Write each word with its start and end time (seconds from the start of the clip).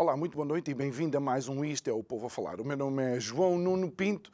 Olá, 0.00 0.16
muito 0.16 0.34
boa 0.34 0.46
noite 0.46 0.70
e 0.70 0.74
bem-vindo 0.74 1.18
a 1.18 1.20
mais 1.20 1.46
um 1.46 1.62
Isto 1.62 1.90
é 1.90 1.92
o 1.92 2.02
Povo 2.02 2.24
a 2.24 2.30
Falar. 2.30 2.58
O 2.58 2.64
meu 2.64 2.74
nome 2.74 3.02
é 3.02 3.20
João 3.20 3.58
Nuno 3.58 3.90
Pinto 3.90 4.30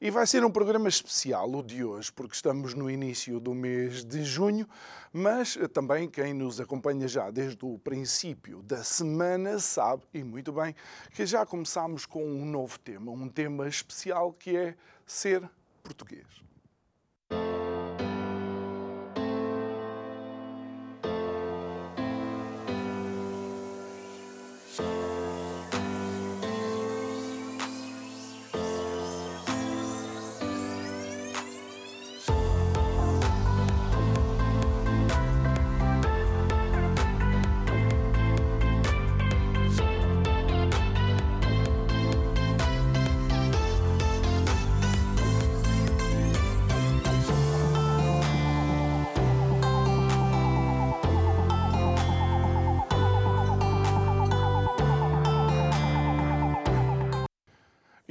e 0.00 0.10
vai 0.10 0.26
ser 0.26 0.42
um 0.46 0.50
programa 0.50 0.88
especial 0.88 1.46
o 1.56 1.62
de 1.62 1.84
hoje, 1.84 2.10
porque 2.10 2.34
estamos 2.34 2.72
no 2.72 2.90
início 2.90 3.38
do 3.38 3.52
mês 3.52 4.02
de 4.02 4.24
junho, 4.24 4.66
mas 5.12 5.58
também 5.74 6.08
quem 6.08 6.32
nos 6.32 6.58
acompanha 6.58 7.06
já 7.06 7.30
desde 7.30 7.62
o 7.66 7.78
princípio 7.78 8.62
da 8.62 8.82
semana 8.82 9.58
sabe, 9.58 10.04
e 10.14 10.24
muito 10.24 10.54
bem, 10.54 10.74
que 11.10 11.26
já 11.26 11.44
começamos 11.44 12.06
com 12.06 12.24
um 12.24 12.46
novo 12.46 12.78
tema, 12.78 13.12
um 13.12 13.28
tema 13.28 13.68
especial 13.68 14.32
que 14.32 14.56
é 14.56 14.74
ser 15.04 15.46
português. 15.82 16.24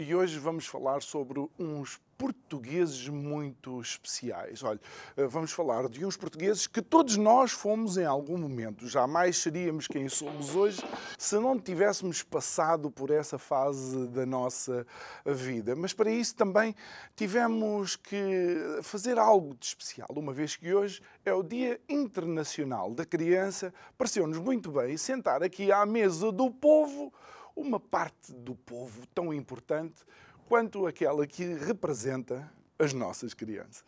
E 0.02 0.16
hoje 0.16 0.39
vamos 0.39 0.66
falar 0.66 1.02
sobre 1.02 1.45
uns 1.59 2.00
portugueses 2.17 3.09
muito 3.09 3.81
especiais. 3.81 4.64
Olha, 4.64 4.80
eh, 5.17 5.28
vamos 5.28 5.52
falar 5.52 5.89
de 5.89 6.06
uns 6.06 6.16
portugueses 6.16 6.67
que 6.67 6.81
todos 6.81 7.17
nós 7.17 7.52
fomos 7.52 7.97
em 7.97 8.06
algum 8.06 8.38
momento. 8.38 8.88
Jamais 8.88 9.39
seríamos 9.39 9.88
quem 9.88 10.08
somos 10.08 10.56
hoje 10.56 10.81
se 11.17 11.38
não 11.38 11.59
tivéssemos 11.59 12.23
passado 12.23 12.89
por 12.89 13.11
essa 13.11 13.38
fase 13.38 14.08
da 14.08 14.25
nossa 14.25 14.88
vida. 15.25 15.75
Mas 15.75 15.91
para 15.91 16.09
isso 16.09 16.34
também 16.34 16.73
tivemos 17.13 17.97
que 17.97 18.80
fazer 18.81 19.19
algo 19.19 19.53
de 19.59 19.66
especial, 19.66 20.08
uma 20.16 20.31
vez 20.31 20.56
que 20.56 20.73
hoje 20.73 21.02
é 21.25 21.34
o 21.34 21.44
Dia 21.44 21.78
Internacional 21.89 22.94
da 22.94 23.06
Criança. 23.06 23.73
Pareceu-nos 23.97 24.38
muito 24.38 24.72
bem 24.72 24.95
sentar 24.95 25.44
aqui 25.44 25.73
à 25.73 25.86
mesa 25.86 26.31
do 26.31 26.50
povo 26.50 27.11
uma 27.60 27.80
parte 27.80 28.32
do 28.32 28.56
povo 28.56 29.06
tão 29.14 29.34
importante 29.34 30.04
quanto 30.48 30.88
aquela 30.88 31.28
que 31.28 31.44
representa 31.44 32.50
as 32.78 32.94
nossas 32.94 33.34
crianças. 33.34 33.84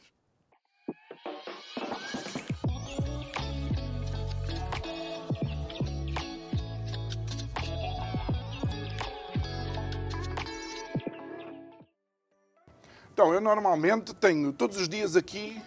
Então, 13.13 13.33
eu 13.33 13.39
normalmente 13.39 14.13
tenho 14.15 14.51
todos 14.51 14.77
os 14.77 14.89
dias 14.89 15.15
aqui 15.15 15.61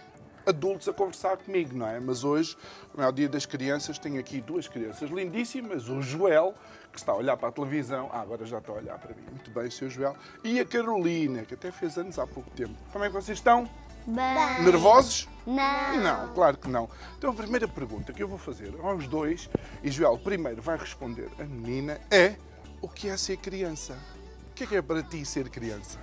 adultos 0.46 0.88
a 0.88 0.92
conversar 0.92 1.36
comigo, 1.36 1.76
não 1.76 1.86
é? 1.86 1.98
Mas 1.98 2.24
hoje, 2.24 2.56
como 2.90 3.02
é 3.02 3.08
o 3.08 3.12
Dia 3.12 3.28
das 3.28 3.46
Crianças, 3.46 3.98
tenho 3.98 4.20
aqui 4.20 4.40
duas 4.40 4.68
crianças 4.68 5.10
lindíssimas, 5.10 5.88
o 5.88 6.02
Joel, 6.02 6.54
que 6.94 7.00
está 7.00 7.10
a 7.12 7.16
olhar 7.16 7.36
para 7.36 7.48
a 7.48 7.52
televisão, 7.52 8.08
ah, 8.12 8.20
agora 8.20 8.46
já 8.46 8.58
está 8.58 8.72
a 8.72 8.76
olhar 8.76 8.96
para 8.98 9.12
mim, 9.14 9.22
muito 9.28 9.50
bem, 9.50 9.68
Sr. 9.68 9.90
Joel, 9.90 10.16
e 10.44 10.60
a 10.60 10.64
Carolina, 10.64 11.42
que 11.42 11.54
até 11.54 11.72
fez 11.72 11.98
anos 11.98 12.18
há 12.20 12.26
pouco 12.26 12.48
tempo. 12.50 12.74
Como 12.92 13.04
é 13.04 13.08
que 13.08 13.14
vocês 13.14 13.36
estão? 13.36 13.68
Bem. 14.06 14.62
Nervosos? 14.64 15.28
Não. 15.44 15.96
Não, 15.96 16.32
claro 16.34 16.56
que 16.56 16.68
não. 16.68 16.88
Então 17.18 17.30
a 17.30 17.34
primeira 17.34 17.66
pergunta 17.66 18.12
que 18.12 18.22
eu 18.22 18.28
vou 18.28 18.38
fazer 18.38 18.72
aos 18.80 19.08
dois, 19.08 19.50
e 19.82 19.90
Joel 19.90 20.16
primeiro 20.18 20.62
vai 20.62 20.76
responder 20.78 21.28
a 21.38 21.42
menina, 21.44 22.00
é 22.10 22.36
o 22.80 22.88
que 22.88 23.08
é 23.08 23.16
ser 23.16 23.38
criança? 23.38 23.98
O 24.50 24.54
que 24.54 24.62
é 24.64 24.66
que 24.68 24.76
é 24.76 24.82
para 24.82 25.02
ti 25.02 25.24
ser 25.24 25.48
criança? 25.48 25.98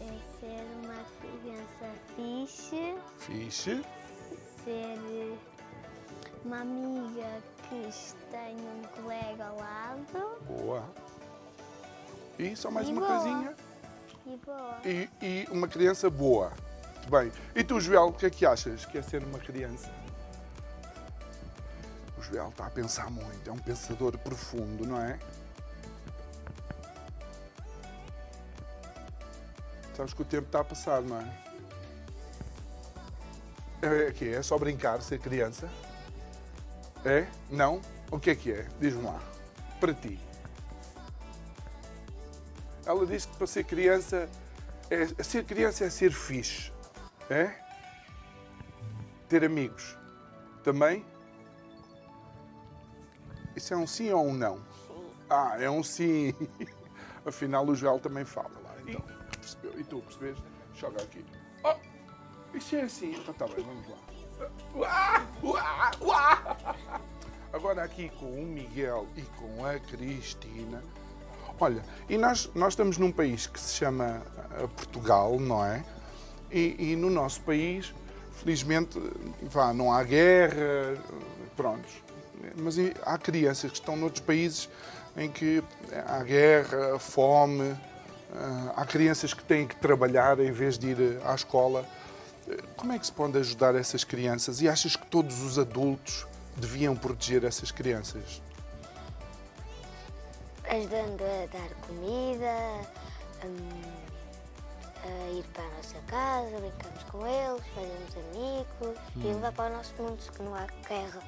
É 0.00 0.06
ser 0.40 0.64
uma 0.82 1.04
criança 1.20 1.92
fixe, 2.16 2.94
Fixe. 3.18 3.82
ser 4.64 5.38
uma 6.44 6.60
amiga 6.60 7.42
que 7.68 7.90
tem 8.30 8.56
um 8.56 8.82
colega 9.02 9.46
ao 9.46 9.56
lado 9.56 10.40
Boa. 10.46 10.84
E 12.38 12.54
só 12.56 12.70
mais 12.70 12.88
E 12.88 12.92
uma 12.92 13.00
boa. 13.00 13.14
coisinha. 13.20 13.54
e 14.26 14.36
boa. 14.44 14.78
E, 14.84 15.08
e 15.20 15.48
uma 15.50 15.66
criança 15.68 16.08
boa. 16.08 16.52
Muito 16.96 17.10
bem. 17.10 17.32
E 17.54 17.64
tu, 17.64 17.80
Joel, 17.80 18.08
o 18.08 18.12
que 18.12 18.26
é 18.26 18.30
que 18.30 18.46
achas 18.46 18.84
que 18.86 18.96
é 18.98 19.02
ser 19.02 19.22
uma 19.24 19.38
criança? 19.38 19.90
O 22.16 22.22
Joel 22.22 22.48
está 22.48 22.66
a 22.66 22.70
pensar 22.70 23.10
muito, 23.10 23.48
é 23.48 23.52
um 23.52 23.58
pensador 23.58 24.16
profundo, 24.18 24.86
não 24.86 25.00
é? 25.00 25.18
Sabes 29.96 30.12
que 30.14 30.22
o 30.22 30.24
tempo 30.24 30.46
está 30.46 30.60
a 30.60 30.64
passar, 30.64 31.02
não 31.02 31.18
é? 31.20 31.26
É, 33.80 34.12
que 34.12 34.28
é 34.32 34.42
só 34.42 34.58
brincar, 34.58 35.00
ser 35.02 35.18
criança? 35.18 35.68
É? 37.04 37.26
Não? 37.50 37.80
O 38.10 38.18
que 38.18 38.30
é 38.30 38.34
que 38.34 38.52
é? 38.52 38.66
Diz-me 38.80 39.04
lá. 39.04 39.20
Para 39.80 39.94
ti. 39.94 40.18
Ela 42.84 43.06
disse 43.06 43.28
que 43.28 43.36
para 43.36 43.46
ser 43.46 43.64
criança, 43.64 44.28
é, 44.90 45.22
ser 45.22 45.44
criança 45.44 45.84
é 45.84 45.90
ser 45.90 46.10
fixe. 46.10 46.72
É? 47.28 47.54
Ter 49.28 49.44
amigos. 49.44 49.96
Também? 50.64 51.04
Isso 53.54 53.74
é 53.74 53.76
um 53.76 53.86
sim 53.86 54.10
ou 54.10 54.26
um 54.26 54.34
não? 54.34 54.60
Ah, 55.28 55.56
é 55.60 55.68
um 55.68 55.82
sim. 55.82 56.34
Afinal, 57.26 57.66
o 57.66 57.74
Joel 57.74 58.00
também 58.00 58.24
fala 58.24 58.50
lá. 58.64 58.74
Então, 58.86 59.02
percebeu? 59.38 59.78
E 59.78 59.84
tu, 59.84 60.00
percebeste? 60.00 60.44
Joga 60.74 61.02
aqui. 61.02 61.24
Oh, 61.64 62.56
isso 62.56 62.76
é 62.76 62.82
assim. 62.82 63.12
Então 63.12 63.34
tá 63.34 63.46
bem, 63.46 63.64
vamos 63.64 63.86
lá. 63.88 63.96
Agora 67.52 67.82
aqui 67.82 68.10
com 68.18 68.26
o 68.26 68.46
Miguel 68.46 69.06
e 69.16 69.22
com 69.22 69.64
a 69.64 69.78
Cristina. 69.78 70.82
Olha, 71.60 71.82
e 72.08 72.16
nós, 72.16 72.48
nós 72.54 72.74
estamos 72.74 72.98
num 72.98 73.10
país 73.10 73.46
que 73.46 73.58
se 73.58 73.74
chama 73.74 74.22
eh, 74.52 74.66
Portugal, 74.76 75.40
não 75.40 75.64
é? 75.64 75.84
E, 76.52 76.92
e 76.92 76.96
no 76.96 77.10
nosso 77.10 77.40
país, 77.40 77.92
felizmente, 78.34 79.00
vá, 79.42 79.72
não 79.72 79.92
há 79.92 80.04
guerra, 80.04 80.96
pronto. 81.56 81.88
Mas 82.56 82.76
há 83.02 83.18
crianças 83.18 83.72
que 83.72 83.78
estão 83.78 83.96
noutros 83.96 84.24
países 84.24 84.68
em 85.16 85.28
que 85.28 85.62
há 86.06 86.22
guerra, 86.22 86.98
fome, 86.98 87.70
eh, 87.70 88.72
há 88.76 88.84
crianças 88.86 89.34
que 89.34 89.42
têm 89.42 89.66
que 89.66 89.74
trabalhar 89.76 90.38
em 90.38 90.52
vez 90.52 90.78
de 90.78 90.88
ir 90.88 91.20
à 91.24 91.34
escola. 91.34 91.84
Como 92.76 92.92
é 92.92 92.98
que 92.98 93.06
se 93.06 93.12
pode 93.12 93.36
ajudar 93.38 93.74
essas 93.74 94.04
crianças? 94.04 94.60
E 94.60 94.68
achas 94.68 94.96
que 94.96 95.06
todos 95.06 95.42
os 95.42 95.58
adultos 95.58 96.26
deviam 96.56 96.96
proteger 96.96 97.44
essas 97.44 97.70
crianças? 97.70 98.42
Ajudando 100.68 101.22
a 101.22 101.46
dar 101.46 101.70
comida, 101.86 102.88
hum, 103.44 104.08
a 105.04 105.30
ir 105.30 105.44
para 105.54 105.64
a 105.64 105.70
nossa 105.76 105.98
casa, 106.06 106.58
brincamos 106.58 107.02
com 107.04 107.26
eles, 107.26 107.62
fazemos 107.74 108.16
amigos 108.32 108.98
e 109.16 109.26
levar 109.26 109.52
para 109.52 109.72
o 109.72 109.76
nosso 109.76 109.94
mundo 109.98 110.18
que 110.32 110.42
não 110.42 110.54
há 110.54 110.66
guerra. 110.86 111.22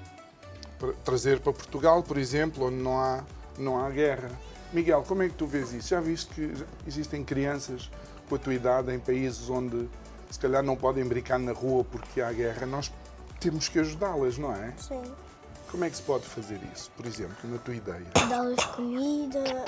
Trazer 1.05 1.41
para 1.41 1.53
Portugal, 1.53 2.03
por 2.03 2.17
exemplo, 2.17 2.67
onde 2.67 2.77
não 2.77 2.99
há, 2.99 3.25
não 3.59 3.85
há 3.85 3.91
guerra. 3.91 4.31
Miguel, 4.73 5.05
como 5.07 5.23
é 5.23 5.29
que 5.29 5.35
tu 5.35 5.47
vês 5.47 5.73
isso? 5.73 5.89
Já 5.89 6.01
viste 6.01 6.35
que 6.35 6.55
existem 6.87 7.25
crianças 7.25 7.91
com 8.29 8.37
a 8.37 8.39
tua 8.39 8.55
idade 8.55 8.93
em 8.95 8.99
países 8.99 9.51
onde 9.51 9.89
se 10.31 10.39
calhar 10.39 10.63
não 10.63 10.77
podem 10.77 11.05
brincar 11.05 11.39
na 11.39 11.53
rua 11.53 11.85
porque 11.85 12.21
há 12.21 12.33
guerra? 12.33 12.67
Nós 12.67 12.91
temos 13.41 13.69
que 13.69 13.79
ajudá-las, 13.79 14.39
não 14.39 14.55
é? 14.55 14.73
Sim. 14.77 15.03
Como 15.71 15.85
é 15.85 15.91
que 15.91 15.97
se 15.97 16.03
pode 16.03 16.25
fazer 16.27 16.61
isso, 16.75 16.91
por 16.97 17.07
exemplo, 17.07 17.37
na 17.49 17.59
tua 17.59 17.75
ideia? 17.75 18.05
Dá-las 18.29 18.65
comida, 18.67 19.65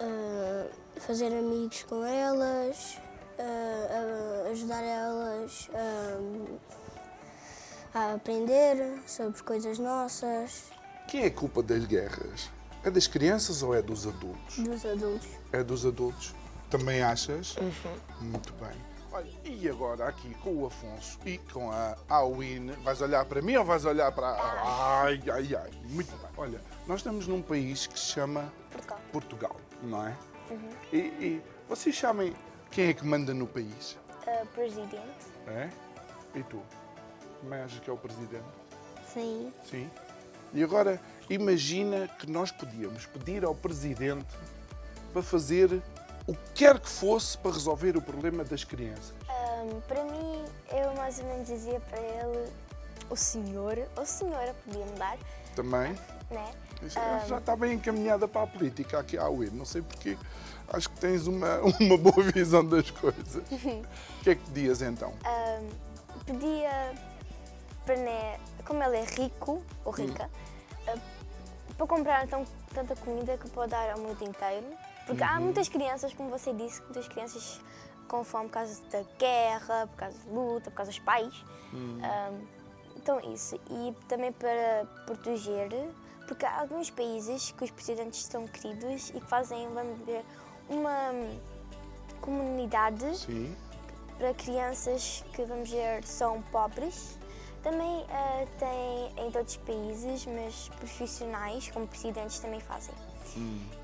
ah, 0.00 0.66
fazer 1.00 1.26
amigos 1.26 1.82
com 1.82 2.02
elas, 2.04 2.98
ah, 3.38 3.42
ah, 4.46 4.48
ajudar 4.50 4.82
elas 4.82 5.68
a 7.94 8.14
aprender 8.14 8.98
sobre 9.06 9.42
coisas 9.42 9.78
nossas, 9.78 10.64
Quem 11.08 11.24
é 11.24 11.30
culpa 11.30 11.62
das 11.62 11.84
guerras? 11.84 12.50
É 12.82 12.90
das 12.90 13.06
crianças 13.06 13.62
ou 13.62 13.74
é 13.74 13.82
dos 13.82 14.06
adultos? 14.06 14.58
dos 14.58 14.84
adultos. 14.86 15.28
É 15.52 15.62
dos 15.62 15.84
adultos? 15.86 16.34
Também 16.70 17.02
achas? 17.02 17.56
Muito 18.20 18.52
bem. 18.54 18.76
Olha, 19.16 19.30
e 19.44 19.66
agora 19.66 20.08
aqui 20.08 20.34
com 20.42 20.54
o 20.54 20.66
Afonso 20.66 21.18
e 21.24 21.38
com 21.38 21.70
a 21.70 21.96
Awin, 22.06 22.72
vais 22.84 23.00
olhar 23.00 23.24
para 23.24 23.40
mim 23.40 23.56
ou 23.56 23.64
vais 23.64 23.86
olhar 23.86 24.12
para. 24.12 24.26
Ai, 24.28 25.18
ai, 25.32 25.56
ai. 25.56 25.70
Muito 25.84 26.14
bem. 26.18 26.30
Olha, 26.36 26.60
nós 26.86 27.00
estamos 27.00 27.26
num 27.26 27.40
país 27.40 27.86
que 27.86 27.98
se 27.98 28.08
chama 28.08 28.52
Portugal. 28.70 29.00
Portugal, 29.10 29.56
não 29.82 30.06
é? 30.06 30.14
E, 30.92 30.98
e 30.98 31.42
vocês 31.66 31.98
sabem 31.98 32.34
quem 32.70 32.88
é 32.88 32.92
que 32.92 33.06
manda 33.06 33.32
no 33.32 33.46
país? 33.46 33.98
Ah, 34.26 34.44
presidente. 34.54 35.00
É? 35.46 35.70
E 36.34 36.42
tu? 36.42 36.60
Também 37.40 37.60
achas 37.60 37.80
que 37.80 37.88
é 37.88 37.92
o 37.94 37.96
presidente? 37.96 38.44
Sim. 39.14 39.50
Sim. 39.64 39.90
E 40.52 40.62
agora 40.62 41.00
imagina 41.30 42.06
que 42.06 42.30
nós 42.30 42.52
podíamos 42.52 43.06
pedir 43.06 43.46
ao 43.46 43.54
presidente 43.54 44.36
para 45.10 45.22
fazer 45.22 45.82
o 46.26 46.34
que 46.34 46.52
quer 46.54 46.78
que 46.80 46.88
fosse 46.88 47.38
para 47.38 47.52
resolver 47.52 47.96
o 47.96 48.02
problema 48.02 48.44
das 48.44 48.64
crianças. 48.64 49.14
Ahm, 49.28 49.80
para 49.86 50.04
mim, 50.04 50.44
eu 50.72 50.94
mais 50.94 51.18
ou 51.20 51.26
menos 51.26 51.46
dizia 51.46 51.78
para 51.80 52.00
ele, 52.00 52.50
o 53.08 53.16
senhor, 53.16 53.78
ou 53.96 54.04
senhora, 54.04 54.54
podia 54.64 54.84
mudar, 54.84 55.16
Também. 55.54 55.94
né? 56.30 56.52
Já, 56.88 57.20
já 57.20 57.38
está 57.38 57.56
bem 57.56 57.74
encaminhada 57.74 58.28
para 58.28 58.42
a 58.42 58.46
política 58.46 58.98
aqui 58.98 59.16
à 59.16 59.28
UIR. 59.28 59.52
Não 59.54 59.64
sei 59.64 59.80
porque. 59.82 60.18
Acho 60.68 60.90
que 60.90 60.98
tens 60.98 61.26
uma, 61.28 61.60
uma 61.80 61.96
boa 61.96 62.22
visão 62.32 62.64
das 62.64 62.90
coisas. 62.90 63.42
O 64.20 64.24
que 64.26 64.30
é 64.30 64.34
que 64.34 64.42
pedias 64.46 64.82
então? 64.82 65.14
Ahm, 65.24 65.68
pedia 66.26 66.92
para, 67.84 67.96
né, 67.96 68.40
como 68.64 68.82
ele 68.82 68.96
é 68.96 69.04
rico, 69.04 69.62
ou 69.84 69.92
rica, 69.92 70.28
ah, 70.88 70.96
para 71.76 71.86
comprar 71.86 72.24
então, 72.24 72.44
tanta 72.74 72.96
comida 72.96 73.38
que 73.38 73.48
pode 73.50 73.70
dar 73.70 73.92
ao 73.92 73.98
mundo 74.00 74.20
inteiro. 74.24 74.66
Porque 75.06 75.22
há 75.22 75.40
muitas 75.40 75.68
crianças, 75.68 76.12
como 76.12 76.28
você 76.28 76.52
disse, 76.52 76.82
muitas 76.82 77.06
crianças 77.06 77.60
com 78.08 78.24
fome 78.24 78.46
por 78.46 78.54
causa 78.54 78.82
da 78.90 79.02
guerra, 79.18 79.86
por 79.86 79.96
causa 79.96 80.18
de 80.18 80.28
luta, 80.28 80.70
por 80.70 80.76
causa 80.76 80.90
dos 80.90 81.00
pais. 81.00 81.44
Ahm, 81.72 82.46
então 82.96 83.20
isso. 83.32 83.56
E 83.70 83.94
também 84.08 84.32
para 84.32 84.84
proteger, 85.06 85.68
porque 86.26 86.44
há 86.44 86.60
alguns 86.60 86.90
países 86.90 87.52
que 87.52 87.64
os 87.64 87.70
presidentes 87.70 88.20
estão 88.20 88.46
queridos 88.46 89.10
e 89.10 89.20
que 89.20 89.26
fazem, 89.26 89.68
vamos 89.72 90.00
ver, 90.04 90.24
uma 90.68 91.12
comunidade 92.20 93.16
Sim. 93.16 93.54
para 94.18 94.34
crianças 94.34 95.24
que, 95.32 95.44
vamos 95.44 95.70
ver, 95.70 96.04
são 96.04 96.42
pobres. 96.42 97.18
Também 97.62 98.04
ah, 98.10 98.44
tem 98.58 99.26
em 99.26 99.30
todos 99.30 99.52
os 99.52 99.56
países, 99.58 100.26
mas 100.26 100.68
profissionais, 100.78 101.68
como 101.70 101.86
presidentes, 101.86 102.38
também 102.38 102.60
fazem. 102.60 102.94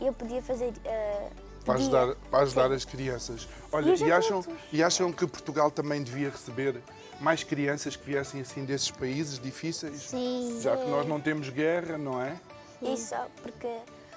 E 0.01 0.07
eu 0.07 0.13
podia 0.13 0.43
fazer. 0.43 0.73
ah, 0.87 1.29
Para 1.65 1.75
ajudar, 1.75 2.15
para 2.31 2.41
ajudar 2.43 2.69
Sim. 2.69 2.75
as 2.75 2.85
crianças. 2.85 3.49
Olha, 3.71 3.95
E 3.95 4.03
e 4.03 4.13
acham, 4.13 4.45
e 4.73 4.83
acham 4.83 5.13
que 5.13 5.27
Portugal 5.27 5.71
também 5.71 6.03
devia 6.03 6.31
receber 6.31 6.81
mais 7.21 7.45
crianças 7.45 7.95
que 7.95 8.05
viessem 8.05 8.41
assim 8.41 8.65
desses 8.65 8.91
países 8.91 9.39
difíceis? 9.39 9.97
Sim. 10.03 10.59
Já 10.61 10.77
que 10.77 10.89
nós 10.89 11.07
não 11.07 11.21
temos 11.21 11.49
guerra, 11.51 11.97
não 11.97 12.21
é? 12.21 12.37
Isso, 12.83 13.15
porque. 13.43 13.69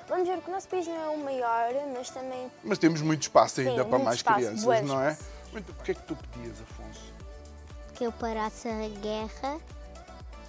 Vamos 0.08 0.28
ver 0.28 0.40
que 0.40 0.50
o 0.50 0.54
nosso 0.54 0.68
país 0.68 0.86
não 0.86 0.96
é 0.96 1.10
o 1.10 1.18
maior, 1.24 1.74
mas 1.96 2.12
também 2.12 2.52
Mas 2.64 2.78
temos 2.78 3.02
muito 3.02 3.24
espaço 3.24 3.60
ainda 3.62 3.84
Sim, 3.84 3.90
para 3.90 4.00
mais 4.00 4.18
espaço, 4.18 4.38
crianças, 4.40 4.82
não 4.88 5.02
é? 5.02 5.18
Muito, 5.52 5.72
o 5.72 5.76
que 5.84 5.92
é 5.92 5.94
que 5.96 6.04
tu 6.04 6.16
pedias, 6.16 6.58
Afonso? 6.62 7.02
Que 7.96 8.04
eu 8.04 8.12
parasse 8.12 8.68
a 8.68 8.88
guerra. 9.02 9.60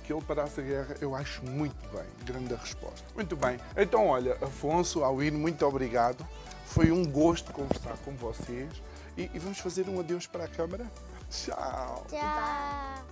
Que 0.07 0.13
ele 0.13 0.23
parasse 0.23 0.61
a 0.61 0.63
guerra, 0.63 0.97
eu 1.01 1.17
acho 1.17 1.45
muito 1.45 1.89
bem. 1.89 2.07
Grande 2.25 2.55
a 2.55 2.57
resposta. 2.57 3.03
Muito 3.13 3.35
bem. 3.35 3.59
Então, 3.77 4.07
olha, 4.07 4.39
Afonso, 4.41 5.03
Alwino, 5.03 5.37
muito 5.37 5.67
obrigado. 5.67 6.25
Foi 6.65 6.93
um 6.93 7.05
gosto 7.05 7.53
conversar 7.53 7.97
com 8.05 8.13
vocês. 8.13 8.71
E, 9.17 9.29
e 9.35 9.39
vamos 9.41 9.59
fazer 9.59 9.89
um 9.89 9.99
adeus 9.99 10.29
para 10.29 10.45
a 10.45 10.49
câmara? 10.49 10.87
Tchau. 11.29 12.07
Tchau. 12.09 13.05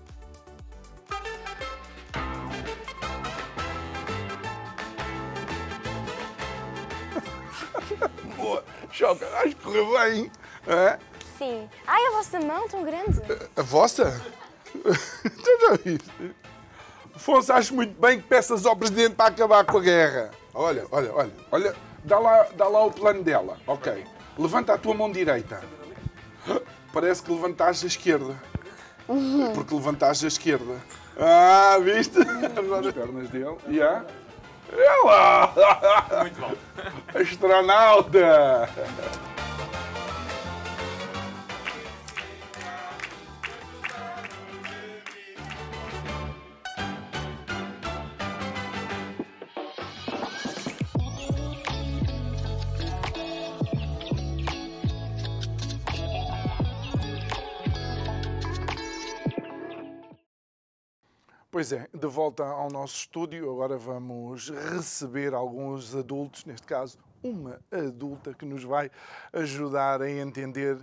Boa. 8.37 8.65
Choca, 8.93 9.27
acho 9.39 9.57
que 9.57 9.63
correu 9.65 9.99
bem. 9.99 10.31
É? 10.69 10.97
sim. 11.37 11.69
Ai, 11.87 12.07
a 12.07 12.11
vossa 12.13 12.41
mão 12.41 12.69
tão 12.69 12.85
grande! 12.85 13.21
A 13.57 13.63
vossa? 13.63 14.23
tu 14.73 15.61
já 15.61 15.77
viste? 15.85 16.35
Afonso, 17.15 17.53
acho 17.53 17.75
muito 17.75 18.01
bem 18.01 18.21
que 18.21 18.27
peças 18.27 18.67
ao 18.67 18.77
Presidente 18.77 19.15
para 19.15 19.27
acabar 19.27 19.65
com 19.65 19.79
a 19.79 19.81
guerra. 19.81 20.31
Olha, 20.53 20.85
olha, 20.91 21.13
olha, 21.13 21.33
olha, 21.51 21.75
dá 22.05 22.19
lá, 22.19 22.47
dá 22.57 22.69
lá 22.69 22.85
o 22.85 22.91
plano 22.91 23.23
dela. 23.23 23.57
Ok. 23.67 24.05
Levanta 24.37 24.75
a 24.75 24.79
tua 24.79 24.95
mão 24.95 25.11
direita. 25.11 25.63
Parece 26.93 27.23
que 27.23 27.31
levantaste 27.31 27.85
a 27.85 27.89
esquerda. 27.89 28.35
Porque 29.55 29.75
levantaste 29.75 30.25
a 30.25 30.29
esquerda. 30.29 30.77
Ah, 31.19 31.79
viste? 31.83 32.19
As 32.19 32.93
pernas 32.93 33.29
dele. 33.31 33.57
E 33.69 33.81
a... 33.81 34.05
Ela! 34.73 35.55
Muito 36.23 36.41
bom. 36.41 36.53
Astronauta! 37.15 38.69
Pois 61.55 61.71
é, 61.71 61.87
de 61.95 62.09
volta 62.09 62.43
ao 62.45 62.69
nosso 62.69 62.97
estúdio, 62.97 63.49
agora 63.49 63.79
vamos 63.79 64.51
receber 64.73 65.33
alguns 65.33 65.95
adultos, 65.95 66.45
neste 66.45 66.67
caso 66.67 66.99
uma 67.23 67.61
adulta 67.71 68.35
que 68.35 68.45
nos 68.45 68.65
vai 68.65 68.91
ajudar 69.33 70.03
a 70.03 70.11
entender 70.11 70.77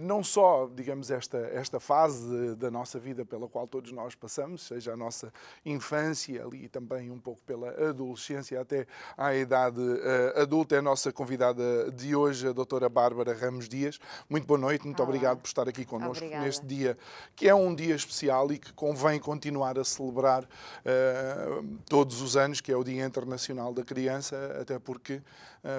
não 0.00 0.22
só, 0.22 0.68
digamos, 0.74 1.10
esta, 1.10 1.38
esta 1.38 1.80
fase 1.80 2.54
da 2.56 2.70
nossa 2.70 2.98
vida 2.98 3.24
pela 3.24 3.48
qual 3.48 3.66
todos 3.66 3.90
nós 3.92 4.14
passamos, 4.14 4.66
seja 4.66 4.92
a 4.92 4.96
nossa 4.96 5.32
infância 5.64 6.44
ali 6.44 6.68
também 6.68 7.10
um 7.10 7.18
pouco 7.18 7.42
pela 7.42 7.70
adolescência 7.88 8.60
até 8.60 8.86
à 9.16 9.34
idade 9.34 9.80
eh, 9.80 10.42
adulta. 10.42 10.74
É 10.74 10.78
a 10.78 10.82
nossa 10.82 11.12
convidada 11.12 11.90
de 11.92 12.14
hoje, 12.14 12.48
a 12.48 12.52
doutora 12.52 12.88
Bárbara 12.88 13.32
Ramos 13.34 13.68
Dias. 13.68 13.98
Muito 14.28 14.46
boa 14.46 14.58
noite, 14.58 14.84
muito 14.84 15.00
Olá. 15.00 15.08
obrigado 15.08 15.38
por 15.38 15.46
estar 15.46 15.68
aqui 15.68 15.84
connosco 15.84 16.24
Obrigada. 16.24 16.44
neste 16.44 16.66
dia, 16.66 16.98
que 17.34 17.48
é 17.48 17.54
um 17.54 17.74
dia 17.74 17.94
especial 17.94 18.50
e 18.52 18.58
que 18.58 18.72
convém 18.72 19.18
continuar 19.18 19.78
a 19.78 19.84
celebrar 19.84 20.46
eh, 20.84 21.62
todos 21.88 22.20
os 22.20 22.36
anos, 22.36 22.60
que 22.60 22.72
é 22.72 22.76
o 22.76 22.84
Dia 22.84 23.04
Internacional 23.04 23.72
da 23.72 23.84
Criança, 23.84 24.58
até 24.60 24.78
porque 24.78 25.14
eh, 25.14 25.22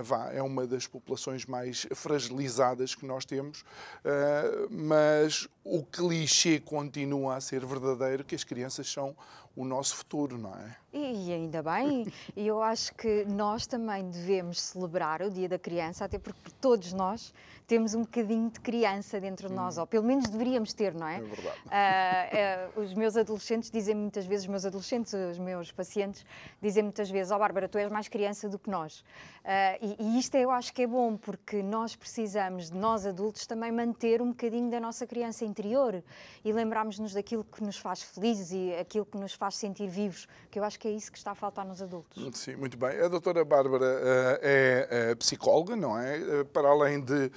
vá, 0.03 0.31
é 0.31 0.41
uma 0.41 0.67
das 0.67 0.85
populações 0.85 1.45
mais 1.45 1.87
fragilizadas 1.93 2.93
que 2.93 3.05
nós 3.05 3.25
temos, 3.25 3.63
eh, 4.03 4.67
mas 4.69 5.47
o 5.63 5.83
clichê 5.83 6.59
continua 6.59 7.35
a 7.35 7.41
ser 7.41 7.65
verdadeiro, 7.65 8.23
que 8.23 8.35
as 8.35 8.43
crianças 8.43 8.91
são 8.91 9.15
o 9.57 9.65
nosso 9.65 9.95
futuro, 9.95 10.37
não 10.37 10.53
é? 10.53 10.77
E 10.93 11.33
ainda 11.33 11.61
bem, 11.61 12.11
e 12.35 12.47
eu 12.47 12.61
acho 12.61 12.93
que 12.95 13.25
nós 13.25 13.67
também 13.67 14.09
devemos 14.09 14.61
celebrar 14.61 15.21
o 15.21 15.29
Dia 15.29 15.49
da 15.49 15.59
Criança, 15.59 16.05
até 16.05 16.17
porque 16.17 16.49
todos 16.61 16.93
nós 16.93 17.33
temos 17.67 17.93
um 17.93 18.01
bocadinho 18.01 18.49
de 18.49 18.61
criança 18.61 19.19
dentro 19.19 19.49
de 19.49 19.53
nós, 19.53 19.77
ou 19.77 19.85
pelo 19.85 20.05
menos 20.05 20.29
deveríamos 20.29 20.73
ter, 20.73 20.93
não 20.93 21.05
é? 21.05 21.17
É 21.17 21.21
verdade. 21.21 21.57
Ah, 21.69 22.69
ah, 22.75 22.79
os 22.79 22.93
meus 22.93 23.17
adolescentes 23.17 23.69
dizem 23.69 23.93
muitas 23.93 24.25
vezes, 24.25 24.45
os 24.45 24.49
meus 24.49 24.65
adolescentes, 24.65 25.13
os 25.13 25.37
meus 25.37 25.71
pacientes, 25.71 26.25
dizem 26.61 26.81
muitas 26.83 27.09
vezes: 27.09 27.31
Ó 27.31 27.35
oh, 27.35 27.39
Bárbara, 27.39 27.67
tu 27.67 27.77
és 27.77 27.91
mais 27.91 28.07
criança 28.07 28.47
do 28.47 28.57
que 28.57 28.69
nós. 28.69 29.03
Ah, 29.43 29.77
e, 29.81 29.97
e 29.99 30.19
isto 30.19 30.35
eu 30.35 30.49
acho 30.49 30.73
que 30.73 30.83
é 30.83 30.87
bom, 30.87 31.17
porque 31.17 31.61
nós 31.61 31.95
precisamos, 31.95 32.71
de 32.71 32.77
nós 32.77 33.05
adultos, 33.05 33.45
também 33.45 33.71
manter 33.71 34.21
um 34.21 34.29
bocadinho 34.29 34.71
da 34.71 34.79
nossa 34.79 35.05
criança 35.05 35.43
interior 35.43 36.01
e 36.45 36.53
lembrarmos-nos 36.53 37.13
daquilo 37.13 37.43
que 37.43 37.61
nos 37.61 37.77
faz 37.77 38.01
felizes 38.01 38.51
e 38.51 38.73
aquilo 38.75 39.05
que 39.05 39.17
nos 39.17 39.33
faz 39.33 39.46
faz 39.47 39.55
sentir 39.55 39.87
vivos, 39.87 40.27
que 40.51 40.59
eu 40.59 40.63
acho 40.63 40.77
que 40.77 40.87
é 40.89 40.91
isso 40.91 41.09
que 41.09 41.17
está 41.17 41.31
a 41.31 41.35
faltar 41.35 41.65
nos 41.65 41.81
adultos. 41.81 42.37
Sim, 42.37 42.57
muito 42.57 42.77
bem. 42.77 42.99
A 42.99 43.07
doutora 43.07 43.45
Bárbara 43.45 43.85
uh, 43.85 44.39
é 44.41 45.11
uh, 45.13 45.17
psicóloga, 45.17 45.73
não 45.75 45.97
é? 45.97 46.17
Uh, 46.17 46.45
para 46.45 46.67
além 46.67 46.99
de, 46.99 47.31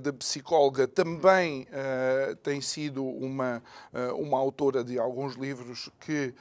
de 0.00 0.12
psicóloga, 0.12 0.86
também 0.86 1.66
tem 2.42 2.60
sido 2.60 3.04
uma, 3.04 3.62
uma 4.16 4.38
autora 4.38 4.82
de 4.82 4.98
alguns 4.98 5.34
livros 5.34 5.90
que 6.00 6.34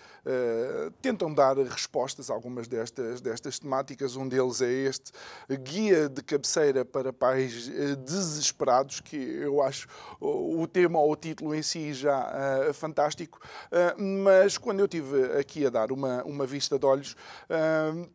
tentam 1.02 1.34
dar 1.34 1.58
respostas 1.58 2.30
a 2.30 2.34
algumas 2.34 2.68
destas, 2.68 3.22
destas 3.22 3.60
temáticas. 3.60 4.16
Um 4.16 4.28
deles 4.28 4.62
é 4.62 4.72
este 4.72 5.12
Guia 5.50 6.10
de 6.10 6.24
Cabeceira 6.24 6.84
para 6.84 7.14
Pais 7.14 7.70
Desesperados, 8.06 9.00
que 9.00 9.16
eu 9.16 9.62
acho 9.62 9.88
o 10.20 10.68
tema 10.68 11.00
ou 11.00 11.12
o 11.12 11.16
título 11.16 11.54
em 11.54 11.62
si 11.62 11.94
já 11.94 12.74
fantástico, 12.74 13.40
mas 13.98 14.58
quando 14.58 14.80
eu 14.80 14.88
estive 14.98 15.38
aqui 15.38 15.66
a 15.66 15.70
dar 15.70 15.92
uma, 15.92 16.24
uma 16.24 16.46
vista 16.46 16.78
de 16.78 16.86
olhos, 16.86 17.16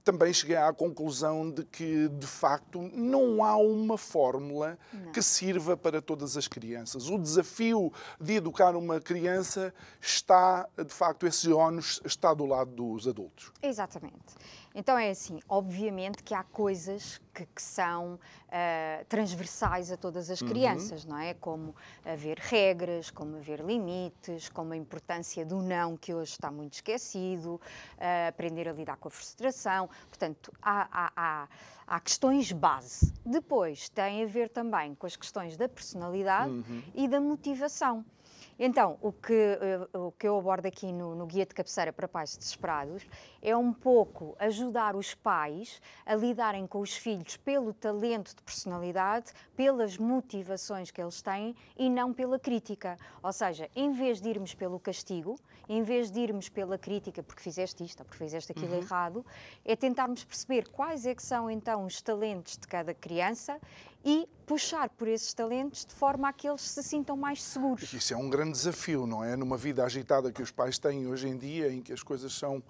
também 0.04 0.32
cheguei 0.32 0.56
à 0.56 0.72
conclusão 0.72 1.50
de 1.50 1.64
que, 1.64 2.08
de 2.08 2.26
facto, 2.26 2.80
não 2.94 3.44
há 3.44 3.56
uma 3.56 3.96
fórmula 3.96 4.78
não. 4.92 5.12
que 5.12 5.22
sirva 5.22 5.76
para 5.76 6.02
todas 6.02 6.36
as 6.36 6.48
crianças. 6.48 7.08
O 7.08 7.18
desafio 7.18 7.92
de 8.20 8.34
educar 8.34 8.76
uma 8.76 9.00
criança 9.00 9.72
está, 10.00 10.68
de 10.76 10.92
facto, 10.92 11.26
esse 11.26 11.52
ónus 11.52 12.00
está 12.04 12.34
do 12.34 12.44
lado 12.44 12.70
dos 12.70 13.06
adultos. 13.06 13.52
Exatamente. 13.62 14.34
Então 14.74 14.96
é 14.98 15.10
assim, 15.10 15.40
obviamente 15.48 16.22
que 16.22 16.34
há 16.34 16.42
coisas 16.42 17.20
que, 17.34 17.46
que 17.46 17.62
são 17.62 18.14
uh, 18.14 19.04
transversais 19.08 19.92
a 19.92 19.96
todas 19.96 20.30
as 20.30 20.40
uhum. 20.40 20.48
crianças, 20.48 21.04
uhum. 21.04 21.10
não 21.10 21.18
é? 21.18 21.34
Como 21.34 21.74
haver 22.04 22.38
regras, 22.38 23.10
como 23.10 23.36
haver 23.36 23.60
limites, 23.60 24.48
como 24.48 24.72
a 24.72 24.76
importância 24.76 25.44
do 25.44 25.60
não, 25.60 25.96
que 25.96 26.14
hoje 26.14 26.32
está 26.32 26.50
muito 26.50 26.74
esquecido, 26.74 27.54
uh, 27.54 28.28
aprender 28.28 28.68
a 28.68 28.72
lidar 28.72 28.96
com 28.96 29.08
a 29.08 29.10
frustração. 29.10 29.88
Portanto, 30.08 30.52
há, 30.62 30.88
há, 30.90 31.12
há, 31.16 31.48
há, 31.86 32.00
questões 32.00 32.52
base. 32.52 33.12
Depois 33.24 33.88
tem 33.88 34.22
a 34.22 34.26
ver 34.26 34.48
também 34.48 34.94
com 34.94 35.06
as 35.06 35.16
questões 35.16 35.56
da 35.56 35.68
personalidade 35.68 36.50
uhum. 36.50 36.82
e 36.94 37.08
da 37.08 37.20
motivação. 37.20 38.04
Então, 38.58 38.98
o 39.00 39.12
que, 39.12 39.32
eh, 39.32 39.98
o 39.98 40.12
que 40.12 40.28
eu 40.28 40.38
abordo 40.38 40.66
aqui 40.66 40.92
no, 40.92 41.14
no, 41.14 41.26
Guia 41.26 41.46
de 41.46 41.54
Cabeceira 41.54 41.92
para 41.92 42.06
Pais 42.06 42.36
Desesperados 42.36 43.06
é 43.40 43.56
um 43.56 43.72
pouco 43.72 44.36
ajudar 44.38 44.94
os 44.94 45.14
pais 45.14 45.80
a 46.04 46.14
lidarem 46.14 46.66
com 46.66 46.80
os 46.80 46.96
filhos 46.96 47.36
pelo 47.38 47.72
talento 47.72 48.36
de 48.36 48.42
personalidade, 48.42 49.32
pelas 49.56 49.96
motivações 49.96 50.90
que 50.90 51.00
eles 51.00 51.22
têm 51.22 51.56
e 51.76 51.88
não 51.88 52.12
pela 52.12 52.38
crítica. 52.38 52.96
Ou 53.22 53.32
seja, 53.32 53.68
em 53.74 53.92
vez 53.92 54.20
de 54.20 54.28
irmos 54.28 54.54
pelo 54.54 54.78
castigo, 54.78 55.36
em 55.68 55.82
vez 55.82 56.10
de 56.10 56.20
irmos 56.20 56.48
pela 56.48 56.76
crítica 56.76 57.22
porque 57.22 57.42
fizeste 57.42 57.82
isto 57.84 58.00
ou 58.00 58.06
porque 58.06 58.22
fizeste 58.22 58.52
aquilo 58.52 58.74
uhum. 58.74 58.82
errado, 58.82 59.26
é 59.64 59.74
tentarmos 59.74 60.24
perceber 60.24 60.68
quais 60.68 61.06
é 61.06 61.14
que 61.14 61.22
são 61.22 61.50
então 61.50 61.84
os 61.84 62.02
talentos 62.02 62.56
de 62.56 62.66
cada 62.66 62.92
criança 62.92 63.58
e 64.04 64.28
puxar 64.46 64.88
por 64.90 65.08
esses 65.08 65.32
talentos 65.32 65.84
de 65.84 65.94
forma 65.94 66.28
a 66.28 66.32
que 66.32 66.48
eles 66.48 66.62
se 66.62 66.82
sintam 66.82 67.16
mais 67.16 67.42
seguros. 67.42 67.92
Isso 67.92 68.12
é 68.12 68.16
um 68.16 68.28
grande 68.28 68.52
desafio, 68.52 69.06
não 69.06 69.24
é? 69.24 69.36
Numa 69.36 69.56
vida 69.56 69.84
agitada 69.84 70.32
que 70.32 70.42
os 70.42 70.50
pais 70.50 70.78
têm 70.78 71.06
hoje 71.06 71.28
em 71.28 71.36
dia, 71.36 71.72
em 71.72 71.80
que 71.80 71.92
as 71.92 72.02
coisas 72.02 72.32
são 72.32 72.62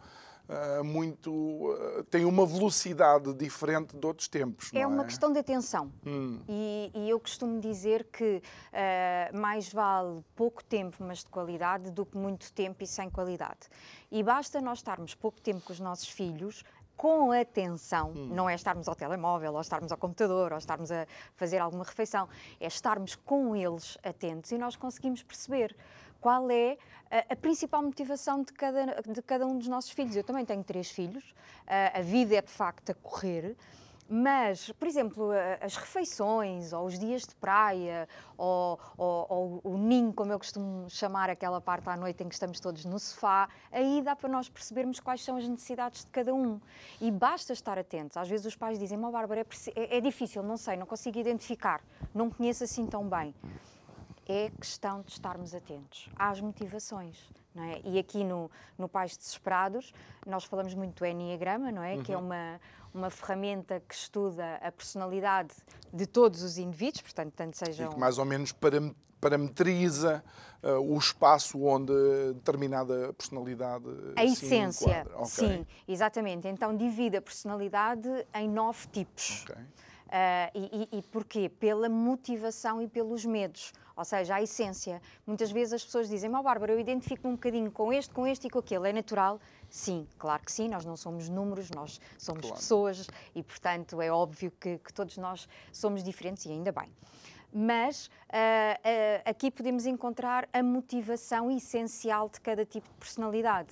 uh, 0.48 0.84
muito. 0.84 1.32
Uh, 1.32 2.04
têm 2.04 2.24
uma 2.24 2.46
velocidade 2.46 3.32
diferente 3.34 3.96
de 3.96 4.06
outros 4.06 4.28
tempos. 4.28 4.70
É 4.72 4.86
uma 4.86 5.02
é? 5.02 5.06
questão 5.06 5.32
de 5.32 5.38
atenção. 5.38 5.92
Hum. 6.06 6.40
E, 6.48 6.90
e, 6.94 7.10
eu 7.10 7.18
costumo 7.18 7.60
dizer 7.60 8.04
que 8.12 8.42
uh, 8.42 9.36
mais 9.36 9.72
vale 9.72 10.22
pouco 10.34 10.62
tempo, 10.62 10.98
mas 11.00 11.18
de 11.18 11.26
qualidade, 11.26 11.90
do 11.90 12.04
que 12.04 12.16
muito 12.16 12.52
tempo 12.52 12.82
e 12.82 12.86
sem 12.86 13.10
qualidade. 13.10 13.68
E 14.10 14.22
basta 14.22 14.60
nós 14.60 14.78
estarmos 14.78 15.14
pouco 15.14 15.40
tempo 15.40 15.60
com 15.60 15.72
os 15.72 15.80
nossos 15.80 16.08
filhos 16.08 16.62
com 17.02 17.32
atenção, 17.32 18.12
hum. 18.14 18.28
não 18.32 18.48
é 18.48 18.54
estarmos 18.54 18.86
ao 18.86 18.94
telemóvel, 18.94 19.54
ou 19.54 19.60
estarmos 19.60 19.90
ao 19.90 19.98
computador, 19.98 20.52
ou 20.52 20.58
estarmos 20.58 20.92
a 20.92 21.04
fazer 21.34 21.58
alguma 21.58 21.82
refeição, 21.82 22.28
é 22.60 22.68
estarmos 22.68 23.16
com 23.16 23.56
eles 23.56 23.98
atentos 24.04 24.52
e 24.52 24.56
nós 24.56 24.76
conseguimos 24.76 25.20
perceber 25.20 25.74
qual 26.20 26.48
é 26.48 26.78
a, 27.10 27.32
a 27.32 27.34
principal 27.34 27.82
motivação 27.82 28.44
de 28.44 28.52
cada, 28.52 29.02
de 29.02 29.20
cada 29.20 29.44
um 29.44 29.58
dos 29.58 29.66
nossos 29.66 29.90
filhos. 29.90 30.14
Eu 30.14 30.22
também 30.22 30.44
tenho 30.44 30.62
três 30.62 30.92
filhos, 30.92 31.34
a, 31.66 31.98
a 31.98 32.02
vida 32.02 32.36
é 32.36 32.40
de 32.40 32.52
facto 32.52 32.90
a 32.90 32.94
correr. 32.94 33.56
Mas, 34.08 34.70
por 34.72 34.86
exemplo, 34.86 35.30
as 35.60 35.76
refeições, 35.76 36.72
ou 36.72 36.84
os 36.86 36.98
dias 36.98 37.22
de 37.22 37.34
praia, 37.36 38.06
ou, 38.36 38.78
ou, 38.96 39.26
ou, 39.28 39.60
o 39.64 39.78
ninho, 39.78 40.12
como 40.12 40.32
eu 40.32 40.38
costumo 40.38 40.88
chamar 40.90 41.30
aquela 41.30 41.60
parte 41.60 41.88
à 41.88 41.96
noite 41.96 42.22
em 42.22 42.28
que 42.28 42.34
estamos 42.34 42.60
todos 42.60 42.84
no 42.84 42.98
sofá, 42.98 43.48
aí 43.70 44.02
dá 44.02 44.14
para 44.14 44.28
nós 44.28 44.48
percebermos 44.48 45.00
quais 45.00 45.24
são 45.24 45.36
as 45.36 45.48
necessidades 45.48 46.04
de 46.04 46.10
cada 46.10 46.34
um. 46.34 46.60
E 47.00 47.10
basta 47.10 47.52
estar 47.52 47.78
atentos. 47.78 48.16
Às 48.16 48.28
vezes 48.28 48.44
os 48.44 48.56
pais 48.56 48.78
dizem, 48.78 49.02
oh, 49.02 49.10
Bárbara, 49.10 49.40
é, 49.40 49.46
é, 49.74 49.96
é 49.96 50.00
difícil, 50.00 50.42
não 50.42 50.56
sei, 50.56 50.76
não 50.76 50.86
consigo 50.86 51.18
identificar, 51.18 51.80
não 52.14 52.28
conheço 52.28 52.64
assim 52.64 52.86
tão 52.86 53.08
bem. 53.08 53.34
É 54.28 54.50
questão 54.50 55.02
de 55.02 55.12
estarmos 55.12 55.54
atentos 55.54 56.08
às 56.16 56.40
motivações. 56.40 57.30
É? 57.54 57.82
E 57.84 57.98
aqui 57.98 58.24
no, 58.24 58.50
no 58.78 58.88
Pais 58.88 59.16
Desesperados, 59.16 59.92
nós 60.26 60.44
falamos 60.44 60.72
muito 60.74 60.98
do 60.98 61.06
Enneagrama, 61.06 61.70
não 61.70 61.82
é? 61.82 61.96
Uhum. 61.96 62.02
Que 62.02 62.12
é 62.12 62.16
uma, 62.16 62.60
uma 62.94 63.10
ferramenta 63.10 63.82
que 63.86 63.94
estuda 63.94 64.56
a 64.56 64.72
personalidade 64.72 65.54
de 65.92 66.06
todos 66.06 66.42
os 66.42 66.56
indivíduos, 66.56 67.02
portanto, 67.02 67.34
tanto 67.36 67.58
sejam... 67.58 67.90
E 67.90 67.94
que 67.94 68.00
mais 68.00 68.16
ou 68.16 68.24
menos 68.24 68.54
parametriza 69.20 70.24
uh, 70.62 70.80
o 70.80 70.98
espaço 70.98 71.62
onde 71.62 71.92
determinada 72.34 73.12
personalidade 73.12 73.84
A 74.16 74.24
essência, 74.24 75.06
okay. 75.14 75.26
sim, 75.26 75.66
exatamente. 75.86 76.48
Então 76.48 76.74
divide 76.74 77.18
a 77.18 77.22
personalidade 77.22 78.08
em 78.34 78.48
nove 78.48 78.86
tipos. 78.88 79.44
Okay. 79.44 79.62
Uh, 80.12 80.52
e, 80.54 80.98
e, 80.98 81.02
porquê? 81.04 81.48
Pela 81.48 81.88
motivação 81.88 82.82
e 82.82 82.86
pelos 82.86 83.24
medos, 83.24 83.72
ou 83.96 84.04
seja, 84.04 84.34
a 84.34 84.42
essência. 84.42 85.00
Muitas 85.26 85.50
vezes 85.50 85.72
as 85.72 85.84
pessoas 85.86 86.06
dizem, 86.06 86.30
oh, 86.34 86.42
Bárbara, 86.42 86.70
eu 86.70 86.78
identifico-me 86.78 87.32
um 87.32 87.36
bocadinho 87.36 87.70
com 87.70 87.90
este, 87.90 88.12
com 88.12 88.26
este 88.26 88.46
e 88.46 88.50
com 88.50 88.58
aquele. 88.58 88.90
É 88.90 88.92
natural? 88.92 89.40
Sim, 89.70 90.06
claro 90.18 90.42
que 90.42 90.52
sim, 90.52 90.68
nós 90.68 90.84
não 90.84 90.98
somos 90.98 91.30
números, 91.30 91.70
nós 91.70 91.98
somos 92.18 92.42
claro. 92.42 92.56
pessoas 92.56 93.06
e, 93.34 93.42
portanto, 93.42 94.02
é 94.02 94.12
óbvio 94.12 94.52
que, 94.60 94.76
que, 94.76 94.92
todos 94.92 95.16
nós 95.16 95.48
somos 95.72 96.04
diferentes 96.04 96.44
e 96.44 96.50
ainda 96.50 96.70
bem. 96.70 96.90
Mas 97.50 98.06
uh, 98.06 98.08
uh, 98.08 99.30
aqui 99.30 99.50
podemos 99.50 99.86
encontrar 99.86 100.46
a 100.52 100.62
motivação 100.62 101.50
essencial 101.50 102.28
de 102.28 102.38
cada 102.38 102.66
tipo 102.66 102.86
de 102.86 102.94
personalidade. 102.96 103.70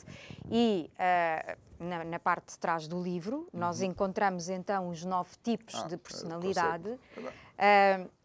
E 0.51 0.91
uh, 0.95 1.70
na, 1.81 2.05
na, 2.05 2.19
parte 2.19 2.53
de 2.53 2.59
trás 2.59 2.87
do 2.87 3.03
livro, 3.03 3.49
uhum. 3.53 3.61
nós 3.61 3.81
encontramos 3.81 4.49
então 4.49 4.89
os 4.89 5.05
nove 5.05 5.31
tipos 5.43 5.75
ah, 5.77 5.89
de 5.89 5.97
personalidade, 5.97 6.99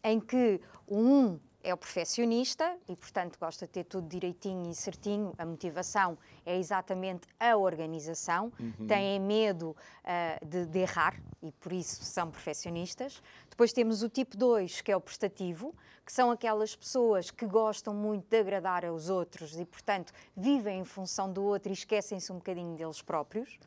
em 0.04 0.20
que 0.20 0.60
um 0.86 1.38
é 1.66 1.74
o 1.74 1.76
perfeccionista 1.76 2.76
e, 2.88 2.94
portanto, 2.94 3.36
gosta 3.40 3.66
de 3.66 3.72
ter 3.72 3.84
tudo 3.84 4.06
direitinho 4.06 4.70
e 4.70 4.74
certinho. 4.74 5.34
A 5.36 5.44
motivação 5.44 6.16
é 6.44 6.56
exatamente 6.56 7.26
a 7.40 7.56
organização. 7.56 8.52
Uhum. 8.60 8.86
Têm 8.86 9.18
medo 9.18 9.70
uh, 10.04 10.46
de, 10.46 10.64
de, 10.64 10.78
errar 10.78 11.20
e, 11.42 11.50
por 11.50 11.72
isso, 11.72 12.04
são 12.04 12.30
perfeccionistas. 12.30 13.20
Depois 13.50 13.72
temos 13.72 14.04
o 14.04 14.08
tipo 14.08 14.36
2, 14.36 14.80
que 14.80 14.92
é 14.92 14.96
o 14.96 15.00
prestativo, 15.00 15.74
que 16.04 16.12
são 16.12 16.30
aquelas 16.30 16.76
pessoas 16.76 17.32
que 17.32 17.44
gostam 17.44 17.92
muito 17.92 18.28
de 18.28 18.38
agradar 18.38 18.84
aos 18.84 19.10
outros 19.10 19.58
e, 19.58 19.64
portanto, 19.64 20.12
vivem 20.36 20.78
em 20.78 20.84
função 20.84 21.32
do 21.32 21.42
outro 21.42 21.70
e 21.70 21.72
esquecem-se 21.72 22.30
um 22.30 22.36
bocadinho 22.36 22.76
deles 22.76 23.02
próprios. 23.02 23.58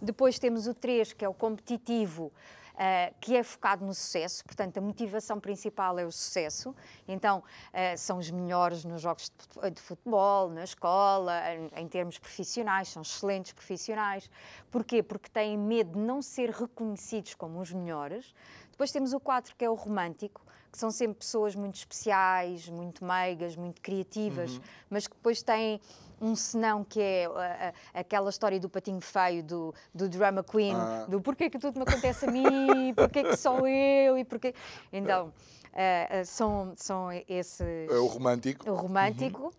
Depois 0.00 0.38
temos 0.38 0.66
o 0.66 0.72
3, 0.72 1.12
que 1.12 1.26
é 1.26 1.28
o 1.28 1.34
competitivo 1.34 2.32
uh, 2.74 3.14
que 3.20 3.36
é 3.36 3.42
focado 3.42 3.84
no 3.84 3.94
sucesso, 3.94 4.44
portanto, 4.44 4.78
a 4.78 4.80
motivação 4.80 5.40
principal 5.40 5.98
é 5.98 6.04
o 6.04 6.12
sucesso. 6.12 6.74
Então, 7.06 7.38
uh, 7.38 7.98
são 7.98 8.18
os 8.18 8.30
melhores 8.30 8.84
nos 8.84 9.02
jogos 9.02 9.30
de 9.72 9.80
futebol, 9.80 10.50
na 10.50 10.64
escola, 10.64 11.40
em, 11.52 11.82
em 11.82 11.88
termos 11.88 12.18
profissionais, 12.18 12.88
são 12.88 13.02
excelentes 13.02 13.52
profissionais. 13.52 14.30
Porquê? 14.70 15.02
Porque 15.02 15.28
têm 15.28 15.56
medo 15.56 15.92
de 15.92 15.98
não 15.98 16.20
ser 16.20 16.50
reconhecidos 16.50 17.34
como 17.34 17.60
os 17.60 17.72
melhores. 17.72 18.34
Depois 18.70 18.90
temos 18.90 19.12
o 19.12 19.20
4, 19.20 19.54
que 19.56 19.64
é 19.64 19.70
o 19.70 19.74
romântico, 19.74 20.44
que 20.74 20.78
são 20.78 20.90
sempre 20.90 21.18
pessoas 21.18 21.54
muito 21.54 21.76
especiais, 21.76 22.68
muito 22.68 23.04
meigas, 23.04 23.54
muito 23.54 23.80
criativas, 23.80 24.56
uhum. 24.56 24.60
mas 24.90 25.06
que 25.06 25.14
depois 25.14 25.40
têm 25.40 25.80
um 26.24 26.34
senão 26.34 26.82
que 26.82 27.00
é 27.00 27.72
aquela 27.92 28.30
história 28.30 28.58
do 28.58 28.68
patinho 28.68 29.00
feio, 29.00 29.42
do, 29.42 29.74
do 29.94 30.08
drama 30.08 30.42
queen, 30.42 30.74
ah. 30.74 31.06
do 31.08 31.20
porquê 31.20 31.50
que 31.50 31.58
tudo 31.58 31.76
me 31.76 31.82
acontece 31.82 32.26
a 32.26 32.30
mim, 32.30 32.94
porquê 32.96 33.22
que 33.22 33.36
sou 33.36 33.68
eu 33.68 34.16
e 34.16 34.24
porquê. 34.24 34.54
Então, 34.92 35.28
uh, 35.28 36.24
são, 36.24 36.72
são 36.76 37.08
esses. 37.28 37.90
É 37.90 37.98
o 37.98 38.06
romântico. 38.06 38.70
O 38.70 38.74
romântico. 38.74 39.42
Uhum. 39.44 39.50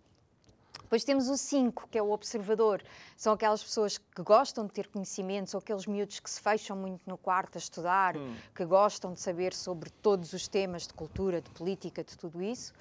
Depois 0.82 1.02
temos 1.02 1.28
o 1.28 1.36
5, 1.36 1.88
que 1.90 1.98
é 1.98 2.02
o 2.02 2.12
observador. 2.12 2.80
São 3.16 3.32
aquelas 3.32 3.60
pessoas 3.60 3.98
que 3.98 4.22
gostam 4.22 4.66
de 4.66 4.72
ter 4.72 4.86
conhecimentos, 4.86 5.52
ou 5.52 5.58
aqueles 5.58 5.84
miúdos 5.84 6.20
que 6.20 6.30
se 6.30 6.40
fecham 6.40 6.76
muito 6.76 7.02
no 7.06 7.18
quarto 7.18 7.56
a 7.56 7.58
estudar, 7.58 8.16
hum. 8.16 8.36
que 8.54 8.64
gostam 8.64 9.12
de 9.12 9.20
saber 9.20 9.52
sobre 9.52 9.90
todos 9.90 10.32
os 10.32 10.46
temas 10.46 10.86
de 10.86 10.94
cultura, 10.94 11.40
de 11.40 11.50
política, 11.50 12.04
de 12.04 12.16
tudo 12.16 12.40
isso. 12.40 12.72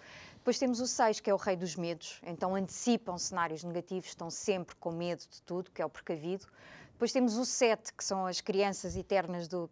Depois 0.45 0.59
temos 0.59 0.79
o 0.79 0.85
6, 0.85 1.21
que 1.21 1.29
é 1.31 1.33
o 1.33 1.37
rei 1.37 1.55
dos 1.55 1.75
medos, 1.75 2.21
então 2.23 2.53
antecipam 2.53 3.17
cenários 3.17 3.63
negativos, 3.63 4.09
estão 4.09 4.29
sempre 4.29 4.75
com 4.75 4.91
medo 4.91 5.21
de 5.21 5.41
tudo, 5.41 5.71
que 5.71 5.81
é 5.81 5.85
o 5.85 5.89
precavido. 5.89 6.45
Depois 6.91 7.11
temos 7.11 7.35
o 7.35 7.43
7, 7.43 7.91
que 7.91 8.03
são 8.03 8.27
as 8.27 8.41
crianças 8.41 8.95
eternas 8.95 9.47
do 9.47 9.67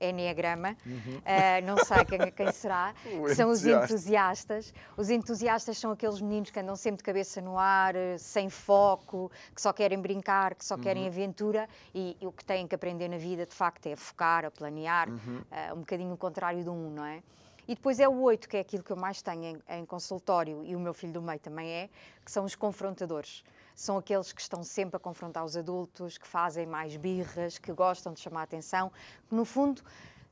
Enneagrama. 0.00 0.76
Uhum. 0.84 1.18
Uh, 1.18 1.64
não 1.64 1.76
sei 1.84 2.04
quem, 2.04 2.32
quem 2.32 2.50
será. 2.50 2.92
que 3.24 3.36
são 3.36 3.48
os 3.48 3.64
entusiastas. 3.64 4.74
Os 4.96 5.10
entusiastas 5.10 5.78
são 5.78 5.92
aqueles 5.92 6.20
meninos 6.20 6.50
que 6.50 6.58
andam 6.58 6.74
sempre 6.74 6.96
de 6.98 7.04
cabeça 7.04 7.40
no 7.40 7.56
ar, 7.56 7.94
sem 8.18 8.50
foco, 8.50 9.30
que 9.54 9.62
só 9.62 9.72
querem 9.72 10.00
brincar, 10.00 10.56
que 10.56 10.64
só 10.64 10.74
uhum. 10.74 10.80
querem 10.80 11.06
aventura 11.06 11.68
e, 11.94 12.16
e, 12.20 12.26
o 12.26 12.32
que 12.32 12.44
têm 12.44 12.66
que 12.66 12.74
aprender 12.74 13.06
na 13.06 13.16
vida, 13.16 13.46
de 13.46 13.54
facto, 13.54 13.86
é 13.86 13.94
focar, 13.94 14.44
a 14.44 14.50
planear. 14.50 15.08
Uhum. 15.08 15.38
Uh, 15.52 15.74
um 15.76 15.78
bocadinho 15.78 16.12
o 16.12 16.16
contrário 16.16 16.64
do 16.64 16.72
1, 16.72 16.74
um, 16.74 16.90
não 16.90 17.04
é? 17.04 17.22
E 17.68 17.74
depois 17.74 17.98
é 17.98 18.08
o 18.08 18.20
8, 18.20 18.48
que 18.48 18.56
é 18.56 18.60
aquilo 18.60 18.82
que 18.82 18.92
eu 18.92 18.96
mais 18.96 19.20
tenho 19.22 19.44
em, 19.44 19.78
em 19.78 19.84
consultório, 19.84 20.64
e 20.64 20.76
o 20.76 20.80
meu 20.80 20.94
filho 20.94 21.12
do 21.12 21.22
meio 21.22 21.40
também 21.40 21.68
é, 21.68 21.90
que 22.24 22.30
são 22.30 22.44
os 22.44 22.54
confrontadores 22.54 23.42
são 23.76 23.98
aqueles 23.98 24.32
que 24.32 24.40
estão 24.40 24.64
sempre 24.64 24.96
a 24.96 24.98
confrontar 24.98 25.44
os 25.44 25.54
adultos, 25.54 26.16
que 26.16 26.26
fazem 26.26 26.66
mais 26.66 26.96
birras, 26.96 27.58
que 27.58 27.70
gostam 27.72 28.14
de 28.14 28.20
chamar 28.20 28.40
a 28.40 28.44
atenção, 28.44 28.90
que 29.28 29.34
no 29.34 29.44
fundo 29.44 29.82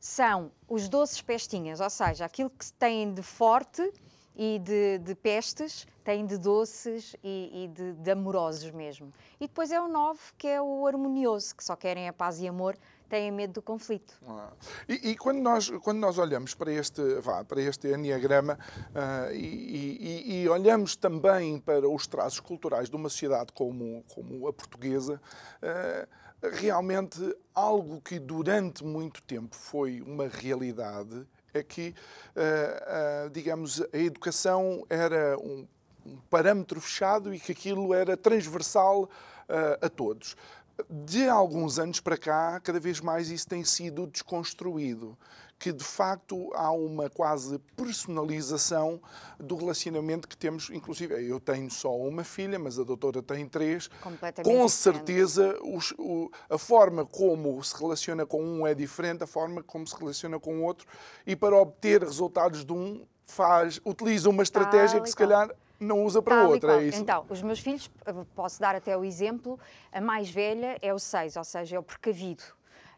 são 0.00 0.50
os 0.66 0.88
doces 0.88 1.20
pestinhas, 1.20 1.78
ou 1.78 1.90
seja, 1.90 2.24
aquilo 2.24 2.48
que 2.48 2.72
têm 2.72 3.12
de 3.12 3.22
forte 3.22 3.92
e 4.34 4.58
de, 4.58 4.98
de 4.98 5.14
pestes, 5.14 5.86
têm 6.02 6.26
de 6.26 6.38
doces 6.38 7.14
e, 7.22 7.64
e 7.64 7.68
de, 7.68 7.92
de, 7.92 8.10
amorosos 8.10 8.70
mesmo. 8.70 9.12
E 9.38 9.46
depois 9.46 9.70
é 9.70 9.80
o 9.80 9.88
9, 9.88 10.18
que 10.38 10.48
é 10.48 10.60
o 10.60 10.86
harmonioso, 10.86 11.54
que 11.54 11.62
só 11.62 11.76
querem 11.76 12.08
a 12.08 12.12
paz 12.12 12.40
e 12.40 12.48
amor, 12.48 12.76
têm 13.08 13.30
medo 13.30 13.54
do 13.54 13.62
conflito. 13.62 14.14
Ah. 14.26 14.50
E, 14.88 15.10
e, 15.10 15.16
quando, 15.16 15.40
nós, 15.40 15.70
quando 15.82 15.98
nós 15.98 16.18
olhamos 16.18 16.54
para 16.54 16.72
este, 16.72 17.02
vá, 17.20 17.44
para 17.44 17.60
este 17.60 17.88
Enneagrama 17.88 18.58
uh, 18.90 19.32
e, 19.32 19.98
e, 20.28 20.42
e, 20.42 20.48
olhamos 20.48 20.96
também 20.96 21.58
para 21.58 21.88
os 21.88 22.06
traços 22.06 22.40
culturais 22.40 22.88
de 22.88 22.96
uma 22.96 23.08
sociedade 23.08 23.52
como, 23.52 24.04
como 24.14 24.48
a 24.48 24.52
portuguesa, 24.52 25.20
uh, 25.62 26.48
realmente 26.56 27.18
algo 27.54 28.00
que 28.00 28.18
durante 28.18 28.84
muito 28.84 29.22
tempo 29.22 29.54
foi 29.54 30.00
uma 30.00 30.28
realidade 30.28 31.26
é 31.52 31.62
que, 31.62 31.94
uh, 32.34 33.30
digamos, 33.30 33.80
a 33.80 33.96
educação 33.96 34.84
era 34.90 35.38
um, 35.38 35.66
um 36.04 36.16
parâmetro 36.28 36.80
fechado 36.80 37.32
e 37.32 37.38
que 37.38 37.52
aquilo 37.52 37.94
era 37.94 38.16
transversal 38.16 39.08
a 39.80 39.90
todos 39.90 40.34
de 40.90 41.28
alguns 41.28 41.78
anos 41.78 42.00
para 42.00 42.16
cá, 42.16 42.60
cada 42.60 42.80
vez 42.80 43.00
mais 43.00 43.30
isso 43.30 43.46
tem 43.46 43.64
sido 43.64 44.06
desconstruído. 44.06 45.16
Que 45.56 45.72
de 45.72 45.84
facto 45.84 46.50
há 46.54 46.72
uma 46.72 47.08
quase 47.08 47.58
personalização 47.76 49.00
do 49.38 49.54
relacionamento 49.54 50.26
que 50.26 50.36
temos. 50.36 50.68
Inclusive, 50.70 51.14
eu 51.26 51.38
tenho 51.38 51.70
só 51.70 51.96
uma 51.96 52.24
filha, 52.24 52.58
mas 52.58 52.78
a 52.78 52.82
doutora 52.82 53.22
tem 53.22 53.48
três. 53.48 53.88
Com 54.42 54.68
certeza, 54.68 55.56
os, 55.62 55.92
o, 55.96 56.30
a 56.50 56.58
forma 56.58 57.06
como 57.06 57.62
se 57.62 57.74
relaciona 57.80 58.26
com 58.26 58.42
um 58.42 58.66
é 58.66 58.74
diferente, 58.74 59.22
a 59.22 59.26
forma 59.26 59.62
como 59.62 59.86
se 59.86 59.96
relaciona 59.96 60.40
com 60.40 60.58
o 60.58 60.62
outro. 60.64 60.86
E 61.24 61.36
para 61.36 61.56
obter 61.56 62.02
resultados 62.02 62.64
de 62.64 62.72
um, 62.72 63.06
faz, 63.24 63.80
utiliza 63.84 64.28
uma 64.28 64.42
estratégia 64.42 65.00
que 65.00 65.08
se 65.08 65.16
calhar 65.16 65.50
não 65.78 66.04
usa 66.04 66.22
para 66.22 66.48
outra, 66.48 66.80
é 66.80 66.88
isso? 66.88 67.00
Então, 67.00 67.24
os 67.28 67.42
meus 67.42 67.60
filhos, 67.60 67.90
posso 68.34 68.60
dar 68.60 68.74
até 68.74 68.96
o 68.96 69.04
exemplo, 69.04 69.58
a 69.92 70.00
mais 70.00 70.30
velha 70.30 70.78
é 70.80 70.92
o 70.94 70.98
6, 70.98 71.36
ou 71.36 71.44
seja, 71.44 71.76
é 71.76 71.78
o 71.78 71.82
precavido. 71.82 72.42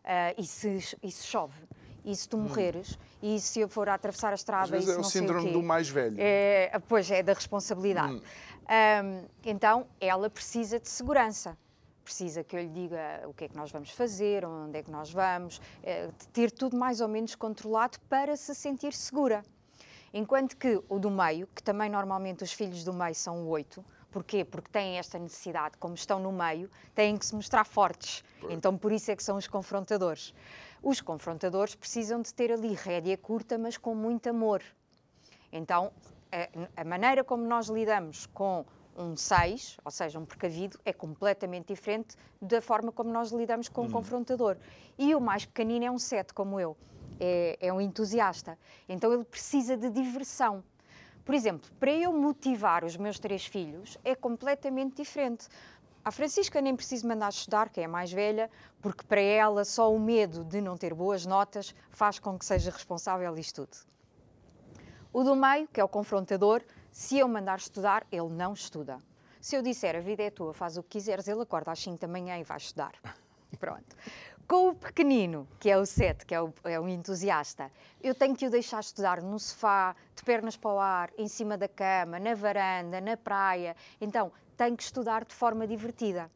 Uh, 0.05 0.41
e, 0.41 0.47
se, 0.47 0.97
e 1.03 1.11
se 1.11 1.27
chove, 1.27 1.61
e 2.05 2.15
se 2.15 2.29
tu 2.29 2.37
hum. 2.37 2.43
morreres, 2.43 2.93
hum. 2.93 3.35
e 3.35 3.41
se 3.41 3.61
eu 3.61 3.69
for 3.69 3.89
a 3.89 3.95
atravessar 3.95 4.31
a 4.31 4.35
estrada... 4.35 4.65
Às 4.65 4.71
vezes 4.71 4.89
é 4.89 4.99
o 4.99 5.05
síndrome 5.05 5.51
o 5.51 5.53
do 5.55 5.63
mais 5.63 5.89
velho. 5.89 6.17
É, 6.19 6.71
pois, 6.87 7.11
é 7.11 7.23
da 7.23 7.33
responsabilidade. 7.33 8.15
Hum. 8.15 8.21
Um, 8.69 9.25
então, 9.45 9.87
ela 10.01 10.29
precisa 10.29 10.79
de 10.79 10.89
segurança. 10.89 11.57
Precisa 12.05 12.45
que 12.45 12.57
eu 12.57 12.61
lhe 12.61 12.69
diga 12.69 13.23
o 13.27 13.35
que 13.35 13.45
é 13.45 13.49
que 13.49 13.57
nós 13.57 13.73
vamos 13.73 13.91
fazer, 13.91 14.45
onde 14.45 14.79
é 14.79 14.83
que 14.83 14.91
nós 14.91 15.11
vamos, 15.11 15.61
é, 15.83 16.09
ter 16.33 16.53
tudo 16.53 16.77
mais 16.77 17.01
ou 17.01 17.09
menos 17.09 17.35
controlado 17.35 17.99
para 18.09 18.37
se 18.37 18.55
sentir 18.55 18.93
segura. 18.93 19.43
Enquanto 20.19 20.57
que 20.57 20.83
o 20.89 20.99
do 20.99 21.11
meio, 21.11 21.47
que 21.55 21.63
também 21.63 21.91
normalmente 21.91 22.43
os 22.43 22.51
filhos 22.51 22.83
do 22.83 22.91
meio 22.91 23.15
são 23.15 23.47
oito, 23.49 23.85
Porquê? 24.11 24.47
Porque 24.47 24.71
têm 24.71 24.97
esta 24.97 25.19
necessidade, 25.19 25.77
como 25.77 25.95
estão 25.95 26.19
no 26.19 26.33
meio, 26.33 26.71
têm 26.95 27.19
que 27.19 27.27
se 27.27 27.35
mostrar 27.35 27.65
fortes. 27.65 28.25
Então, 28.49 28.75
por 28.79 28.91
isso 28.91 29.11
é 29.11 29.17
que 29.17 29.23
são 29.23 29.37
os 29.37 29.47
confrontadores. 29.47 30.33
Os 30.83 31.03
confrontadores 31.03 31.75
precisam 31.75 32.23
de 32.23 32.33
ter 32.33 32.51
ali 32.51 32.73
rédea 32.73 33.19
curta, 33.19 33.59
mas 33.59 33.77
com 33.77 33.95
muito 33.95 34.31
amor. 34.31 34.63
Então, 35.53 35.93
a, 36.33 36.81
a 36.81 36.85
maneira 36.85 37.23
como 37.23 37.45
nós 37.47 37.69
lidamos 37.69 38.25
com 38.25 38.65
um 38.97 39.15
6, 39.15 39.77
ou 39.85 39.91
seja, 39.91 40.19
um 40.19 40.25
precavido, 40.25 40.81
é 40.83 40.95
completamente 40.95 41.75
diferente 41.75 42.17
da 42.41 42.63
forma 42.63 42.91
como 42.91 43.11
nós 43.11 43.33
lidamos 43.33 43.69
com 43.69 43.83
um 43.83 43.85
hum. 43.85 43.91
confrontador. 43.91 44.57
E 44.97 45.15
o 45.15 45.21
mais 45.21 45.45
pequenino 45.45 45.85
é 45.85 45.91
um 45.91 45.99
7, 45.99 46.33
como 46.33 46.59
eu 46.59 46.75
é, 47.21 47.57
é 47.61 47.73
um 47.73 47.81
entusiasta. 47.81 48.59
Então 48.89 49.13
ele 49.13 49.25
precisa 49.25 49.77
de 49.77 49.91
diversão. 49.91 50.63
Por 51.25 51.35
exemplo, 51.35 51.69
para 51.81 51.91
eu 51.91 52.13
motivar 52.13 52.85
os 52.85 52.97
meus 52.97 53.19
três 53.19 53.45
filhos 53.45 53.99
é 54.05 54.15
completamente 54.15 54.97
diferente. 54.97 55.49
A 56.05 56.13
Francisca 56.13 56.61
nem 56.61 56.77
preciso 56.77 57.09
mandar 57.09 57.31
estudar, 57.31 57.69
que 57.69 57.81
é 57.81 57.85
a 57.85 57.89
mais 57.89 58.13
velha, 58.13 58.49
porque 58.81 59.05
para 59.05 59.21
ela 59.21 59.65
só 59.65 59.93
o 59.93 59.99
medo 59.99 60.45
de 60.45 60.61
não 60.61 60.77
ter 60.77 60.95
boas 60.95 61.27
notas 61.27 61.75
faz 61.91 62.21
com 62.21 62.39
que 62.39 62.45
seja 62.45 62.71
responsável 62.71 63.37
e 63.37 63.41
estude. 63.41 63.77
O 65.13 65.25
do 65.25 65.35
meio, 65.35 65.67
que 65.67 65.81
é 65.81 65.85
o 65.85 65.89
confrontador, 65.89 66.63
se 66.93 67.19
eu 67.19 67.27
mandar 67.27 67.59
estudar, 67.59 68.07
ele 68.13 68.29
não 68.29 68.53
estuda. 68.53 68.99
Se 69.41 69.57
eu 69.57 69.63
disser 69.63 69.97
a 69.97 70.01
vida 70.01 70.23
é 70.23 70.31
tua, 70.31 70.55
faz 70.55 70.77
o 70.77 70.83
que 70.83 70.91
quiseres, 70.91 71.27
ele 71.27 71.43
acorda 71.43 71.73
às 71.73 71.81
5 71.81 71.99
da 71.99 72.07
manhã 72.07 72.39
e 72.39 72.45
vai 72.45 72.57
estudar. 72.57 72.93
Pronto. 73.59 73.97
Com 74.49 74.69
o 74.69 74.75
pequenino, 74.77 75.49
que 75.59 75.69
é 75.69 75.77
o 75.77 75.85
sete, 75.85 76.25
que 76.25 76.33
é 76.33 76.41
o, 76.41 76.55
é 76.63 76.77
entusiasta, 76.89 77.69
eu 78.01 78.15
tenho 78.15 78.37
que 78.37 78.47
o 78.47 78.51
deixar 78.51 78.79
estudar 78.79 79.21
no 79.21 79.41
sofá, 79.41 79.97
de 80.15 80.23
pernas 80.23 80.57
para 80.57 80.71
o 80.71 80.79
ar, 80.79 81.11
em 81.19 81.27
cima 81.27 81.59
da 81.59 81.67
cama, 81.67 82.21
na 82.21 82.33
varanda, 82.33 83.01
na 83.01 83.17
praia. 83.17 83.75
Então, 84.01 84.31
tem 84.57 84.77
que 84.77 84.85
estudar 84.85 85.25
de 85.25 85.35
forma 85.35 85.67
divertida. 85.67 86.31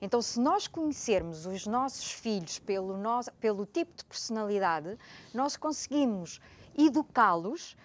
Então, 0.00 0.20
se 0.20 0.40
nós 0.40 0.66
conhecermos 0.66 1.46
os 1.46 1.64
nossos 1.64 2.10
filhos 2.10 2.58
pelo, 2.58 2.96
no, 2.96 3.20
pelo 3.38 3.64
tipo 3.64 3.96
de 3.96 4.04
personalidade, 4.06 4.98
nós 5.32 5.56
conseguimos 5.56 6.40
educá-los 6.76 7.76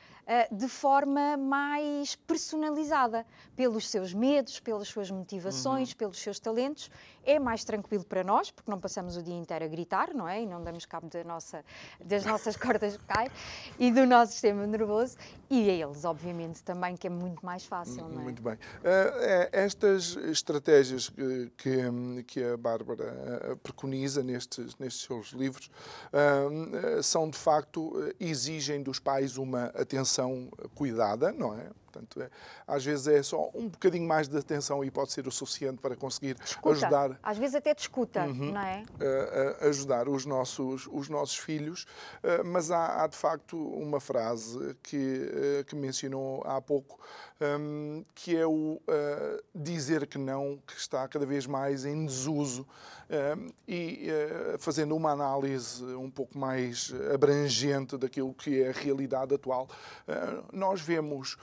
de 0.51 0.67
forma 0.67 1.37
mais 1.37 2.15
personalizada, 2.15 3.25
pelos 3.55 3.89
seus 3.89 4.13
medos, 4.13 4.59
pelas 4.59 4.87
suas 4.87 5.09
motivações, 5.09 5.91
uhum. 5.91 5.97
pelos 5.97 6.19
seus 6.19 6.39
talentos 6.39 6.89
é 7.27 7.37
mais 7.37 7.65
tranquilo 7.65 8.05
para 8.05 8.23
nós, 8.23 8.49
porque 8.49 8.71
não 8.71 8.79
passamos 8.79 9.17
o 9.17 9.21
dia 9.21 9.35
inteiro 9.35 9.65
a 9.65 9.67
gritar, 9.67 10.13
não 10.13 10.27
é? 10.27 10.41
E 10.41 10.45
não 10.45 10.63
damos 10.63 10.85
cabo 10.85 11.07
da 11.07 11.23
nossa, 11.25 11.63
das 12.03 12.25
nossas 12.25 12.55
cordas 12.57 12.95
vocais 12.95 13.29
e 13.77 13.91
do 13.91 14.05
nosso 14.05 14.31
sistema 14.31 14.65
nervoso. 14.65 15.17
E 15.49 15.69
a 15.69 15.73
eles, 15.73 16.05
obviamente, 16.05 16.63
também, 16.63 16.95
que 16.95 17.07
é 17.07 17.09
muito 17.09 17.45
mais 17.45 17.65
fácil, 17.65 18.07
não 18.07 18.21
é? 18.21 18.23
Muito 18.23 18.41
bem. 18.41 18.53
Uh, 18.53 19.49
estas 19.51 20.15
estratégias 20.15 21.11
que, 21.57 22.23
que, 22.25 22.43
a 22.43 22.55
Bárbara 22.55 23.57
preconiza 23.61 24.23
nestes, 24.23 24.75
nestes 24.77 25.03
seus 25.03 25.27
livros 25.31 25.69
uh, 26.13 27.03
são, 27.03 27.29
de 27.29 27.37
facto, 27.37 27.93
exigem 28.19 28.81
dos 28.81 28.99
pais 28.99 29.37
uma 29.37 29.65
atenção 29.67 30.16
cuidada, 30.75 31.31
não 31.31 31.53
é? 31.53 31.69
Portanto, 31.97 32.21
é, 32.21 32.29
às 32.67 32.85
vezes 32.85 33.07
é 33.07 33.23
só 33.23 33.49
um 33.53 33.67
bocadinho 33.67 34.07
mais 34.07 34.27
de 34.27 34.37
atenção 34.37 34.83
e 34.83 34.91
pode 34.91 35.11
ser 35.11 35.27
o 35.27 35.31
suficiente 35.31 35.79
para 35.79 35.95
conseguir 35.95 36.37
escuta. 36.43 36.69
ajudar. 36.69 37.19
Às 37.23 37.37
vezes 37.37 37.55
até 37.55 37.73
discuta, 37.73 38.25
uhum, 38.25 38.51
não 38.51 38.61
é? 38.61 38.83
A, 38.99 39.65
a 39.65 39.69
ajudar 39.69 40.07
os 40.07 40.25
nossos, 40.25 40.87
os 40.91 41.09
nossos 41.09 41.37
filhos. 41.37 41.83
Uh, 42.23 42.45
mas 42.45 42.71
há, 42.71 43.03
há, 43.03 43.07
de 43.07 43.17
facto 43.17 43.57
uma 43.57 43.99
frase 43.99 44.75
que, 44.83 44.97
uh, 44.97 45.65
que 45.65 45.75
mencionou 45.75 46.43
há 46.45 46.61
pouco, 46.61 46.99
um, 47.59 48.03
que 48.13 48.35
é 48.35 48.45
o 48.45 48.51
uh, 48.51 49.43
dizer 49.55 50.07
que 50.07 50.17
não, 50.17 50.59
que 50.65 50.73
está 50.73 51.07
cada 51.07 51.25
vez 51.25 51.45
mais 51.45 51.85
em 51.85 52.05
desuso. 52.05 52.67
Um, 53.09 53.47
e 53.65 54.09
fazendo 54.59 54.93
uma 54.93 55.11
análise 55.11 55.81
um 55.95 56.11
pouco 56.11 56.37
mais 56.37 56.93
abrangente 57.13 57.97
daquilo 57.97 58.33
que 58.33 58.61
é 58.61 58.67
a 58.67 58.73
realidade 58.73 59.33
atual, 59.33 59.69
nós 60.51 60.81
vemos 60.81 61.37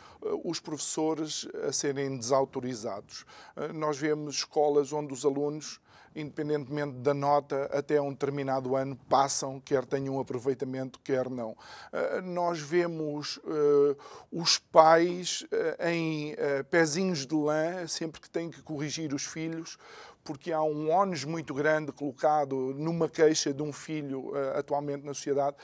os 0.45 0.61
professores 0.61 1.49
a 1.67 1.73
serem 1.73 2.19
desautorizados. 2.19 3.25
Eh, 3.57 3.73
nós 3.73 3.97
vemos 3.97 4.37
escolas 4.37 4.93
onde 4.93 5.13
os 5.13 5.25
alunos 5.25 5.81
independentemente 6.17 6.99
da 6.99 7.13
nota, 7.13 7.65
até 7.73 8.01
um 8.01 8.11
determinado 8.11 8.77
ano 8.77 8.95
passam, 9.09 9.59
quer 9.59 9.85
tenham 9.85 10.15
um 10.15 10.21
aproveitamento, 10.21 11.01
quer 11.03 11.29
não. 11.29 11.57
Eh, 11.93 12.21
nós 12.21 12.61
vemos 12.61 13.39
uh, 13.39 13.97
os 14.31 14.57
pais 14.57 15.45
em 15.81 16.37
pezinhos 16.71 17.27
de 17.27 17.35
lã, 17.35 17.85
sempre 17.89 18.21
que 18.21 18.31
têm 18.31 18.49
que 18.49 18.63
corrigir 18.63 19.13
os 19.13 19.25
filhos, 19.25 19.77
porque 20.23 20.53
há 20.53 20.63
um 20.63 20.89
ónus 20.89 21.25
muito 21.25 21.53
grande 21.53 21.91
colocado 21.91 22.73
numa 22.77 23.09
queixa 23.09 23.53
de 23.53 23.61
um 23.61 23.73
filho 23.73 24.31
atualmente 24.55 25.05
na 25.05 25.15
sociedade 25.15 25.57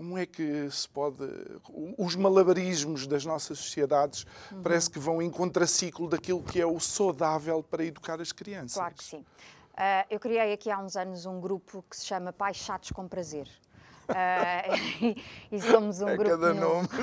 como 0.00 0.16
é 0.16 0.24
que 0.24 0.70
se 0.70 0.88
pode. 0.88 1.22
Os 1.98 2.16
malabarismos 2.16 3.06
das 3.06 3.26
nossas 3.26 3.58
sociedades 3.58 4.24
Uhum. 4.50 4.62
parece 4.62 4.88
que 4.90 4.98
vão 4.98 5.20
em 5.20 5.28
contraciclo 5.28 6.08
daquilo 6.08 6.42
que 6.42 6.58
é 6.58 6.64
o 6.64 6.80
saudável 6.80 7.62
para 7.62 7.84
educar 7.84 8.18
as 8.18 8.32
crianças. 8.32 8.72
Claro 8.78 8.94
que 8.94 9.04
sim. 9.04 9.22
Ah, 9.76 10.06
eu 10.08 10.18
criei 10.18 10.54
aqui 10.54 10.70
há 10.70 10.78
uns 10.78 10.96
anos 10.96 11.26
um 11.26 11.38
grupo 11.38 11.84
que 11.88 11.94
se 11.98 12.06
chama 12.06 12.32
Pais 12.32 12.56
Chatos 12.56 12.90
com 12.92 13.06
Prazer. 13.06 13.46
Ah, 14.08 14.62
e, 15.04 15.22
e 15.52 15.60
somos 15.60 16.00
um 16.00 16.08
É 16.08 16.16
grupo. 16.16 16.30
cada 16.30 16.54
no- 16.54 16.60
nome. 16.60 16.88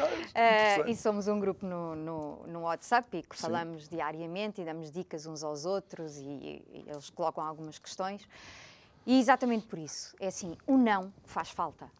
Ah, 0.34 0.88
e 0.88 0.96
somos 0.96 1.28
um 1.28 1.38
grupo 1.38 1.66
no, 1.66 1.94
no, 1.94 2.46
no 2.46 2.60
WhatsApp 2.60 3.18
e 3.18 3.22
que 3.22 3.36
falamos 3.36 3.86
diariamente 3.86 4.62
e 4.62 4.64
damos 4.64 4.90
dicas 4.90 5.26
uns 5.26 5.42
aos 5.44 5.66
outros 5.66 6.16
e, 6.16 6.22
e 6.22 6.84
eles 6.86 7.10
colocam 7.10 7.44
algumas 7.44 7.78
questões. 7.78 8.26
E 9.04 9.18
exatamente 9.20 9.66
por 9.66 9.78
isso, 9.78 10.14
é 10.18 10.28
assim, 10.28 10.56
o 10.66 10.78
não 10.78 11.12
faz 11.24 11.50
falta. 11.50 11.90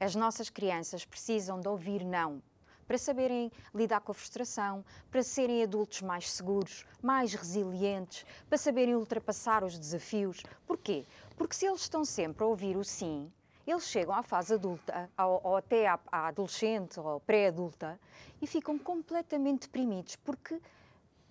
As 0.00 0.14
nossas 0.14 0.48
crianças 0.48 1.04
precisam 1.04 1.60
de 1.60 1.68
ouvir 1.68 2.02
não 2.04 2.42
para 2.88 2.98
saberem 2.98 3.52
lidar 3.72 4.00
com 4.00 4.10
a 4.10 4.14
frustração, 4.14 4.84
para 5.10 5.22
serem 5.22 5.62
adultos 5.62 6.02
mais 6.02 6.32
seguros, 6.32 6.84
mais 7.00 7.34
resilientes, 7.34 8.26
para 8.48 8.58
saberem 8.58 8.96
ultrapassar 8.96 9.62
os 9.62 9.78
desafios. 9.78 10.42
Porquê? 10.66 11.04
Porque 11.36 11.54
se 11.54 11.66
eles 11.66 11.82
estão 11.82 12.04
sempre 12.04 12.42
a 12.42 12.46
ouvir 12.46 12.76
o 12.76 12.82
sim, 12.82 13.30
eles 13.64 13.84
chegam 13.84 14.12
à 14.12 14.24
fase 14.24 14.54
adulta, 14.54 15.08
ou, 15.16 15.40
ou 15.44 15.56
até 15.56 15.86
à, 15.86 16.00
à 16.10 16.26
adolescente 16.26 16.98
ou 16.98 17.20
pré-adulta, 17.20 18.00
e 18.42 18.46
ficam 18.46 18.76
completamente 18.76 19.68
deprimidos 19.68 20.16
porque 20.16 20.60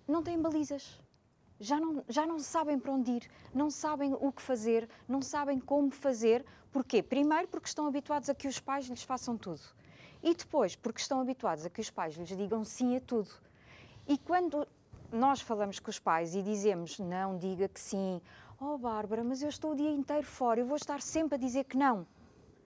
não 0.08 0.22
têm 0.22 0.40
balizas. 0.40 0.98
Já 1.60 1.78
não, 1.78 2.02
já 2.08 2.26
não 2.26 2.38
sabem 2.38 2.78
para 2.78 2.90
onde 2.90 3.10
ir, 3.10 3.30
não 3.54 3.70
sabem 3.70 4.14
o 4.14 4.32
que 4.32 4.40
fazer, 4.40 4.88
não 5.06 5.20
sabem 5.20 5.60
como 5.60 5.90
fazer. 5.90 6.44
Porquê? 6.72 7.02
Primeiro, 7.02 7.46
porque 7.48 7.68
estão 7.68 7.86
habituados 7.86 8.30
a 8.30 8.34
que 8.34 8.48
os 8.48 8.58
pais 8.58 8.86
lhes 8.86 9.02
façam 9.02 9.36
tudo. 9.36 9.60
E 10.22 10.34
depois, 10.34 10.74
porque 10.74 11.00
estão 11.00 11.20
habituados 11.20 11.66
a 11.66 11.70
que 11.70 11.80
os 11.80 11.90
pais 11.90 12.16
lhes 12.16 12.28
digam 12.28 12.64
sim 12.64 12.96
a 12.96 13.00
tudo. 13.00 13.30
E 14.08 14.16
quando 14.16 14.66
nós 15.12 15.40
falamos 15.40 15.78
com 15.78 15.90
os 15.90 15.98
pais 15.98 16.34
e 16.34 16.42
dizemos 16.42 16.98
não, 16.98 17.36
diga 17.36 17.68
que 17.68 17.78
sim, 17.78 18.20
oh 18.58 18.78
Bárbara, 18.78 19.22
mas 19.22 19.42
eu 19.42 19.48
estou 19.48 19.72
o 19.72 19.76
dia 19.76 19.90
inteiro 19.90 20.26
fora, 20.26 20.60
eu 20.60 20.66
vou 20.66 20.76
estar 20.76 21.02
sempre 21.02 21.34
a 21.34 21.38
dizer 21.38 21.64
que 21.64 21.76
não. 21.76 22.06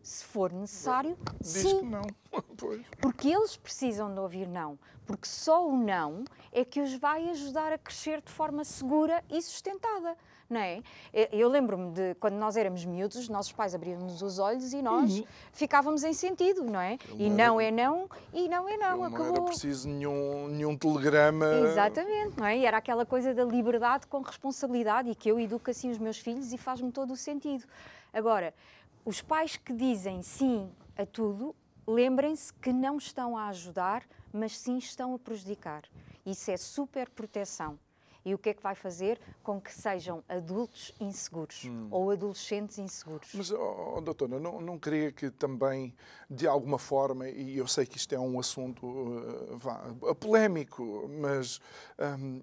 Se 0.05 0.25
for 0.25 0.53
necessário, 0.53 1.17
Diz 1.41 1.51
sim. 1.51 1.79
que 1.81 1.85
não. 1.87 2.03
Pois. 2.59 2.83
Porque 3.01 3.29
eles 3.29 3.57
precisam 3.57 4.13
de 4.13 4.21
ouvir 4.21 4.47
não. 4.49 4.79
Porque 5.07 5.27
só 5.27 5.67
o 5.67 5.77
não 5.77 6.25
é 6.53 6.65
que 6.65 6.81
os 6.81 6.95
vai 6.95 7.29
ajudar 7.31 7.73
a 7.73 7.79
crescer 7.79 8.21
de 8.23 8.31
forma 8.31 8.65
segura 8.65 9.23
e 9.31 9.41
sustentada. 9.43 10.17
Não 10.49 10.61
é? 10.61 10.83
Eu- 11.33 11.49
lembro-me 11.49 11.91
de 11.93 12.15
quando 12.17 12.35
nós 12.35 12.57
éramos 12.57 12.85
miúdos, 12.85 13.17
os 13.17 13.29
nossos 13.29 13.51
pais 13.53 13.75
abriam-nos 13.75 14.21
os 14.21 14.39
olhos 14.39 14.73
e 14.75 14.83
nós 14.83 15.23
ficávamos 15.53 16.05
em 16.05 16.13
sentido, 16.13 16.65
não 16.65 16.79
é? 16.81 16.99
E 17.19 17.31
não 17.31 17.59
é 17.61 17.71
não, 17.71 18.09
e 18.33 18.47
não 18.49 18.69
é 18.69 18.77
não. 18.77 18.99
Não 18.99 19.07
era 19.07 19.15
acabou. 19.17 19.45
preciso 19.47 19.89
nenhum, 19.89 20.49
nenhum 20.49 20.77
telegrama. 20.77 21.47
Exatamente, 21.67 22.39
não 22.39 22.47
é? 22.47 22.59
E 22.59 22.67
era 22.67 22.77
aquela 22.77 23.07
coisa 23.07 23.33
da 23.35 23.45
liberdade 23.45 24.07
com 24.07 24.21
responsabilidade 24.21 25.11
e 25.11 25.15
que 25.15 25.31
eu 25.31 25.41
educo 25.41 25.71
assim 25.71 25.91
os 25.91 25.99
meus 25.99 26.19
filhos 26.19 26.53
e 26.53 26.59
faz-me 26.59 26.93
todo 26.93 27.13
o 27.13 27.17
sentido. 27.17 27.65
Agora, 28.13 28.55
os 29.05 29.21
pais 29.21 29.57
que 29.57 29.73
dizem 29.73 30.23
sim 30.23 30.71
a 30.97 31.05
tudo, 31.05 31.55
lembrem-se 31.87 32.53
que 32.55 32.73
não 32.73 32.97
estão 32.97 33.37
a 33.37 33.49
ajudar, 33.49 34.05
mas 34.33 34.57
sim 34.57 34.79
estão 34.79 35.15
a 35.15 35.19
prejudicar. 35.19 35.83
Isso 36.25 36.51
é 36.51 36.57
super 36.57 37.11
proteção. 37.11 37.79
E 38.25 38.33
o 38.33 38.39
que 38.39 38.49
é 38.49 38.55
que 38.55 38.63
vai 38.63 38.75
fazer 38.75 39.21
com 39.43 39.61
que 39.61 39.71
sejam 39.71 40.25
adultos 40.27 40.95
inseguros 40.99 41.65
ou 41.91 42.11
adolescentes 42.11 42.79
inseguros? 42.79 43.29
Mas, 43.35 43.51
oh, 43.51 44.01
doutora, 44.01 44.41
não, 44.41 44.63
não 44.63 44.79
queria 44.79 45.13
que 45.13 45.31
também, 45.31 45.95
de 46.31 46.47
alguma 46.49 46.79
forma, 46.79 47.29
e 47.29 47.59
eu 47.59 47.67
sei 47.67 47.85
que 47.85 47.99
isto 47.99 48.15
é 48.15 48.19
um 48.19 48.41
assunto 48.41 48.87
uh, 48.87 49.59
vá, 49.59 49.95
polémico, 50.19 51.07
mas 51.21 51.61
hum, 52.19 52.41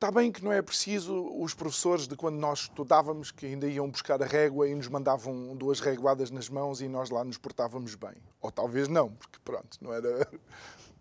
está 0.00 0.10
bem 0.10 0.32
que 0.32 0.42
não 0.42 0.50
é 0.50 0.62
preciso 0.62 1.30
os 1.38 1.52
professores 1.52 2.08
de 2.08 2.16
quando 2.16 2.36
nós 2.36 2.60
estudávamos 2.60 3.30
que 3.30 3.44
ainda 3.44 3.66
iam 3.68 3.86
buscar 3.86 4.22
a 4.22 4.24
régua 4.24 4.66
e 4.66 4.74
nos 4.74 4.88
mandavam 4.88 5.54
duas 5.54 5.78
reguadas 5.78 6.30
nas 6.30 6.48
mãos 6.48 6.80
e 6.80 6.88
nós 6.88 7.10
lá 7.10 7.22
nos 7.22 7.36
portávamos 7.36 7.94
bem. 7.96 8.14
Ou 8.40 8.50
talvez 8.50 8.88
não, 8.88 9.10
porque 9.10 9.38
pronto, 9.44 9.76
não 9.78 9.92
era. 9.92 10.26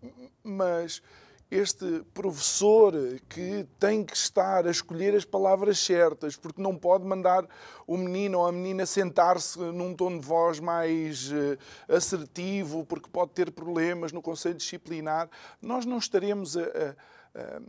Mas 0.43 1.01
este 1.49 2.03
professor 2.13 2.93
que 3.29 3.65
tem 3.79 4.03
que 4.03 4.17
estar 4.17 4.67
a 4.67 4.69
escolher 4.69 5.15
as 5.15 5.23
palavras 5.23 5.79
certas, 5.79 6.35
porque 6.35 6.61
não 6.61 6.75
pode 6.75 7.05
mandar 7.05 7.47
o 7.87 7.95
menino 7.95 8.39
ou 8.39 8.47
a 8.47 8.51
menina 8.51 8.85
sentar-se 8.85 9.57
num 9.59 9.95
tom 9.95 10.19
de 10.19 10.25
voz 10.25 10.59
mais 10.59 11.31
eh, 11.31 11.57
assertivo, 11.95 12.85
porque 12.85 13.09
pode 13.09 13.31
ter 13.31 13.49
problemas 13.49 14.11
no 14.11 14.21
conselho 14.21 14.55
disciplinar, 14.55 15.29
nós 15.61 15.85
não 15.85 15.99
estaremos 15.99 16.57
a- 16.57 16.63
a- 16.63 17.39
a- 17.39 17.61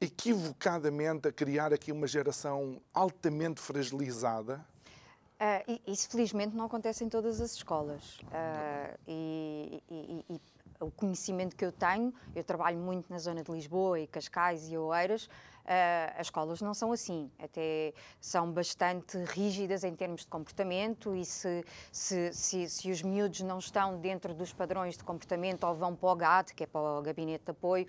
equivocadamente 0.00 1.28
a 1.28 1.32
criar 1.32 1.72
aqui 1.72 1.90
uma 1.92 2.06
geração 2.06 2.80
altamente 2.92 3.60
fragilizada. 3.60 4.64
E- 5.68 5.82
isso 5.86 6.08
felizmente 6.08 6.56
não 6.56 6.64
acontece 6.64 7.04
em 7.04 7.08
todas 7.08 7.40
as 7.40 7.52
escolas. 7.52 8.20
Ah, 8.32 8.94
e, 9.06 9.82
e- 9.90 10.24
e- 10.30 10.40
o 10.80 10.90
conhecimento 10.90 11.56
que 11.56 11.64
eu 11.64 11.72
tenho, 11.72 12.12
eu 12.34 12.44
trabalho 12.44 12.78
muito 12.78 13.10
na 13.10 13.18
zona 13.18 13.42
de 13.42 13.50
Lisboa 13.50 13.98
e 13.98 14.06
Cascais 14.06 14.68
e 14.70 14.76
Oeiras, 14.76 15.28
ah, 15.66 16.14
as 16.18 16.26
escolas 16.28 16.60
não 16.62 16.72
são 16.72 16.90
assim. 16.92 17.30
Até 17.38 17.92
são 18.20 18.50
bastante 18.50 19.18
rígidas 19.24 19.84
em 19.84 19.94
termos 19.94 20.22
de 20.22 20.26
comportamento 20.28 21.14
e 21.14 21.24
se, 21.24 21.64
se, 21.92 22.32
se, 22.32 22.68
se 22.70 22.90
os 22.90 23.02
miúdos 23.02 23.40
não 23.42 23.58
estão 23.58 23.98
dentro 24.00 24.32
dos 24.34 24.52
padrões 24.54 24.96
de 24.96 25.04
comportamento 25.04 25.64
ou 25.64 25.74
vão 25.74 25.94
para 25.94 26.08
o 26.12 26.16
GAT, 26.16 26.54
que 26.54 26.64
é 26.64 26.66
para 26.66 26.98
o 26.98 27.02
Gabinete 27.02 27.44
de 27.44 27.50
Apoio, 27.50 27.86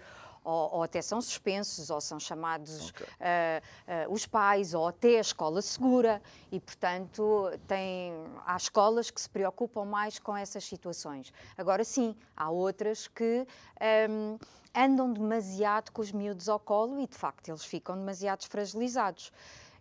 ou, 0.48 0.76
ou 0.76 0.84
até 0.84 1.02
são 1.02 1.22
suspensos, 1.22 1.90
ou 1.90 2.00
são 2.00 2.18
chamados 2.18 2.94
ah, 3.20 3.62
ah, 3.86 4.06
os 4.10 4.26
pais, 4.26 4.74
ou 4.74 4.88
até 4.88 5.18
a 5.18 5.22
escola 5.22 5.62
segura, 5.62 6.22
e 6.50 6.58
portanto 6.58 7.52
tem, 7.68 8.14
há 8.46 8.56
escolas 8.56 9.12
que 9.12 9.20
se 9.20 9.30
preocupam 9.30 9.84
mais 9.84 10.18
com 10.20 10.36
essas 10.36 10.64
situações. 10.64 11.34
Agora 11.58 11.84
sim, 11.84 12.16
há 12.36 12.50
outras 12.50 13.10
que 13.10 13.46
ahm, 13.82 14.38
andam 14.74 15.12
demasiado 15.12 15.92
com 15.92 16.02
os 16.02 16.14
miúdos 16.14 16.48
ao 16.48 16.60
colo 16.60 16.98
e 17.02 17.08
de 17.08 17.18
facto 17.18 17.50
eles 17.50 17.66
ficam 17.66 17.98
demasiado 17.98 18.48
fragilizados. 18.48 19.34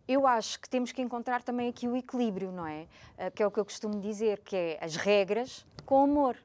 Eu 0.09 0.27
acho 0.27 0.61
que 0.61 0.69
temos 0.69 0.91
que 0.91 1.01
encontrar 1.01 1.43
também 1.45 1.69
aqui 1.69 1.87
o 1.87 1.97
equilíbrio, 1.97 2.51
não 2.51 2.67
é? 2.67 2.89
Ah, 3.17 3.31
que 3.31 3.41
é 3.41 3.47
o 3.47 3.53
que 3.53 3.61
eu 3.61 3.65
costumo 3.65 4.01
dizer, 4.01 4.41
que 4.41 4.57
é 4.57 4.79
as 4.83 4.97
regras 4.97 5.65
com 5.85 6.03
amor. 6.03 6.37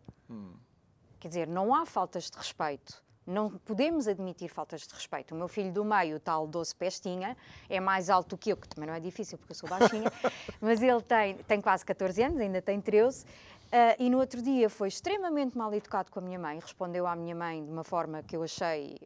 Quer 1.19 1.27
dizer, 1.27 1.47
não 1.47 1.73
há 1.73 1.85
faltas 1.85 2.29
de 2.29 2.37
respeito. 2.37 3.03
Não 3.25 3.51
podemos 3.51 4.07
admitir 4.07 4.49
faltas 4.49 4.81
de 4.81 4.93
respeito. 4.93 5.35
O 5.35 5.37
meu 5.37 5.47
filho 5.47 5.71
do 5.71 5.85
meio, 5.85 6.17
o 6.17 6.19
tal 6.19 6.47
doce 6.47 6.75
pestinha, 6.75 7.37
é 7.69 7.79
mais 7.79 8.09
alto 8.09 8.37
que 8.37 8.51
eu, 8.51 8.57
que 8.57 8.67
também 8.67 8.87
não 8.87 8.95
é 8.95 8.99
difícil 8.99 9.37
porque 9.37 9.51
eu 9.51 9.55
sou 9.55 9.69
baixinha, 9.69 10.11
mas 10.59 10.81
ele 10.81 11.01
tem, 11.01 11.35
tem 11.37 11.61
quase 11.61 11.85
14 11.85 12.23
anos, 12.23 12.39
ainda 12.39 12.61
tem 12.61 12.81
13, 12.81 13.25
ah, 13.71 13.95
e 13.97 14.09
no 14.09 14.19
outro 14.19 14.41
dia 14.41 14.69
foi 14.69 14.89
extremamente 14.89 15.57
mal 15.57 15.73
educado 15.73 16.11
com 16.11 16.19
a 16.19 16.21
minha 16.21 16.37
mãe, 16.37 16.59
respondeu 16.59 17.07
à 17.07 17.15
minha 17.15 17.33
mãe 17.33 17.63
de 17.63 17.71
uma 17.71 17.85
forma 17.85 18.21
que 18.21 18.35
eu 18.35 18.43
achei 18.43 18.97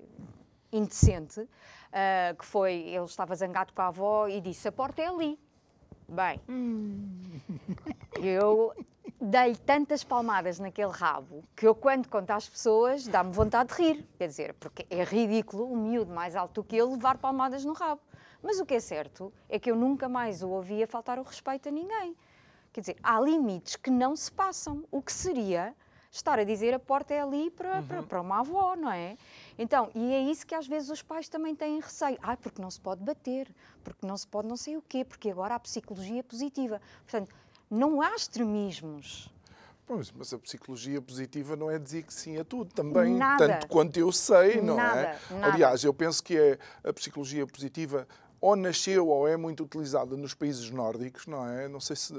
indecente, 0.71 1.47
ah, 1.93 2.33
que 2.37 2.45
foi, 2.45 2.73
ele 2.73 3.05
estava 3.05 3.35
zangado 3.35 3.73
com 3.73 3.81
a 3.81 3.87
avó 3.87 4.27
e 4.27 4.41
disse, 4.41 4.67
a 4.67 4.71
porta 4.71 5.01
é 5.01 5.07
ali. 5.07 5.39
Bem, 6.07 6.39
eu 8.21 8.73
dei 9.19 9.55
tantas 9.55 10.03
palmadas 10.03 10.59
naquele 10.59 10.91
rabo 10.91 11.43
que 11.55 11.67
eu, 11.67 11.73
quando 11.73 12.07
conto 12.07 12.29
às 12.31 12.47
pessoas, 12.47 13.07
dá-me 13.07 13.31
vontade 13.31 13.73
de 13.73 13.81
rir. 13.81 14.07
Quer 14.17 14.27
dizer, 14.27 14.53
porque 14.55 14.85
é 14.89 15.03
ridículo 15.03 15.71
um 15.71 15.75
miúdo 15.75 16.13
mais 16.13 16.35
alto 16.35 16.61
do 16.61 16.63
que 16.63 16.75
ele 16.75 16.91
levar 16.91 17.17
palmadas 17.17 17.65
no 17.65 17.73
rabo. 17.73 18.01
Mas 18.41 18.59
o 18.59 18.65
que 18.65 18.75
é 18.75 18.79
certo 18.79 19.33
é 19.49 19.57
que 19.57 19.71
eu 19.71 19.75
nunca 19.75 20.07
mais 20.07 20.43
o 20.43 20.49
ouvia 20.49 20.87
faltar 20.87 21.17
o 21.17 21.23
respeito 21.23 21.69
a 21.69 21.71
ninguém. 21.71 22.15
Quer 22.71 22.81
dizer, 22.81 22.97
há 23.01 23.19
limites 23.19 23.75
que 23.75 23.89
não 23.89 24.15
se 24.15 24.31
passam. 24.31 24.83
O 24.91 25.01
que 25.01 25.11
seria 25.11 25.73
estar 26.17 26.39
a 26.39 26.43
dizer 26.43 26.73
a 26.73 26.79
porta 26.79 27.13
é 27.13 27.21
ali 27.21 27.49
para, 27.49 27.81
para, 27.83 28.03
para 28.03 28.21
uma 28.21 28.39
avó, 28.39 28.75
não 28.75 28.91
é? 28.91 29.17
Então, 29.57 29.89
e 29.93 30.13
é 30.13 30.19
isso 30.21 30.45
que 30.45 30.55
às 30.55 30.67
vezes 30.67 30.89
os 30.89 31.01
pais 31.01 31.27
também 31.27 31.55
têm 31.55 31.79
receio. 31.79 32.17
Ah, 32.21 32.37
porque 32.37 32.61
não 32.61 32.71
se 32.71 32.79
pode 32.79 33.03
bater, 33.03 33.47
porque 33.83 34.05
não 34.05 34.17
se 34.17 34.27
pode 34.27 34.47
não 34.47 34.57
sei 34.57 34.77
o 34.77 34.81
quê, 34.81 35.03
porque 35.03 35.29
agora 35.29 35.55
há 35.55 35.59
psicologia 35.59 36.23
positiva. 36.23 36.81
Portanto, 37.03 37.33
não 37.69 38.01
há 38.01 38.15
extremismos. 38.15 39.29
Pois, 39.87 40.11
mas 40.11 40.33
a 40.33 40.39
psicologia 40.39 40.99
positiva 40.99 41.55
não 41.55 41.69
é 41.69 41.77
dizer 41.77 42.03
que 42.03 42.13
sim 42.13 42.39
a 42.39 42.43
tudo 42.43 42.73
também, 42.73 43.13
Nada. 43.15 43.47
tanto 43.47 43.67
quanto 43.67 43.97
eu 43.99 44.11
sei, 44.11 44.59
não 44.59 44.77
Nada, 44.77 44.99
é? 44.99 45.19
nada. 45.29 45.53
Aliás, 45.53 45.83
eu 45.83 45.93
penso 45.93 46.23
que 46.23 46.35
é 46.35 46.57
a 46.83 46.91
psicologia 46.91 47.45
positiva 47.45 48.07
ou 48.45 48.55
nasceu 48.55 49.07
ou 49.07 49.27
é 49.27 49.35
muito 49.35 49.63
utilizada 49.63 50.15
nos 50.15 50.35
países 50.35 50.69
nórdicos, 50.69 51.25
não 51.25 51.47
é? 51.49 51.67
Não 51.67 51.79
sei 51.79 51.95
se 51.95 52.13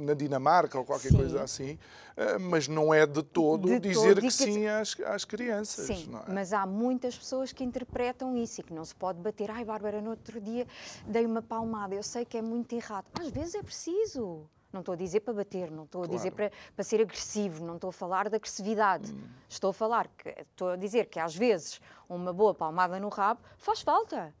na 0.00 0.14
Dinamarca 0.14 0.78
ou 0.78 0.84
qualquer 0.84 1.10
Sim. 1.10 1.16
coisa 1.18 1.42
assim, 1.42 1.78
eh, 2.16 2.38
mas 2.38 2.66
não 2.66 2.94
é 2.94 3.04
de 3.06 3.22
todo 3.22 3.68
De 3.68 3.78
dizer 3.78 4.14
todo, 4.14 4.22
que 4.22 4.30
sim 4.30 4.66
às, 4.66 4.98
às 5.00 5.26
crianças, 5.26 5.84
Sim, 5.84 6.08
é? 6.26 6.32
mas 6.32 6.54
há 6.54 6.64
muitas 6.64 7.18
pessoas 7.18 7.52
que 7.52 7.62
interpretam 7.62 8.34
isso 8.34 8.62
e 8.62 8.64
que 8.64 8.72
não 8.72 8.82
se 8.82 8.94
pode 8.94 9.20
bater. 9.20 9.50
Ai, 9.50 9.62
Bárbara, 9.62 10.00
no 10.00 10.08
outro 10.10 10.40
dia 10.40 10.66
dei 11.06 11.26
uma 11.26 11.42
palmada, 11.42 11.94
eu 11.94 12.02
sei 12.02 12.24
que 12.24 12.38
é 12.38 12.42
muito 12.42 12.72
errado. 12.74 13.04
Às 13.20 13.28
vezes 13.28 13.54
é 13.54 13.62
preciso. 13.62 14.48
Não 14.72 14.80
estou 14.80 14.94
a 14.94 14.96
dizer 14.96 15.20
para 15.20 15.34
bater, 15.34 15.70
não 15.70 15.84
estou 15.84 16.04
a 16.04 16.06
dizer 16.06 16.30
Claro. 16.30 16.50
para, 16.50 16.72
para 16.76 16.84
ser 16.84 17.02
agressivo, 17.02 17.62
não 17.62 17.74
estou 17.74 17.88
a 17.88 17.92
falar 17.92 18.30
de 18.30 18.36
agressividade. 18.36 19.14
Estou 19.48 19.68
a 19.70 19.72
falar 19.74 20.08
que 20.08 20.28
estou 20.28 20.70
a 20.70 20.76
dizer 20.76 21.06
que 21.06 21.20
às 21.20 21.36
vezes 21.36 21.78
uma 22.08 22.32
boa 22.32 22.54
palmada 22.54 22.98
no 22.98 23.10
rabo 23.10 23.40
faz 23.58 23.82
falta. 23.82 24.34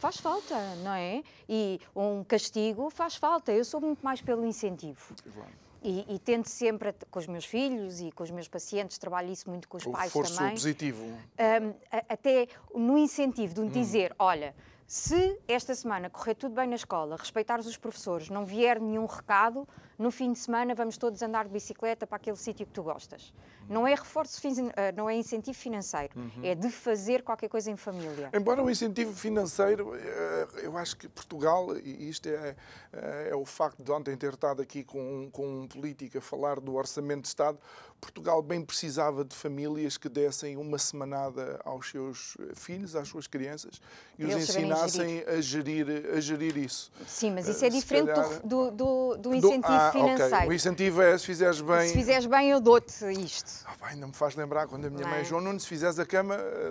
Faz 0.00 0.16
falta, 0.16 0.56
não 0.76 0.94
é? 0.94 1.22
E 1.46 1.78
um 1.94 2.24
castigo 2.24 2.88
faz 2.88 3.16
falta. 3.16 3.52
Eu 3.52 3.64
sou 3.66 3.82
muito 3.82 4.02
mais 4.02 4.22
pelo 4.22 4.46
incentivo. 4.46 5.14
Claro. 5.32 5.50
E, 5.82 6.14
e 6.14 6.18
tento 6.18 6.46
sempre, 6.46 6.94
com 7.10 7.18
os 7.18 7.26
meus 7.26 7.44
filhos 7.44 8.00
e 8.00 8.10
com 8.10 8.22
os 8.22 8.30
meus 8.30 8.48
pacientes, 8.48 8.96
trabalho 8.96 9.30
isso 9.30 9.48
muito 9.48 9.68
com 9.68 9.76
os 9.76 9.84
O 9.84 9.92
pais 9.92 10.04
reforço 10.04 10.36
também. 10.36 10.52
positivo. 10.54 11.04
Um, 11.04 11.74
até 12.08 12.48
no 12.74 12.96
incentivo 12.96 13.52
de 13.54 13.60
um 13.60 13.68
dizer, 13.68 14.14
olha, 14.18 14.54
se 14.90 15.38
esta 15.46 15.72
semana 15.72 16.10
correr 16.10 16.34
tudo 16.34 16.56
bem 16.56 16.66
na 16.66 16.74
escola, 16.74 17.14
respeitares 17.16 17.64
os 17.64 17.76
professores, 17.76 18.28
não 18.28 18.44
vier 18.44 18.80
nenhum 18.80 19.06
recado, 19.06 19.64
no 19.96 20.10
fim 20.10 20.32
de 20.32 20.38
semana 20.40 20.74
vamos 20.74 20.96
todos 20.96 21.22
andar 21.22 21.44
de 21.44 21.52
bicicleta 21.52 22.08
para 22.08 22.16
aquele 22.16 22.36
sítio 22.36 22.66
que 22.66 22.72
tu 22.72 22.82
gostas. 22.82 23.32
Não 23.68 23.86
é 23.86 23.94
reforço, 23.94 24.40
eh, 24.74 24.90
não 24.90 25.08
é 25.08 25.14
incentivo 25.14 25.56
financeiro, 25.56 26.12
é 26.42 26.56
de 26.56 26.70
fazer 26.70 27.22
qualquer 27.22 27.48
coisa 27.48 27.70
em 27.70 27.76
família. 27.76 28.30
Embora 28.32 28.64
o 28.64 28.68
incentivo 28.68 29.12
financeiro, 29.12 29.94
eh, 29.94 30.48
eu 30.64 30.76
acho 30.76 30.96
que 30.96 31.08
Portugal, 31.08 31.76
e 31.78 32.08
isto 32.08 32.28
é, 32.28 32.56
eh, 32.92 33.28
é 33.30 33.36
o 33.36 33.44
facto 33.44 33.80
de 33.80 33.92
ontem 33.92 34.16
ter 34.16 34.32
estado 34.32 34.60
aqui 34.60 34.82
com, 34.82 35.30
com 35.30 35.60
um 35.60 35.68
político 35.68 36.18
a 36.18 36.20
falar 36.20 36.58
do 36.58 36.74
Orçamento 36.74 37.22
de 37.22 37.28
Estado, 37.28 37.60
Portugal 38.00 38.42
bem 38.42 38.64
precisava 38.64 39.24
de 39.24 39.36
famílias 39.36 39.96
que 39.98 40.08
dessem 40.08 40.56
uma 40.56 40.78
semanada 40.78 41.60
aos 41.64 41.90
seus 41.90 42.36
filhos, 42.54 42.96
às 42.96 43.06
suas 43.06 43.26
crianças, 43.26 43.80
e 44.18 44.24
os 44.24 44.32
Eles 44.32 44.48
ensinassem 44.48 44.79
a 44.84 45.40
gerir, 45.40 45.86
a 46.16 46.20
gerir 46.20 46.56
isso. 46.56 46.90
Sim, 47.06 47.32
mas 47.32 47.48
isso 47.48 47.64
Eh, 47.64 47.68
é 47.68 47.70
se 47.70 47.76
diferente 47.78 48.06
do- 48.08 48.14
calhar- 48.14 48.40
do, 48.46 48.70
do, 48.70 49.16
do 49.16 49.34
incentivo 49.34 49.72
ah, 49.72 49.90
financeiro. 49.92 50.48
O 50.48 50.52
incentivo 50.52 51.02
é 51.02 51.18
se 51.18 51.26
fizeres 51.26 51.60
bem. 51.60 51.88
Se 51.88 51.94
fizeres 51.94 52.26
bem, 52.26 52.50
eu 52.50 52.60
dou-te 52.60 53.04
isto. 53.12 53.64
Ah, 53.66 53.72
pá, 53.78 53.88
ainda 53.88 54.06
me 54.06 54.12
faz 54.12 54.34
lembrar 54.34 54.66
quando 54.66 54.86
a 54.86 54.90
minha 54.90 55.02
Não 55.02 55.10
mãe 55.10 55.20
é? 55.20 55.24
João 55.24 55.40
Nuno, 55.40 55.58
se 55.60 55.66
fizeres 55.66 55.98
a 55.98 56.06
cama, 56.06 56.34
eh, 56.36 56.70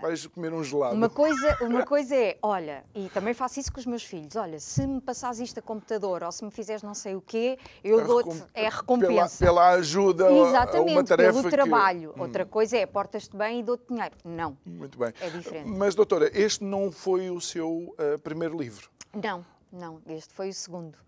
vais 0.00 0.26
comer 0.26 0.52
um 0.52 0.62
gelado. 0.62 0.94
Uma 0.94 1.08
coisa, 1.08 1.56
uma 1.62 1.84
coisa 1.86 2.14
é, 2.14 2.36
olha, 2.42 2.84
e 2.94 3.08
também 3.10 3.34
faço 3.34 3.60
isso 3.60 3.72
com 3.72 3.80
os 3.80 3.86
meus 3.86 4.02
filhos, 4.02 4.36
olha, 4.36 4.58
se 4.60 4.86
me 4.86 5.00
passares 5.00 5.38
isto 5.40 5.58
a 5.58 5.62
computador 5.62 6.22
ou 6.22 6.32
se 6.32 6.44
me 6.44 6.50
fizeres 6.50 6.82
não 6.82 6.94
sei 6.94 7.14
o 7.14 7.20
quê, 7.20 7.58
eu 7.84 8.04
dou-te, 8.06 8.42
é 8.54 8.66
a 8.66 8.70
recompensa. 8.70 9.38
Pela, 9.44 9.60
pela 9.62 9.68
ajuda 9.70 10.24
a- 10.24 10.28
a 10.28 10.32
uma 10.32 10.48
Exatamente, 10.48 11.04
tarefa 11.04 11.32
pelo 11.32 11.44
que- 11.44 11.50
trabalho. 11.50 12.14
Outra 12.18 12.44
coisa 12.44 12.76
é, 12.76 12.86
portas-te 12.86 13.36
bem 13.36 13.60
e 13.60 13.62
dou-te 13.62 13.84
dinheiro. 13.88 14.14
Não, 14.24 14.56
Muito 14.64 14.98
bem. 14.98 15.12
É 15.20 15.28
diferente. 15.30 15.68
Mas, 15.68 15.94
doutora, 15.94 16.30
este 16.34 16.64
não 16.64 16.90
foi 16.90 17.30
o 17.30 17.40
seu 17.46 17.94
eh, 17.98 18.16
primeiro 18.18 18.58
livro. 18.58 18.90
não, 19.14 19.44
não, 19.72 20.00
este 20.06 20.32
foi 20.34 20.48
o 20.48 20.54
segundo. 20.54 20.98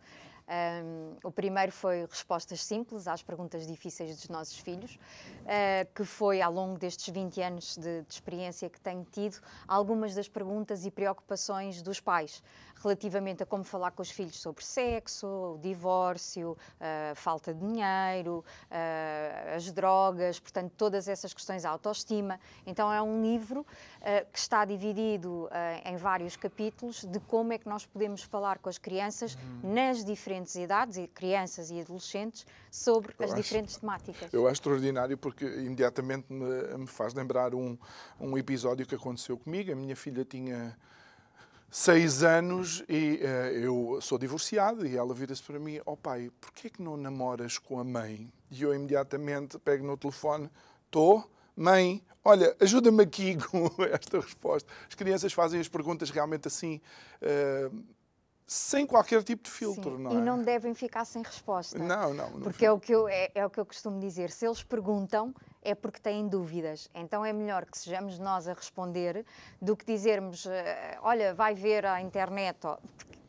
Ahm, 0.50 1.14
o 1.22 1.30
primeiro 1.30 1.70
foi 1.70 2.06
respostas 2.06 2.64
simples 2.64 3.06
às 3.06 3.22
perguntas 3.22 3.66
difíceis 3.66 4.16
dos 4.16 4.28
nossos 4.30 4.56
filhos, 4.58 4.98
ah, 5.44 5.86
que 5.94 6.04
foi 6.04 6.40
ao 6.40 6.50
longo 6.50 6.78
destes 6.78 7.12
20 7.12 7.42
anos 7.42 7.76
de, 7.76 8.02
de 8.02 8.14
experiência 8.14 8.70
que 8.70 8.80
tenho 8.80 9.04
tido, 9.12 9.38
algumas 9.66 10.14
das 10.14 10.26
perguntas 10.26 10.86
e 10.86 10.90
preocupações 10.90 11.82
dos 11.82 12.00
pais 12.00 12.42
relativamente 12.82 13.42
a 13.42 13.46
como 13.46 13.64
falar 13.64 13.90
com 13.90 14.02
os 14.02 14.10
filhos 14.10 14.38
sobre 14.40 14.64
sexo, 14.64 15.26
o 15.26 15.58
divórcio, 15.60 16.56
a 16.80 17.14
falta 17.14 17.52
de 17.52 17.60
dinheiro, 17.60 18.44
as 19.54 19.70
drogas, 19.72 20.38
portanto, 20.38 20.72
todas 20.76 21.08
essas 21.08 21.32
questões, 21.34 21.64
a 21.64 21.70
autoestima. 21.70 22.38
Então, 22.66 22.92
é 22.92 23.00
um 23.02 23.22
livro 23.22 23.66
ah, 24.00 24.24
que 24.32 24.38
está 24.38 24.64
dividido 24.64 25.48
ah, 25.50 25.80
em 25.90 25.96
vários 25.96 26.36
capítulos 26.36 27.04
de 27.04 27.18
como 27.20 27.52
é 27.52 27.58
que 27.58 27.68
nós 27.68 27.84
podemos 27.86 28.22
falar 28.22 28.58
com 28.58 28.68
as 28.68 28.78
crianças 28.78 29.36
Uhum. 29.62 29.74
nas 29.74 30.04
diferentes 30.04 30.54
idades, 30.54 30.96
e 30.96 31.06
crianças 31.06 31.70
e 31.70 31.80
adolescentes, 31.80 32.46
sobre 32.70 33.14
Eu 33.18 33.24
as 33.24 33.32
acho- 33.32 33.42
diferentes 33.42 33.76
temáticas. 33.76 34.32
Eu 34.32 34.46
acho 34.46 34.54
extraordinário 34.54 35.16
porque 35.16 35.44
imediatamente 35.44 36.32
me, 36.32 36.78
me 36.78 36.86
faz 36.86 37.14
lembrar 37.14 37.54
um, 37.54 37.76
um 38.20 38.36
episódio 38.36 38.86
que 38.86 38.94
aconteceu 38.94 39.36
comigo. 39.38 39.72
A 39.72 39.76
minha 39.76 39.94
filha 39.96 40.24
tinha 40.24 40.76
seis 41.70 42.22
anos 42.22 42.82
e 42.88 43.20
eh, 43.22 43.60
eu 43.62 43.98
sou 44.00 44.18
divorciado 44.18 44.86
e 44.86 44.96
ela 44.96 45.12
vira-se 45.12 45.42
para 45.42 45.58
mim, 45.58 45.80
ó 45.84 45.94
pai, 45.94 46.30
porquê 46.40 46.70
que 46.70 46.82
não 46.82 46.96
namoras 46.96 47.58
com 47.58 47.78
a 47.78 47.84
mãe? 47.84 48.32
E 48.50 48.62
eu 48.62 48.74
imediatamente 48.74 49.58
pego 49.58 49.86
no 49.86 49.96
telefone, 49.96 50.50
estou, 50.86 51.30
mãe, 51.54 52.02
olha, 52.24 52.56
ajuda-me 52.58 53.02
aqui 53.02 53.36
com 53.50 53.70
esta 53.84 54.20
resposta. 54.20 54.70
As 54.88 54.94
crianças 54.94 55.32
fazem 55.32 55.60
as 55.60 55.68
perguntas 55.68 56.10
realmente 56.10 56.48
assim, 56.48 56.80
eh, 57.20 57.70
sem 58.50 58.86
qualquer 58.86 59.22
tipo 59.22 59.42
de 59.42 59.50
filtro, 59.50 59.96
Sim, 59.96 60.02
não 60.02 60.12
e 60.12 60.16
é? 60.16 60.20
não 60.20 60.42
devem 60.42 60.72
ficar 60.72 61.04
sem 61.04 61.22
resposta. 61.22 61.78
Não, 61.78 62.14
não. 62.14 62.30
não 62.30 62.40
Porque 62.40 62.64
é 62.64 62.72
o, 62.72 62.80
que 62.80 62.90
eu, 62.90 63.06
é, 63.06 63.30
é 63.34 63.44
o 63.44 63.50
que 63.50 63.60
eu 63.60 63.66
costumo 63.66 64.00
dizer. 64.00 64.30
Se 64.30 64.46
eles 64.46 64.62
perguntam, 64.62 65.34
é 65.62 65.74
porque 65.74 66.00
têm 66.00 66.26
dúvidas. 66.26 66.88
Então 66.94 67.22
é 67.22 67.30
melhor 67.30 67.66
que 67.66 67.76
sejamos 67.76 68.18
nós 68.18 68.48
a 68.48 68.54
responder 68.54 69.26
do 69.60 69.76
que 69.76 69.84
dizermos, 69.84 70.46
eh, 70.46 70.98
olha, 71.02 71.34
vai 71.34 71.54
ver 71.54 71.84
à 71.84 72.00
internet. 72.00 72.56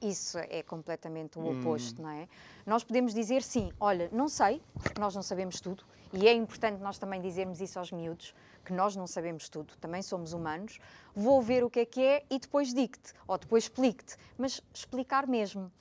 isso 0.02 0.38
é 0.38 0.64
completamente 0.64 1.38
o 1.38 1.60
oposto, 1.60 2.02
não 2.02 2.10
é? 2.10 2.30
Nós 2.66 2.86
podemos 2.86 3.14
dizer 3.14 3.44
sim, 3.44 3.74
olha, 3.78 4.08
não 4.14 4.30
sei, 4.30 4.62
porque 4.82 5.02
nós 5.02 5.14
não 5.14 5.22
sabemos 5.22 5.60
tudo. 5.60 5.84
E 6.14 6.30
é 6.30 6.34
importante 6.34 6.82
nós 6.82 6.98
também 6.98 7.20
dizermos 7.22 7.60
isso 7.60 7.78
aos 7.78 7.92
miúdos, 7.92 8.34
nós 8.74 8.96
não 8.96 9.08
sabemos 9.08 9.50
tudo, 9.50 9.76
também 9.78 10.02
somos 10.02 10.34
humanos. 10.34 10.80
Vou 11.16 11.42
ver 11.42 11.64
o 11.64 11.70
que 11.70 11.80
é 11.80 11.86
que 11.86 12.02
é 12.02 12.26
e 12.30 12.40
depois 12.40 12.74
digo-te, 12.74 13.14
ou 13.28 13.38
depois 13.38 13.66
explique-te. 13.66 14.16
Mas 14.38 14.62
explicar 14.74 15.28
mesmo. 15.28 15.72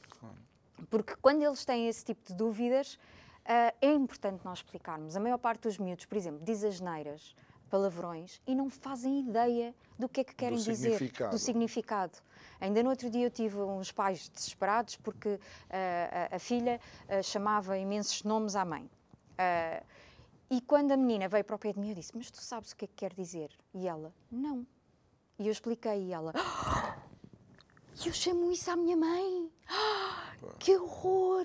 Porque 0.91 1.15
quando 1.21 1.43
eles 1.43 1.65
têm 1.65 1.89
esse 1.89 2.05
tipo 2.05 2.27
de 2.27 2.35
dúvidas, 2.35 2.99
ah, 3.45 3.75
é 3.81 3.93
importante 3.93 4.45
nós 4.45 4.59
explicarmos. 4.59 5.17
A 5.17 5.21
maior 5.21 5.39
parte 5.39 5.63
dos 5.63 5.79
miúdos, 5.79 6.07
por 6.07 6.17
exemplo, 6.17 6.41
diz 6.45 6.63
asneiras, 6.63 7.35
palavrões 7.69 8.41
e 8.47 8.55
não 8.55 8.69
fazem 8.71 9.21
ideia 9.21 9.75
do 9.99 10.09
que 10.09 10.21
é 10.21 10.25
que 10.25 10.35
querem 10.35 10.59
dizer, 10.59 10.75
significado. 10.75 11.31
do 11.31 11.39
significado. 11.39 12.19
Ainda 12.61 12.83
no 12.83 12.91
outro 12.91 13.09
dia 13.11 13.27
eu 13.27 13.31
tive 13.31 13.59
uns 13.59 13.93
pais 13.93 14.29
desesperados 14.29 14.97
porque 14.97 15.39
ah, 15.71 16.29
a, 16.33 16.37
a 16.37 16.39
filha 16.39 16.81
ah, 17.09 17.23
chamava 17.23 17.79
imensos 17.79 18.23
nomes 18.23 18.57
à 18.57 18.65
mãe. 18.65 18.89
Ah, 19.37 19.83
e 20.51 20.61
quando 20.61 20.93
a 20.93 20.97
menina 20.97 21.29
veio 21.29 21.45
para 21.45 21.57
o 21.57 21.59
pé 21.59 21.73
de 21.73 21.79
mim, 21.79 21.91
eu 21.91 21.95
disse: 21.95 22.13
Mas 22.17 22.31
tu 22.31 22.41
sabes 22.41 22.73
o 22.73 22.77
que 22.77 22.85
é 22.85 22.89
que 22.89 22.95
quer 22.95 23.13
dizer? 23.15 23.51
E 23.75 23.87
ela: 23.89 24.13
Não. 24.31 24.67
E 25.39 25.47
eu 25.47 25.53
expliquei 25.53 26.07
e 26.09 26.13
ela: 26.13 26.33
"Ah, 26.35 26.97
Eu 28.05 28.13
chamo 28.13 28.51
isso 28.53 28.71
à 28.71 28.77
minha 28.77 28.97
mãe. 28.97 29.51
Ah, 29.69 30.33
Que 30.59 30.77
horror! 30.77 31.45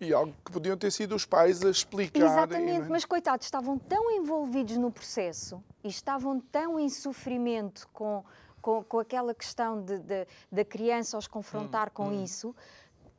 E 0.00 0.12
algo 0.12 0.34
que 0.44 0.50
podiam 0.52 0.76
ter 0.76 0.90
sido 0.90 1.14
os 1.14 1.24
pais 1.24 1.64
a 1.64 1.70
explicar. 1.70 2.18
Exatamente, 2.26 2.86
e- 2.86 2.88
mas 2.90 3.04
coitados, 3.04 3.46
estavam 3.46 3.78
tão 3.78 4.10
envolvidos 4.10 4.76
no 4.76 4.90
processo 4.90 5.62
e 5.84 5.88
estavam 5.88 6.40
tão 6.40 6.78
em 6.80 6.88
sofrimento 6.90 7.88
com, 7.92 8.24
com, 8.60 8.82
com 8.82 8.98
aquela 8.98 9.32
questão 9.32 9.80
de, 9.82 9.98
de- 10.00 10.26
da 10.50 10.64
criança 10.64 11.16
os 11.16 11.28
confrontar 11.28 11.90
com 11.90 12.12
isso 12.12 12.54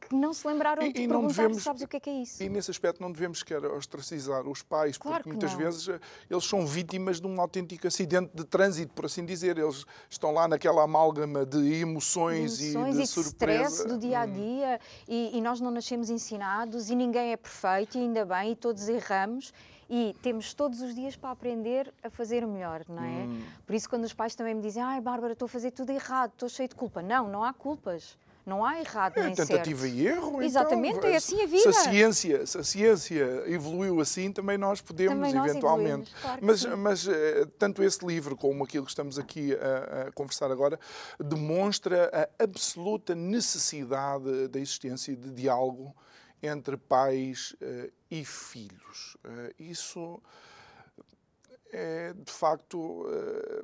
que 0.09 0.15
não 0.15 0.33
se 0.33 0.47
lembraram 0.47 0.83
Hum, 0.83 0.85
E- 0.87 0.93
de 0.93 1.01
e 1.01 1.07
não 1.07 1.21
perguntar 1.21 1.41
devemos- 1.43 1.63
sabes 1.63 1.81
o 1.81 1.87
que 1.87 1.97
é 1.97 1.99
que 1.99 2.09
é 2.09 2.13
isso. 2.21 2.41
E 2.43 2.49
nesse 2.49 2.71
aspecto 2.71 3.01
não 3.01 3.11
devemos 3.11 3.39
sequer 3.39 3.63
ostracizar 3.65 4.47
os 4.47 4.61
pais, 4.61 4.97
Claro 4.97 5.17
porque 5.23 5.29
que 5.29 5.35
muitas 5.35 5.51
não. 5.51 5.57
vezes 5.59 5.87
eh, 5.89 5.99
eles 6.29 6.43
são 6.45 6.65
vítimas 6.65 7.19
de 7.21 7.27
um 7.27 7.39
autêntico 7.41 7.87
acidente 7.87 8.31
de 8.33 8.43
trânsito, 8.43 8.93
por 8.93 9.05
assim 9.05 9.25
dizer. 9.25 9.57
Eles 9.57 9.85
estão 10.09 10.31
lá 10.31 10.47
naquela 10.47 10.83
amálgama 10.83 11.45
de 11.45 11.57
emoções, 11.81 12.57
de 12.57 12.71
emoções 12.71 12.95
e 12.95 12.97
e 12.97 13.01
de 13.01 13.01
de 13.01 13.07
surpresa. 13.07 13.63
Hum. 13.63 13.67
stress 13.67 13.87
do 13.87 13.97
dia 13.97 14.19
a 14.19 14.25
dia 14.25 14.79
e, 15.07 15.37
e 15.37 15.41
nós 15.41 15.59
não 15.61 15.71
nascemos 15.71 16.09
ensinados 16.09 16.89
e 16.89 16.95
ninguém 16.95 17.31
é 17.31 17.37
perfeito 17.37 17.97
e 17.97 18.01
ainda 18.01 18.25
bem 18.25 18.51
e 18.51 18.55
todos 18.55 18.87
erramos 18.89 19.53
e 19.89 20.15
temos 20.21 20.53
todos 20.53 20.81
os 20.81 20.95
dias 20.95 21.15
para 21.15 21.29
aprender 21.31 21.93
a 22.03 22.09
fazer 22.09 22.45
melhor, 22.47 22.83
não 22.89 23.03
é? 23.03 23.07
Hum. 23.25 23.41
Por 23.65 23.75
isso 23.75 23.87
quando 23.89 24.03
os 24.03 24.13
pais 24.13 24.33
também 24.35 24.55
me 24.55 24.61
dizem 24.61 24.81
ai 24.81 24.99
Bárbara, 24.99 25.33
estou 25.33 25.45
a 25.45 25.49
fazer 25.49 25.71
tudo 25.71 25.91
errado, 25.91 26.31
estou 26.31 26.49
cheio 26.49 26.67
de 26.69 26.75
culpa. 26.75 27.01
Não, 27.01 27.27
não 27.29 27.43
há 27.43 27.53
culpas. 27.53 28.17
Não 28.45 28.63
há 28.63 28.79
errado 28.79 29.17
É 29.17 29.23
nem 29.23 29.33
tentativa 29.33 29.81
certo. 29.81 29.95
e 29.95 30.07
erro. 30.07 30.41
Exatamente, 30.43 30.97
então, 30.97 31.09
é 31.09 31.15
assim 31.15 31.35
a 31.41 31.47
Se 31.47 31.47
vida. 31.47 31.69
a, 31.69 31.73
ciência, 31.73 32.45
se 32.45 32.57
a 32.59 32.63
ciência 32.63 33.43
evoluiu 33.47 33.99
assim, 33.99 34.31
também 34.31 34.55
nós 34.57 34.81
podemos, 34.81 35.15
Também 35.15 35.33
nós 35.33 35.49
eventualmente. 35.49 36.13
claro 36.21 36.39
mas 36.45 36.59
sim. 36.61 36.69
mas 36.75 37.07
eh, 37.07 37.47
tanto 37.57 37.81
esse 37.81 38.05
livro 38.05 38.37
como 38.37 38.63
aquilo 38.63 38.85
que 38.85 38.91
estamos 38.91 39.17
aqui 39.17 39.53
a, 39.55 40.07
a 40.07 40.11
conversar 40.11 40.51
agora 40.51 40.79
demonstra 41.19 42.11
a 42.39 42.43
absoluta 42.43 43.15
necessidade 43.15 44.47
da 44.47 44.59
existência 44.59 45.15
de 45.15 45.31
diálogo 45.31 45.95
entre 46.43 46.77
pais 46.77 47.55
eh, 47.59 47.89
e 48.11 48.23
filhos. 48.23 49.17
Eh, 49.23 49.53
isso 49.57 50.21
é, 51.71 52.13
de 52.13 52.31
facto. 52.31 53.05
eh, 53.09 53.63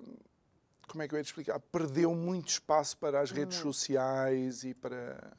como 0.91 1.01
é 1.03 1.07
que 1.07 1.13
eu 1.15 1.17
ia 1.17 1.23
te 1.23 1.27
explicar? 1.27 1.59
Perdeu 1.59 2.13
muito 2.13 2.49
espaço 2.49 2.97
para 2.97 3.21
as 3.21 3.31
redes 3.31 3.57
sociais 3.57 4.63
e 4.63 4.73
para. 4.73 5.31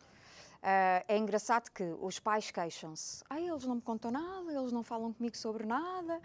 Ah, 0.62 1.04
é 1.08 1.18
engraçado 1.18 1.70
que 1.70 1.82
os 2.00 2.18
pais 2.20 2.50
queixam-se. 2.50 3.22
Ah, 3.28 3.40
eles 3.40 3.64
não 3.64 3.74
me 3.76 3.80
contam 3.82 4.10
nada, 4.10 4.52
eles 4.52 4.72
não 4.72 4.82
falam 4.82 5.12
comigo 5.12 5.36
sobre 5.36 5.66
nada, 5.66 6.20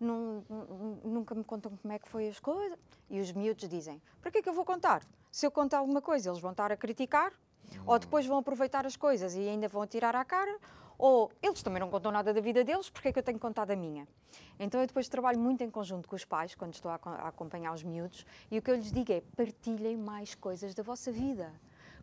nun- 0.00 0.42
nunca 1.04 1.34
me 1.34 1.42
contam 1.44 1.76
como 1.76 1.92
é 1.92 1.98
que 1.98 2.08
foi 2.08 2.28
as 2.28 2.38
coisas. 2.38 2.78
E 3.10 3.20
os 3.20 3.32
miúdos 3.32 3.68
dizem, 3.68 4.00
para 4.22 4.30
que 4.30 4.38
é 4.38 4.42
que 4.42 4.48
eu 4.48 4.54
vou 4.54 4.64
contar? 4.64 5.02
Se 5.30 5.44
eu 5.46 5.50
contar 5.50 5.78
alguma 5.78 6.00
coisa, 6.00 6.30
eles 6.30 6.40
vão 6.40 6.52
estar 6.52 6.70
a 6.72 6.76
criticar. 6.76 7.32
Ou 7.86 7.98
depois 7.98 8.24
vão 8.26 8.38
aproveitar 8.38 8.86
as 8.86 8.94
coisas 8.94 9.34
e 9.34 9.40
ainda 9.48 9.66
vão 9.68 9.86
tirar 9.86 10.14
à 10.14 10.24
cara, 10.24 10.54
ou 11.04 11.30
eles 11.42 11.62
também 11.62 11.80
não 11.80 11.90
contam 11.90 12.10
nada 12.10 12.32
da 12.32 12.40
vida 12.40 12.64
deles, 12.64 12.88
porque 12.88 13.08
é 13.08 13.12
que 13.12 13.18
eu 13.18 13.22
tenho 13.22 13.36
que 13.36 13.42
contar 13.42 13.66
da 13.66 13.76
minha? 13.76 14.08
Então 14.58 14.80
eu 14.80 14.86
depois 14.86 15.06
trabalho 15.06 15.38
muito 15.38 15.62
em 15.62 15.68
conjunto 15.68 16.08
com 16.08 16.16
os 16.16 16.24
pais, 16.24 16.54
quando 16.54 16.72
estou 16.72 16.90
a, 16.90 16.98
a 17.04 17.28
acompanhar 17.28 17.74
os 17.74 17.82
miúdos, 17.82 18.24
e 18.50 18.58
o 18.58 18.62
que 18.62 18.70
eu 18.70 18.74
lhes 18.74 18.90
digo 18.90 19.12
é 19.12 19.20
partilhem 19.36 19.98
mais 19.98 20.34
coisas 20.34 20.74
da 20.74 20.82
vossa 20.82 21.12
vida. 21.12 21.52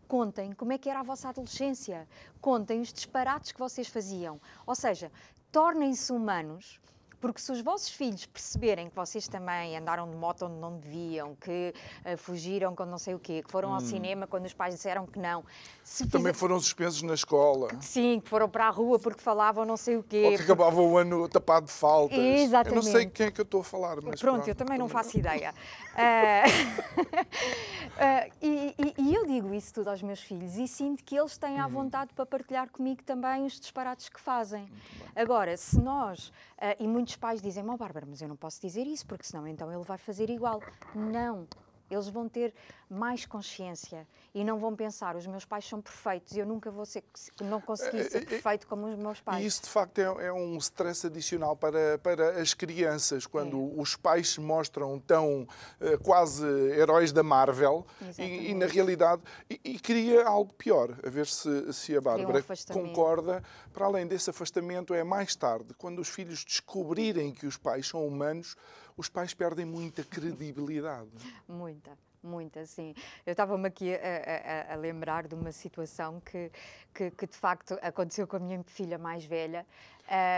Contem 0.07 0.51
como 0.51 0.71
é 0.71 0.77
que 0.77 0.87
era 0.87 0.99
a 0.99 1.03
vossa 1.03 1.29
adolescência, 1.29 2.07
contem 2.39 2.79
os 2.79 2.93
disparates 2.93 3.51
que 3.51 3.59
vocês 3.59 3.87
faziam. 3.87 4.39
Ou 4.67 4.75
seja, 4.75 5.11
tornem-se 5.51 6.13
humanos, 6.13 6.79
porque 7.21 7.39
se 7.39 7.51
os 7.51 7.61
vossos 7.61 7.89
filhos 7.89 8.25
perceberem 8.25 8.89
que 8.89 8.95
vocês 8.95 9.27
também 9.27 9.77
andaram 9.77 10.09
de 10.09 10.17
moto 10.17 10.45
onde 10.45 10.55
não 10.55 10.77
deviam, 10.77 11.35
que 11.35 11.73
eh, 12.03 12.17
fugiram 12.17 12.75
quando 12.75 12.89
não 12.89 12.97
sei 12.97 13.13
o 13.13 13.19
quê, 13.19 13.43
que 13.43 13.51
foram 13.51 13.73
ao 13.73 13.79
cinema 13.79 14.25
quando 14.25 14.45
os 14.47 14.53
pais 14.53 14.73
disseram 14.73 15.05
que 15.05 15.19
não, 15.19 15.45
se 15.83 16.07
Também 16.07 16.33
foram 16.33 16.59
suspensos 16.59 17.03
na 17.03 17.13
escola. 17.13 17.69
Sim, 17.79 18.19
que 18.19 18.29
foram 18.29 18.49
para 18.49 18.65
a 18.65 18.69
rua 18.69 18.97
porque 18.97 19.21
falavam 19.21 19.63
não 19.63 19.77
sei 19.77 19.97
o 19.97 20.03
quê. 20.03 20.23
Ou 20.25 20.37
que 20.37 20.43
acabava 20.43 20.81
o 20.81 20.97
ano 20.97 21.29
tapado 21.29 21.67
de 21.67 21.71
faltas. 21.71 22.17
Eu 22.17 22.23
não 22.23 22.33
sei 22.33 22.43
Exatamente. 22.43 23.11
quem 23.11 23.27
é 23.27 23.31
que 23.31 23.39
eu 23.39 23.43
estou 23.43 23.61
a 23.61 23.63
falar, 23.63 23.97
mas 24.01 24.19
Pronto, 24.19 24.47
eu 24.47 24.55
também 24.55 24.79
não 24.79 24.89
faço 24.89 25.17
ideia. 25.17 25.53
Ah, 25.95 26.43
e, 28.41 28.75
e- 28.77 28.93
e 28.97 29.13
eu 29.15 29.25
digo 29.25 29.53
isso 29.53 29.73
tudo 29.73 29.89
aos 29.89 30.01
meus 30.01 30.19
filhos 30.21 30.55
e 30.57 30.67
sinto 30.67 31.03
que 31.03 31.15
eles 31.17 31.37
têm 31.37 31.59
à 31.59 31.67
vontade 31.67 32.13
para 32.13 32.25
partilhar 32.25 32.69
comigo 32.69 33.03
também 33.03 33.45
os 33.45 33.59
disparates 33.59 34.09
que 34.09 34.19
fazem. 34.19 34.67
Agora, 35.15 35.55
se 35.57 35.79
nós, 35.79 36.31
ah, 36.57 36.75
e 36.79 36.87
muitos 36.87 37.15
pais 37.15 37.41
dizem, 37.41 37.63
ó 37.69 37.75
Bárbara, 37.77 38.05
mas 38.09 38.21
eu 38.21 38.27
não 38.27 38.35
posso 38.35 38.61
dizer 38.61 38.87
isso, 38.87 39.05
porque 39.05 39.23
senão 39.25 39.47
então 39.47 39.71
ele 39.71 39.83
vai 39.83 39.97
fazer 39.97 40.29
igual. 40.29 40.61
Não. 40.95 41.47
Eles 41.93 42.07
vão 42.07 42.27
ter 42.29 42.53
mais 42.89 43.25
consciência 43.25 44.07
e 44.33 44.43
não 44.43 44.57
vão 44.59 44.75
pensar, 44.75 45.15
os 45.15 45.25
meus 45.27 45.45
pais 45.45 45.65
são 45.67 45.81
perfeitos, 45.81 46.35
eu 46.37 46.45
nunca 46.45 46.69
vou 46.71 46.85
ser, 46.85 47.03
não 47.41 47.59
consegui 47.61 48.03
ser 48.03 48.25
perfeito 48.25 48.67
como 48.67 48.87
os 48.87 48.95
meus 48.97 49.19
pais. 49.21 49.43
E 49.43 49.47
isso, 49.47 49.61
de 49.63 49.69
facto, 49.69 49.99
é, 49.99 50.27
é 50.27 50.33
um 50.33 50.57
stress 50.57 51.07
adicional 51.07 51.55
para, 51.55 51.97
para 51.99 52.41
as 52.41 52.53
crianças, 52.53 53.25
quando 53.25 53.57
É. 53.57 53.81
os 53.81 53.95
pais 53.95 54.29
se 54.31 54.41
mostram 54.41 54.99
tão 54.99 55.47
eh, 55.79 55.97
quase 55.97 56.45
heróis 56.45 57.11
da 57.11 57.23
Marvel 57.23 57.85
e, 58.17 58.51
e, 58.51 58.53
na 58.53 58.65
realidade, 58.65 59.21
e, 59.49 59.59
e 59.63 59.79
cria 59.79 60.25
algo 60.25 60.53
pior. 60.53 60.97
A 61.05 61.09
ver 61.09 61.27
se, 61.27 61.71
se 61.73 61.95
a 61.95 62.01
Bárbara 62.01 62.39
afastamento. 62.39 62.87
concorda. 62.87 63.43
Para 63.73 63.85
além 63.85 64.05
desse 64.07 64.29
afastamento, 64.29 64.93
é 64.93 65.03
mais 65.03 65.35
tarde, 65.35 65.73
quando 65.77 65.99
os 65.99 66.09
filhos 66.09 66.43
descobrirem 66.45 67.31
que 67.33 67.45
os 67.45 67.57
pais 67.57 67.87
são 67.87 68.05
humanos, 68.05 68.55
os 69.01 69.09
pais 69.09 69.33
perdem 69.33 69.65
muita 69.65 70.03
credibilidade. 70.03 71.09
Muita, 71.47 71.97
muita, 72.23 72.65
sim. 72.65 72.93
Eu 73.25 73.31
estava-me 73.31 73.67
aqui 73.67 73.93
a, 73.93 74.71
a- 74.71 74.73
a- 74.73 74.75
lembrar 74.77 75.27
de 75.27 75.35
uma 75.35 75.51
situação 75.51 76.21
que, 76.21 76.51
que, 76.93 77.11
que, 77.11 77.27
de 77.27 77.35
facto 77.35 77.77
aconteceu 77.81 78.27
com 78.27 78.35
a 78.37 78.39
minha 78.39 78.63
filha 78.65 78.97
mais 78.97 79.25
velha. 79.25 79.65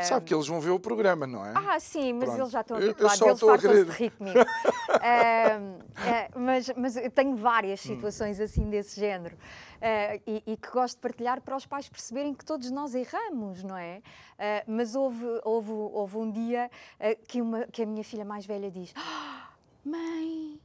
Sabe 0.03 0.25
que 0.25 0.33
eles 0.33 0.47
vão 0.47 0.59
ver 0.61 0.69
o 0.69 0.79
programa, 0.79 1.25
não 1.25 1.43
é? 1.45 1.53
ah, 1.55 1.79
sim, 1.79 2.13
mas 2.13 2.25
Pronto. 2.29 2.39
eles 2.41 2.51
já 2.51 2.61
estão 2.61 2.77
Eu- 2.77 2.83
eu 2.83 2.89
habituados, 2.89 3.17
só 3.17 3.27
eles 3.29 3.39
fartam-se 3.39 3.85
de 3.85 3.91
rir 3.91 4.11
comigo. 4.11 4.39
Ah, 5.05 6.29
mas, 6.35 6.69
mas 6.77 6.95
eu 6.95 7.11
tenho 7.11 7.35
várias 7.35 7.83
Hum. 7.83 7.87
situações 7.87 8.39
assim 8.39 8.69
desse 8.69 8.99
género 8.99 9.37
ah, 9.81 10.15
e, 10.25 10.43
e 10.47 10.57
que 10.57 10.69
gosto 10.71 10.95
de 10.95 11.01
partilhar 11.01 11.41
para 11.41 11.55
os 11.57 11.65
pais 11.65 11.89
perceberem 11.89 12.33
que 12.33 12.45
todos 12.45 12.71
nós 12.71 12.95
erramos, 12.95 13.63
não 13.63 13.77
é? 13.77 14.01
Ah, 14.39 14.63
mas 14.67 14.95
houve, 14.95 15.25
houve, 15.43 15.71
houve 15.71 16.17
um 16.17 16.31
dia 16.31 16.69
que, 17.27 17.41
uma, 17.41 17.65
que 17.67 17.83
a 17.83 17.85
minha 17.85 18.03
filha 18.03 18.23
mais 18.23 18.45
velha 18.45 18.71
diz: 18.71 18.93
"Ah, 18.95 19.49
Mãe, 19.83 20.59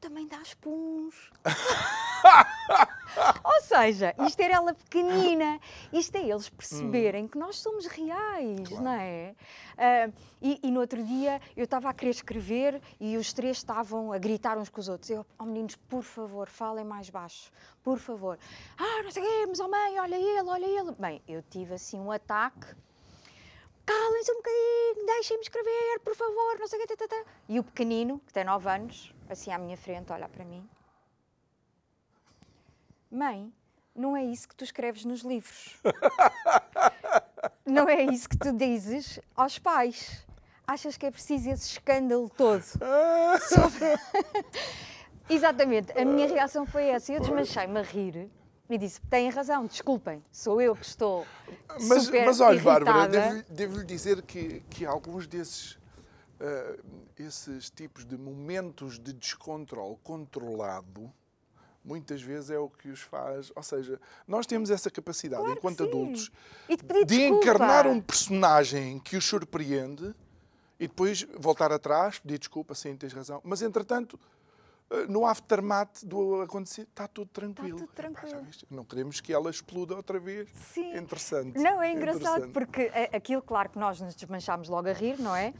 também 0.00 0.26
dás 0.26 0.54
puns. 0.54 1.30
Ou 3.44 3.62
seja, 3.62 4.14
isto 4.26 4.40
era 4.40 4.54
ela 4.54 4.72
pequenina, 4.72 5.60
isto 5.92 6.16
é 6.16 6.28
eles 6.28 6.48
perceberem 6.48 7.28
que 7.28 7.36
nós 7.36 7.56
somos 7.56 7.86
reais, 7.86 8.70
não 8.70 8.92
é? 8.92 9.34
Ah, 9.76 10.10
e, 10.40 10.58
e 10.62 10.70
no 10.70 10.80
outro 10.80 11.02
dia 11.04 11.40
eu 11.56 11.64
estava 11.64 11.90
a 11.90 11.92
querer 11.92 12.12
escrever 12.12 12.80
e 12.98 13.16
os 13.16 13.32
três 13.32 13.58
estavam 13.58 14.12
a 14.12 14.18
gritar 14.18 14.56
uns 14.56 14.68
com 14.68 14.80
os 14.80 14.88
outros. 14.88 15.10
Eu, 15.10 15.26
oh 15.38 15.44
meninos, 15.44 15.76
por 15.76 16.02
favor, 16.02 16.48
falem 16.48 16.84
mais 16.84 17.10
baixo, 17.10 17.52
por 17.82 17.98
favor. 17.98 18.38
Ah, 18.78 19.02
não 19.02 19.10
sei 19.10 19.22
o 19.22 19.48
mas 19.48 19.60
oh 19.60 19.68
mãe, 19.68 20.00
olha 20.00 20.16
ele, 20.16 20.48
olha 20.48 20.66
ele. 20.66 20.92
Bem, 20.98 21.22
eu 21.28 21.42
tive 21.42 21.74
assim 21.74 22.00
um 22.00 22.10
ataque 22.10 22.66
calem-se 23.84 24.30
um 24.30 24.36
bocadinho, 24.36 25.06
deixem-me 25.06 25.42
escrever, 25.42 25.98
por 26.04 26.14
favor, 26.14 26.56
não 26.60 26.68
sei 26.68 26.78
o 26.78 26.86
quê. 26.86 26.94
tá, 26.94 27.08
tá, 27.08 27.08
tá. 27.08 27.24
E 27.48 27.58
o 27.58 27.64
pequenino, 27.64 28.20
que 28.24 28.32
tem 28.32 28.44
9 28.44 28.70
anos, 28.70 29.12
assim 29.32 29.52
à 29.52 29.58
minha 29.58 29.76
frente, 29.76 30.12
olha 30.12 30.28
para 30.28 30.44
mim. 30.44 30.68
Mãe, 33.10 33.52
não 33.94 34.16
é 34.16 34.24
isso 34.24 34.48
que 34.48 34.54
tu 34.54 34.64
escreves 34.64 35.04
nos 35.04 35.20
livros. 35.22 35.76
não 37.66 37.88
é 37.88 38.02
isso 38.02 38.28
que 38.28 38.38
tu 38.38 38.52
dizes 38.52 39.18
aos 39.34 39.58
pais. 39.58 40.24
Achas 40.66 40.96
que 40.96 41.06
é 41.06 41.10
preciso 41.10 41.50
esse 41.50 41.68
escândalo 41.68 42.28
todo? 42.30 42.62
Sobre- 42.62 43.96
Exatamente, 45.28 45.92
a 45.98 46.04
minha 46.04 46.28
reação 46.28 46.66
foi 46.66 46.86
essa. 46.88 47.12
Eu 47.12 47.20
desmanchei-me 47.20 47.78
a 47.78 47.82
rir 47.82 48.30
e 48.68 48.78
disse: 48.78 49.00
têm 49.02 49.30
razão, 49.30 49.66
desculpem, 49.66 50.22
sou 50.30 50.60
eu 50.60 50.74
que 50.76 50.84
estou. 50.84 51.26
Mas, 51.88 52.04
super 52.04 52.26
mas 52.26 52.40
olha, 52.40 52.60
Bárbara, 52.60 53.00
irritada." 53.00 53.20
devo-lhe 53.20 53.42
devo-lhe 53.50 53.84
dizer 53.84 54.22
que, 54.22 54.60
que 54.70 54.86
alguns 54.86 55.26
desses 55.26 55.78
ah, 56.40 56.76
esses 57.18 57.70
tipos 57.70 58.04
de 58.04 58.16
momentos 58.16 58.98
de 58.98 59.12
descontrole 59.12 59.96
controlado 60.02 61.12
muitas 61.84 62.20
vezes 62.22 62.50
é 62.50 62.58
o 62.58 62.68
que 62.68 62.88
os 62.88 63.00
faz. 63.00 63.50
Ou 63.54 63.62
seja, 63.62 64.00
nós 64.26 64.46
temos 64.46 64.70
essa 64.70 64.90
capacidade, 64.90 65.42
Claro 65.42 65.58
enquanto 65.58 65.84
adultos, 65.84 66.30
de 67.06 67.22
encarnar 67.24 67.86
um 67.86 68.00
personagem 68.00 68.98
que 68.98 69.16
os 69.16 69.24
surpreende 69.24 70.14
e 70.78 70.86
depois 70.86 71.26
voltar 71.38 71.72
atrás, 71.72 72.18
pedir 72.18 72.38
desculpa, 72.38 72.74
sim, 72.74 72.96
tens 72.96 73.12
razão. 73.12 73.40
Mas, 73.44 73.60
entretanto, 73.60 74.18
eh, 74.90 75.06
no 75.08 75.26
aftermath 75.26 76.04
do 76.04 76.40
acontecer, 76.42 76.82
está 76.82 77.06
tudo 77.06 77.28
tranquilo. 77.28 77.78
tudo 77.78 77.90
Epá, 77.92 78.02
já 78.02 78.10
tranquilo. 78.10 78.44
viste? 78.44 78.66
Não 78.70 78.84
queremos 78.84 79.20
que 79.20 79.32
ela 79.32 79.50
exploda 79.50 79.94
outra 79.94 80.18
vez. 80.18 80.48
Sim. 80.72 80.96
Interessante. 80.96 81.58
Não, 81.58 81.82
é 81.82 81.92
engraçado 81.92 82.48
porque 82.50 82.90
é- 82.94 83.14
aquilo, 83.14 83.42
claro 83.42 83.68
que 83.70 83.78
nós 83.78 84.00
nos 84.00 84.14
desmanchámos 84.14 84.68
logo 84.68 84.88
a 84.88 84.92
rir, 84.92 85.18
não 85.18 85.36
é? 85.36 85.52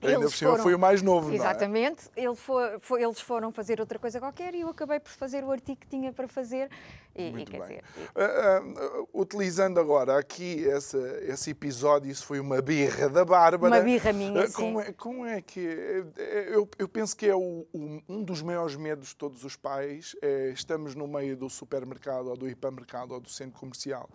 Ainda 0.00 0.14
Eles 0.20 0.30
por 0.30 0.36
cima 0.36 0.58
foi 0.58 0.74
o 0.74 0.78
mais 0.78 1.02
novo, 1.02 1.32
é? 1.32 1.34
Exatamente. 1.34 2.08
Ele 2.16 2.34
foi- 2.36 2.78
foi- 2.80 3.02
eles 3.02 3.20
foram 3.20 3.50
fazer 3.52 3.80
outra 3.80 3.98
coisa 3.98 4.20
qualquer 4.20 4.54
e 4.54 4.60
eu 4.60 4.68
acabei 4.68 5.00
por 5.00 5.10
fazer 5.10 5.42
o 5.42 5.50
artigo 5.50 5.80
que 5.80 5.88
tinha 5.88 6.12
para 6.12 6.28
fazer. 6.28 6.70
E, 7.16 7.28
e 7.28 7.32
Muito 7.32 7.50
quer 7.50 7.58
bem. 7.58 7.68
dizer, 7.68 7.84
e- 7.96 8.08
Ah, 8.14 8.62
ah, 8.62 9.04
utilizando 9.12 9.80
agora 9.80 10.16
aqui 10.18 10.68
essa, 10.68 10.98
esse 11.22 11.50
episódio, 11.50 12.10
isso 12.10 12.24
foi 12.24 12.38
uma 12.38 12.62
birra 12.62 13.08
da 13.08 13.24
Bárbara. 13.24 13.74
Uma 13.74 13.82
birra 13.82 14.12
minha, 14.12 14.46
sim. 14.46 14.52
como 14.52 14.80
é, 14.80 14.92
como 14.92 15.26
é 15.26 15.40
que. 15.42 15.66
é- 15.66 16.04
é- 16.16 16.48
Eu, 16.54 16.68
eu 16.78 16.88
penso 16.88 17.16
que 17.16 17.26
é 17.26 17.34
o- 17.34 17.66
um 18.08 18.22
dos 18.22 18.40
maiores 18.40 18.76
medos 18.76 19.08
de 19.08 19.16
todos 19.16 19.42
os 19.44 19.56
pais. 19.56 20.14
É, 20.22 20.50
estamos 20.50 20.94
no 20.94 21.08
meio 21.08 21.36
do 21.36 21.50
supermercado, 21.50 22.28
ou 22.28 22.36
do 22.36 22.48
hipermercado, 22.48 23.14
ou 23.14 23.20
do 23.20 23.28
centro 23.28 23.58
comercial. 23.58 24.08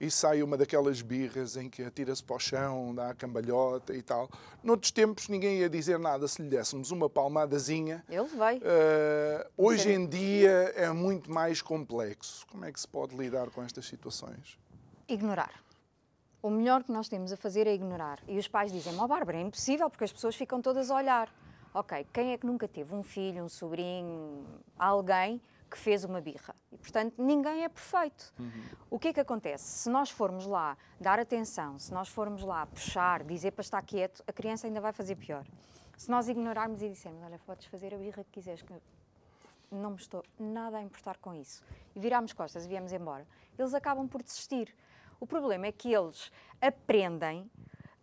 E 0.00 0.10
sai 0.10 0.42
uma 0.42 0.56
daquelas 0.56 1.02
birras 1.02 1.56
em 1.56 1.68
que 1.68 1.82
atira-se 1.82 2.22
para 2.22 2.36
o 2.36 2.38
chão, 2.38 2.94
dá 2.94 3.10
a 3.10 3.14
cambalhota 3.14 3.92
e 3.94 4.00
tal. 4.00 4.30
Noutros 4.62 4.92
tempos 4.92 5.28
ninguém 5.28 5.58
ia 5.58 5.68
dizer 5.68 5.98
nada 5.98 6.28
se 6.28 6.40
lhe 6.40 6.48
dessemos 6.48 6.92
uma 6.92 7.10
palmadazinha. 7.10 8.04
ele 8.08 8.28
veio. 8.28 8.60
Uh, 8.60 9.50
hoje 9.56 9.90
em 9.90 10.06
dia 10.06 10.72
é 10.76 10.88
muito 10.90 11.32
mais 11.32 11.60
complexo. 11.60 12.46
Como 12.46 12.64
é 12.64 12.72
que 12.72 12.78
se 12.78 12.86
pode 12.86 13.16
lidar 13.16 13.50
com 13.50 13.60
estas 13.60 13.86
situações? 13.86 14.56
Ignorar. 15.08 15.64
O 16.40 16.50
melhor 16.50 16.84
que 16.84 16.92
nós 16.92 17.08
temos 17.08 17.32
a 17.32 17.36
fazer 17.36 17.66
é 17.66 17.74
ignorar. 17.74 18.20
E 18.28 18.38
os 18.38 18.46
pais 18.46 18.70
dizem: 18.70 18.96
Ó 19.00 19.06
Bárbara, 19.08 19.38
é 19.38 19.40
impossível 19.40 19.90
porque 19.90 20.04
as 20.04 20.12
pessoas 20.12 20.36
ficam 20.36 20.62
todas 20.62 20.90
a 20.90 20.94
olhar. 20.94 21.28
Ok, 21.74 22.06
quem 22.12 22.32
é 22.32 22.38
que 22.38 22.46
nunca 22.46 22.68
teve 22.68 22.94
um 22.94 23.02
filho, 23.02 23.42
um 23.42 23.48
sobrinho, 23.48 24.46
alguém 24.78 25.40
que 25.68 25.78
fez 25.78 26.04
uma 26.04 26.20
birra? 26.20 26.54
E 26.72 26.78
portanto 26.78 27.14
ninguém 27.22 27.64
é 27.64 27.68
perfeito. 27.68 28.32
O 28.90 28.98
que 28.98 29.08
é 29.08 29.12
que 29.12 29.20
acontece? 29.20 29.64
Se 29.64 29.90
nós 29.90 30.10
formos 30.10 30.46
lá 30.46 30.76
dar 31.00 31.18
atenção, 31.18 31.78
se 31.78 31.92
nós 31.92 32.08
formos 32.08 32.42
lá 32.42 32.66
puxar, 32.66 33.22
dizer 33.22 33.52
para 33.52 33.62
estar 33.62 33.82
quieto, 33.82 34.22
a 34.26 34.32
criança 34.32 34.66
ainda 34.66 34.80
vai 34.80 34.92
fazer 34.92 35.16
pior. 35.16 35.46
Se 35.96 36.10
nós 36.10 36.28
ignorarmos 36.28 36.80
e 36.82 36.88
dissermos: 36.88 37.22
Olha, 37.22 37.38
podes 37.44 37.66
fazer 37.66 37.92
a 37.94 37.98
birra 37.98 38.24
que 38.24 38.30
quiseres, 38.30 38.62
que 38.62 38.72
não 39.70 39.90
me 39.90 39.96
estou 39.96 40.24
nada 40.38 40.78
a 40.78 40.82
importar 40.82 41.18
com 41.18 41.34
isso. 41.34 41.62
E 41.94 42.00
virarmos 42.00 42.32
costas 42.32 42.64
e 42.64 42.68
viemos 42.68 42.92
embora. 42.92 43.26
Eles 43.58 43.74
acabam 43.74 44.06
por 44.08 44.22
desistir. 44.22 44.74
O 45.20 45.26
problema 45.26 45.66
é 45.66 45.72
que 45.72 45.92
eles 45.92 46.30
aprendem 46.60 47.50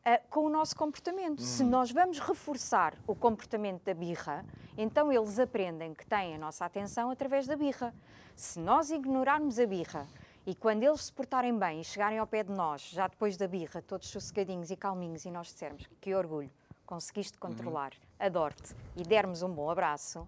ah, 0.07 0.21
com 0.29 0.45
o 0.45 0.49
nosso 0.49 0.75
comportamento. 0.75 1.41
Se 1.41 1.63
nós 1.63 1.91
vamos 1.91 2.19
reforçar 2.19 2.93
o 3.07 3.15
comportamento 3.15 3.83
da 3.83 3.93
birra, 3.95 4.45
então 4.77 5.11
eles 5.11 5.39
aprendem 5.39 5.95
que 5.95 6.05
têm 6.05 6.35
a 6.35 6.37
nossa 6.37 6.63
atenção 6.63 7.09
através 7.09 7.47
da 7.47 7.55
birra. 7.55 7.91
Se 8.35 8.59
nós 8.59 8.91
ignorarmos 8.91 9.57
a 9.57 9.65
birra 9.65 10.07
e 10.45 10.53
quando 10.53 10.83
eles 10.83 11.05
se 11.05 11.11
portarem 11.11 11.57
bem 11.57 11.81
e 11.81 11.83
chegarem 11.83 12.19
ao 12.19 12.27
pé 12.27 12.43
de 12.43 12.51
nós, 12.51 12.81
já 12.89 13.07
depois 13.07 13.35
da 13.35 13.47
birra, 13.47 13.81
todos 13.81 14.07
sossegadinhos 14.09 14.69
e 14.69 14.75
calminhos, 14.75 15.25
e 15.25 15.31
nós 15.31 15.47
dissermos 15.47 15.87
que 15.99 16.13
orgulho, 16.13 16.51
conseguiste 16.85 17.39
controlar, 17.39 17.93
adoro-te 18.19 18.75
e 18.95 19.01
dermos 19.01 19.41
um 19.41 19.49
bom 19.49 19.71
abraço, 19.71 20.27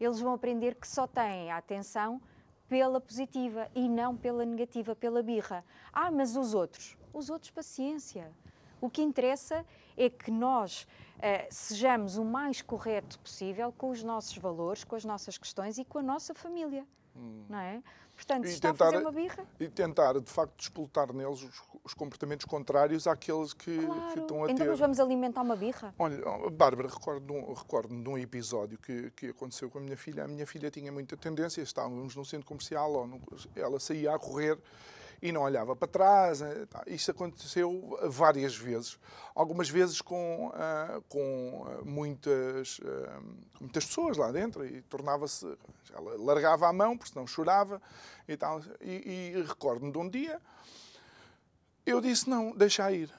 eles 0.00 0.18
vão 0.18 0.34
aprender 0.34 0.74
que 0.74 0.88
só 0.88 1.06
têm 1.06 1.52
a 1.52 1.56
atenção 1.56 2.20
pela 2.68 3.00
positiva 3.00 3.70
e 3.76 3.88
não 3.88 4.16
pela 4.16 4.44
negativa, 4.44 4.96
pela 4.96 5.22
birra. 5.22 5.64
Ah, 5.92 6.10
mas 6.10 6.36
os 6.36 6.52
outros? 6.52 6.98
Os 7.12 7.30
outros, 7.30 7.52
paciência. 7.52 8.32
O 8.84 8.90
que 8.90 9.00
interessa 9.00 9.64
é 9.96 10.10
que 10.10 10.30
nós 10.30 10.86
uh, 11.16 11.46
sejamos 11.48 12.18
o 12.18 12.24
mais 12.24 12.60
correto 12.60 13.18
possível 13.18 13.72
com 13.72 13.88
os 13.88 14.02
nossos 14.02 14.36
valores, 14.36 14.84
com 14.84 14.94
as 14.94 15.06
nossas 15.06 15.38
questões 15.38 15.78
e 15.78 15.86
com 15.86 16.00
a 16.00 16.02
nossa 16.02 16.34
família. 16.34 16.86
Hum. 17.16 17.44
Não 17.48 17.58
é? 17.58 17.82
Portanto, 18.14 18.44
e 18.44 18.50
está 18.50 18.72
tentar, 18.72 18.84
a 18.84 18.90
fazer 18.90 19.02
uma 19.02 19.10
birra. 19.10 19.46
E 19.58 19.68
tentar, 19.68 20.20
de 20.20 20.30
facto, 20.30 20.54
despoltar 20.58 21.14
neles 21.14 21.42
os, 21.42 21.62
os 21.82 21.94
comportamentos 21.94 22.44
contrários 22.44 23.06
àqueles 23.06 23.54
que, 23.54 23.86
claro. 23.86 24.12
que 24.12 24.20
estão 24.20 24.44
a 24.44 24.44
então, 24.44 24.56
ter. 24.56 24.62
Então, 24.64 24.76
vamos 24.76 25.00
alimentar 25.00 25.40
uma 25.40 25.56
birra? 25.56 25.94
Olha, 25.98 26.18
Bárbara, 26.50 26.88
recordo-me 26.88 27.26
de 27.26 27.32
um, 27.32 27.54
recordo 27.54 28.02
de 28.02 28.08
um 28.10 28.18
episódio 28.18 28.78
que, 28.78 29.10
que 29.12 29.28
aconteceu 29.28 29.70
com 29.70 29.78
a 29.78 29.80
minha 29.80 29.96
filha. 29.96 30.24
A 30.24 30.28
minha 30.28 30.46
filha 30.46 30.70
tinha 30.70 30.92
muita 30.92 31.16
tendência, 31.16 31.62
estávamos 31.62 32.14
num 32.14 32.24
centro 32.24 32.46
comercial, 32.46 32.92
ou 32.92 33.20
ela 33.56 33.80
saía 33.80 34.14
a 34.14 34.18
correr 34.18 34.58
e 35.20 35.32
não 35.32 35.42
olhava 35.42 35.74
para 35.74 35.88
trás. 35.88 36.42
Eh, 36.42 36.66
Isto 36.86 37.10
aconteceu 37.10 37.98
várias 38.04 38.56
vezes. 38.56 38.98
Algumas 39.34 39.68
vezes 39.68 40.00
com, 40.00 40.48
uh, 40.48 41.02
com 41.08 41.66
ah, 41.66 41.82
muitas, 41.84 42.78
uh, 42.78 43.22
muitas 43.60 43.84
pessoas 43.84 44.16
lá 44.16 44.30
dentro 44.30 44.64
e 44.64 44.82
tornava-se. 44.82 45.46
Ela 45.92 46.16
largava 46.18 46.68
a 46.68 46.72
mão, 46.72 46.96
porque 46.96 47.12
senão 47.12 47.26
chorava 47.26 47.80
e 48.28 48.36
tal. 48.36 48.60
E, 48.80 49.34
e 49.36 49.42
recordo-me 49.42 49.90
de 49.90 49.98
um 49.98 50.08
dia, 50.08 50.40
eu 51.84 52.00
disse: 52.00 52.28
não, 52.28 52.54
deixa 52.56 52.90
ir. 52.92 53.10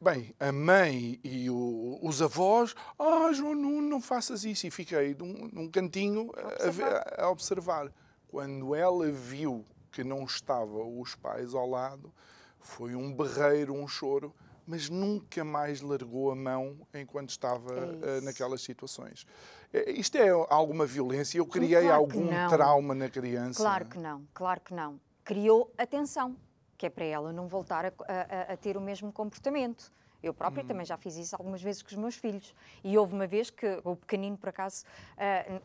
Bem, 0.00 0.32
a 0.38 0.52
mãe 0.52 1.18
e 1.24 1.50
o, 1.50 1.98
os 2.02 2.22
avós, 2.22 2.72
ah, 2.96 3.32
João 3.32 3.56
Nuno, 3.56 3.88
não 3.88 4.00
faças 4.00 4.44
isso. 4.44 4.64
E 4.64 4.70
fiquei 4.70 5.12
num, 5.18 5.48
num 5.52 5.68
cantinho 5.68 6.30
a 6.36 6.48
observar. 6.54 7.14
A, 7.18 7.24
a 7.24 7.30
observar. 7.30 7.92
Quando 8.28 8.74
ela 8.74 9.10
viu 9.10 9.66
que 9.98 10.04
não 10.04 10.22
estavam 10.22 11.00
os 11.00 11.16
pais 11.16 11.54
ao 11.54 11.68
lado, 11.68 12.14
foi 12.60 12.94
um 12.94 13.12
berreiro, 13.12 13.74
um 13.74 13.88
choro, 13.88 14.32
mas 14.64 14.88
nunca 14.88 15.42
mais 15.42 15.80
largou 15.80 16.30
a 16.30 16.36
mão 16.36 16.78
enquanto 16.94 17.30
estava 17.30 17.74
é 17.74 18.18
uh, 18.18 18.20
naquelas 18.22 18.62
situações. 18.62 19.26
É, 19.72 19.90
isto 19.90 20.16
é 20.16 20.28
alguma 20.28 20.86
violência? 20.86 21.38
Eu 21.38 21.46
criei 21.46 21.82
claro 21.82 21.96
algum 21.96 22.28
trauma 22.48 22.94
na 22.94 23.08
criança? 23.08 23.60
Claro 23.60 23.86
que 23.86 23.98
não, 23.98 24.24
claro 24.32 24.60
que 24.60 24.72
não. 24.72 25.00
Criou 25.24 25.72
atenção, 25.76 26.36
que 26.76 26.86
é 26.86 26.90
para 26.90 27.04
ela 27.04 27.32
não 27.32 27.48
voltar 27.48 27.86
a, 27.86 27.92
a, 28.06 28.52
a 28.52 28.56
ter 28.56 28.76
o 28.76 28.80
mesmo 28.80 29.12
comportamento. 29.12 29.92
Eu 30.22 30.34
própria 30.34 30.64
hum. 30.64 30.66
também 30.66 30.84
já 30.84 30.96
fiz 30.96 31.16
isso 31.16 31.34
algumas 31.36 31.62
vezes 31.62 31.82
com 31.82 31.88
os 31.88 31.96
meus 31.96 32.16
filhos. 32.16 32.54
E 32.82 32.98
houve 32.98 33.14
uma 33.14 33.26
vez 33.26 33.50
que 33.50 33.80
o 33.84 33.94
pequenino, 33.94 34.36
por 34.36 34.48
acaso, 34.48 34.84
uh, 35.16 35.60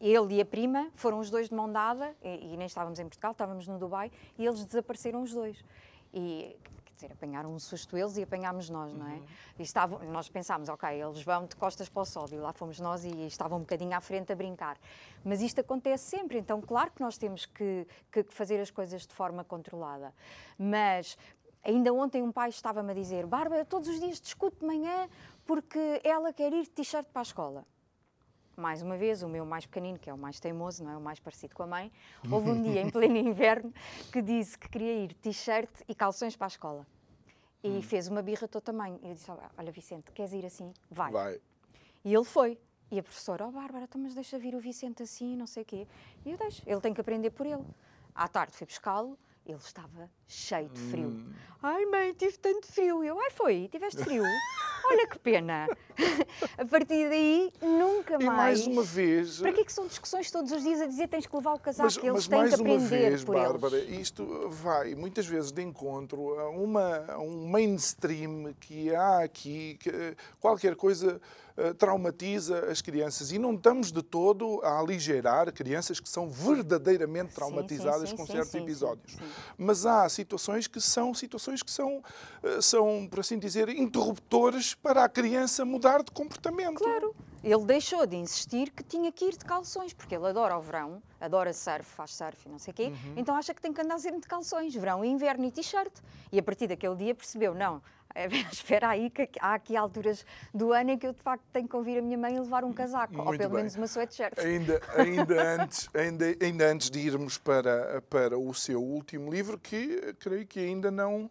ele 0.00 0.34
e 0.34 0.40
a 0.40 0.44
prima 0.44 0.90
foram 0.94 1.18
os 1.18 1.30
dois 1.30 1.48
de 1.48 1.54
mão 1.54 1.70
dada, 1.70 2.14
e, 2.22 2.52
e, 2.52 2.56
nem 2.56 2.66
estávamos 2.66 2.98
em 2.98 3.04
Portugal, 3.04 3.32
estávamos 3.32 3.68
no 3.68 3.78
Dubai, 3.78 4.10
e 4.36 4.44
eles 4.44 4.64
desapareceram 4.64 5.22
os 5.22 5.32
dois. 5.32 5.64
E, 6.12 6.56
quer 6.84 6.94
dizer, 6.94 7.12
apanharam 7.12 7.54
um 7.54 7.58
susto 7.60 7.96
eles 7.96 8.16
e 8.16 8.22
apanhámos 8.24 8.68
nós, 8.68 8.92
não 8.92 9.06
é? 9.06 9.14
Uhum. 9.14 9.26
E 9.60 9.62
estavam, 9.62 9.98
nós 10.10 10.28
pensámos, 10.28 10.68
ok, 10.68 10.88
eles 11.00 11.22
vão 11.22 11.46
de 11.46 11.54
costas 11.54 11.88
para 11.88 12.02
o 12.02 12.04
sol, 12.04 12.26
e 12.32 12.36
lá 12.36 12.52
fomos 12.52 12.80
nós 12.80 13.04
e 13.04 13.26
estavam 13.26 13.58
um 13.58 13.60
bocadinho 13.60 13.96
à 13.96 14.00
frente 14.00 14.32
a 14.32 14.36
brincar. 14.36 14.76
Mas 15.24 15.40
isto 15.40 15.60
acontece 15.60 16.04
sempre, 16.04 16.38
então 16.38 16.60
claro 16.60 16.90
que 16.90 17.00
nós 17.00 17.16
temos 17.16 17.46
que, 17.46 17.86
que 18.10 18.24
fazer 18.30 18.60
as 18.60 18.70
coisas 18.70 19.06
de 19.06 19.14
forma 19.14 19.44
controlada. 19.44 20.12
Mas 20.58 21.16
Ainda 21.64 21.92
ontem 21.92 22.22
um 22.22 22.32
pai 22.32 22.48
estava-me 22.48 22.90
a 22.90 22.94
dizer: 22.94 23.24
Bárbara, 23.26 23.64
todos 23.64 23.88
os 23.88 24.00
dias 24.00 24.20
discute 24.20 24.58
de 24.58 24.66
manhã 24.66 25.08
porque 25.46 26.00
ela 26.02 26.32
quer 26.32 26.52
ir 26.52 26.64
de 26.64 26.70
t-shirt 26.70 27.06
para 27.12 27.20
a 27.20 27.22
escola. 27.22 27.64
Mais 28.56 28.82
uma 28.82 28.96
vez, 28.96 29.22
o 29.22 29.28
meu 29.28 29.46
mais 29.46 29.64
pequenino, 29.64 29.98
que 29.98 30.10
é 30.10 30.12
o 30.12 30.18
mais 30.18 30.38
teimoso, 30.38 30.84
não 30.84 30.90
é 30.90 30.96
o 30.96 31.00
mais 31.00 31.18
parecido 31.18 31.54
com 31.54 31.62
a 31.62 31.66
mãe, 31.66 31.90
houve 32.30 32.50
um 32.50 32.62
dia 32.62 32.82
em 32.82 32.90
pleno 32.90 33.16
inverno 33.16 33.72
que 34.12 34.20
disse 34.20 34.58
que 34.58 34.68
queria 34.68 35.04
ir 35.04 35.14
t-shirt 35.14 35.70
e 35.88 35.94
calções 35.94 36.36
para 36.36 36.46
a 36.46 36.48
escola. 36.48 36.86
E 37.62 37.68
hum. 37.68 37.82
fez 37.82 38.08
uma 38.08 38.22
birra 38.22 38.48
todo 38.48 38.62
tamanho. 38.62 38.98
E 39.02 39.08
eu 39.08 39.14
disse: 39.14 39.30
Olha, 39.30 39.70
Vicente, 39.70 40.10
queres 40.12 40.32
ir 40.32 40.44
assim? 40.44 40.72
Vai. 40.90 41.12
Vai. 41.12 41.40
E 42.04 42.12
ele 42.12 42.24
foi. 42.24 42.58
E 42.90 42.98
a 42.98 43.02
professora: 43.02 43.46
Oh, 43.46 43.52
Bárbara, 43.52 43.84
então, 43.84 44.00
mas 44.00 44.14
deixa 44.14 44.36
vir 44.36 44.54
o 44.56 44.60
Vicente 44.60 45.04
assim, 45.04 45.36
não 45.36 45.46
sei 45.46 45.62
o 45.62 45.66
quê. 45.66 45.86
E 46.24 46.32
eu 46.32 46.36
deixo. 46.36 46.62
Ele 46.66 46.80
tem 46.80 46.92
que 46.92 47.00
aprender 47.00 47.30
por 47.30 47.46
ele. 47.46 47.64
À 48.14 48.26
tarde 48.26 48.52
fui 48.52 48.66
buscá-lo 48.66 49.16
ele 49.44 49.58
estava 49.58 50.10
cheio 50.26 50.68
de 50.68 50.80
frio. 50.80 51.08
Hum. 51.08 51.32
Ai, 51.62 51.84
mãe, 51.86 52.12
tive 52.12 52.38
tanto 52.38 52.66
frio. 52.66 53.04
Eu, 53.04 53.20
ai, 53.20 53.30
foi, 53.30 53.68
tiveste 53.68 54.02
frio? 54.02 54.24
Olha 54.84 55.06
que 55.06 55.18
pena. 55.18 55.68
a 56.58 56.64
partir 56.64 57.08
daí, 57.08 57.52
nunca 57.60 58.18
mais. 58.18 58.22
E 58.22 58.26
mais 58.26 58.66
uma 58.66 58.82
vez. 58.82 59.40
Para 59.40 59.52
que 59.52 59.60
é 59.60 59.64
que 59.64 59.72
são 59.72 59.86
discussões 59.86 60.30
todos 60.30 60.50
os 60.50 60.62
dias 60.62 60.80
a 60.80 60.86
dizer 60.86 61.08
tens 61.08 61.26
que 61.26 61.34
levar 61.36 61.54
o 61.54 61.58
casaco? 61.58 61.84
Mas, 61.84 61.96
eles 61.96 62.12
mas 62.12 62.28
têm 62.28 62.48
que 62.48 62.54
aprender 62.54 63.10
vez, 63.10 63.24
por 63.24 63.34
Bárbara, 63.36 63.76
eles. 63.76 64.00
isto 64.00 64.48
vai 64.48 64.94
muitas 64.94 65.26
vezes 65.26 65.52
de 65.52 65.62
encontro 65.62 66.38
a, 66.38 66.50
uma, 66.50 67.12
a 67.12 67.18
um 67.18 67.48
mainstream 67.48 68.54
que 68.58 68.94
há 68.94 69.22
aqui, 69.22 69.76
que 69.80 70.16
qualquer 70.40 70.74
coisa 70.74 71.20
eh, 71.51 71.51
traumatiza 71.78 72.70
as 72.70 72.80
crianças 72.80 73.32
e 73.32 73.38
não 73.38 73.54
estamos 73.54 73.92
de 73.92 74.02
todo 74.02 74.60
a 74.62 74.78
aligeirar 74.78 75.52
crianças 75.52 76.00
que 76.00 76.08
são 76.08 76.28
verdadeiramente 76.28 77.34
traumatizadas 77.34 78.10
sim, 78.10 78.16
sim, 78.16 78.16
sim, 78.16 78.16
com 78.16 78.26
certos 78.26 78.54
episódios. 78.54 79.16
Mas 79.56 79.86
há 79.86 80.08
situações 80.08 80.66
que 80.66 80.80
são 80.80 81.14
situações 81.14 81.62
que 81.62 81.70
são, 81.70 82.02
eh, 82.42 82.60
são, 82.60 83.06
por 83.08 83.20
assim 83.20 83.38
dizer, 83.38 83.68
interruptores 83.68 84.74
para 84.74 85.04
a 85.04 85.08
criança 85.08 85.64
mudar 85.64 86.02
de 86.02 86.10
comportamento. 86.10 86.78
Claro. 86.78 87.14
Ele 87.42 87.64
deixou 87.64 88.06
de 88.06 88.16
insistir 88.16 88.70
que 88.70 88.84
tinha 88.84 89.10
que 89.10 89.24
ir 89.24 89.36
de 89.36 89.44
calções, 89.44 89.92
porque 89.92 90.14
ele 90.14 90.26
adora 90.28 90.56
o 90.56 90.62
verão, 90.62 91.02
adora 91.20 91.52
surf, 91.52 91.84
faz 91.84 92.14
surf 92.14 92.46
e 92.46 92.48
não 92.48 92.58
sei 92.58 92.70
o 92.70 92.74
quê, 92.74 92.84
uhum. 92.84 93.14
então 93.16 93.34
acha 93.34 93.52
que 93.52 93.60
tem 93.60 93.72
que 93.72 93.80
andar 93.80 93.98
sempre 93.98 94.20
de 94.20 94.28
calções, 94.28 94.72
verão 94.72 95.04
inverno 95.04 95.44
e 95.44 95.50
t-shirt. 95.50 95.92
E 96.30 96.38
a 96.38 96.42
partir 96.42 96.68
daquele 96.68 96.94
dia 96.94 97.14
percebeu, 97.14 97.52
não, 97.52 97.82
é, 98.14 98.26
espera 98.52 98.90
aí 98.90 99.10
que 99.10 99.28
há 99.40 99.54
aqui 99.54 99.76
alturas 99.76 100.24
do 100.54 100.72
ano 100.72 100.90
em 100.90 100.98
que 100.98 101.06
eu 101.06 101.12
de 101.12 101.20
facto 101.20 101.44
tenho 101.52 101.68
que 101.68 101.76
ouvir 101.76 101.98
a 101.98 102.02
minha 102.02 102.18
mãe 102.18 102.38
levar 102.38 102.64
um 102.64 102.72
casaco, 102.72 103.14
Muito 103.14 103.26
ou 103.26 103.38
pelo 103.38 103.50
bem. 103.50 103.58
menos 103.58 103.76
uma 103.76 103.86
sweatshirt. 103.86 104.38
Ainda, 104.38 104.80
ainda, 104.96 105.42
antes, 105.62 105.88
ainda, 105.94 106.24
ainda 106.40 106.66
antes 106.66 106.90
de 106.90 106.98
irmos 107.00 107.38
para, 107.38 108.02
para 108.02 108.38
o 108.38 108.52
seu 108.54 108.82
último 108.82 109.30
livro, 109.30 109.58
que 109.58 110.14
creio 110.18 110.46
que 110.46 110.60
ainda 110.60 110.90
não 110.90 111.30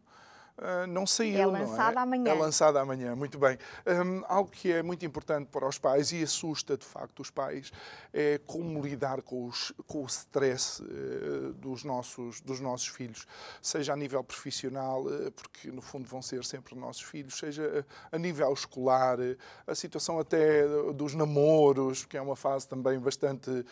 uh, 0.61 0.87
não 0.87 1.05
saiu. 1.05 1.37
É 1.37 1.45
lançada 1.45 1.99
é? 1.99 2.03
amanhã. 2.03 2.31
É 2.31 2.33
lançada 2.33 2.81
amanhã, 2.81 3.15
muito 3.15 3.37
bem. 3.37 3.57
Um, 3.85 4.23
algo 4.27 4.49
que 4.49 4.71
é 4.71 4.83
muito 4.83 5.05
importante 5.05 5.47
para 5.47 5.67
os 5.67 5.77
pais 5.77 6.11
e 6.11 6.23
assusta 6.23 6.77
de 6.77 6.85
facto 6.85 7.19
os 7.21 7.29
pais 7.29 7.71
é 8.13 8.39
como 8.45 8.81
lidar 8.81 9.21
com, 9.21 9.47
os, 9.47 9.73
com 9.87 10.03
o 10.03 10.05
stress 10.05 10.81
uh, 10.81 11.53
dos, 11.53 11.83
nossos, 11.83 12.41
dos 12.41 12.59
nossos 12.59 12.87
filhos, 12.87 13.27
seja 13.61 13.93
a 13.93 13.95
nível 13.95 14.23
profissional, 14.23 15.05
uh, 15.05 15.31
porque 15.31 15.71
no 15.71 15.81
fundo 15.81 16.07
vão 16.07 16.21
ser 16.21 16.43
sempre 16.45 16.75
nossos 16.75 17.01
filhos, 17.01 17.37
seja 17.37 17.85
a 18.11 18.17
nível 18.17 18.51
escolar, 18.53 19.17
a 19.65 19.75
situação 19.75 20.19
até 20.19 20.65
dos 20.93 21.13
namoros, 21.15 22.05
que 22.05 22.17
é 22.17 22.21
uma 22.21 22.35
fase 22.35 22.67
também 22.67 22.99
bastante 22.99 23.65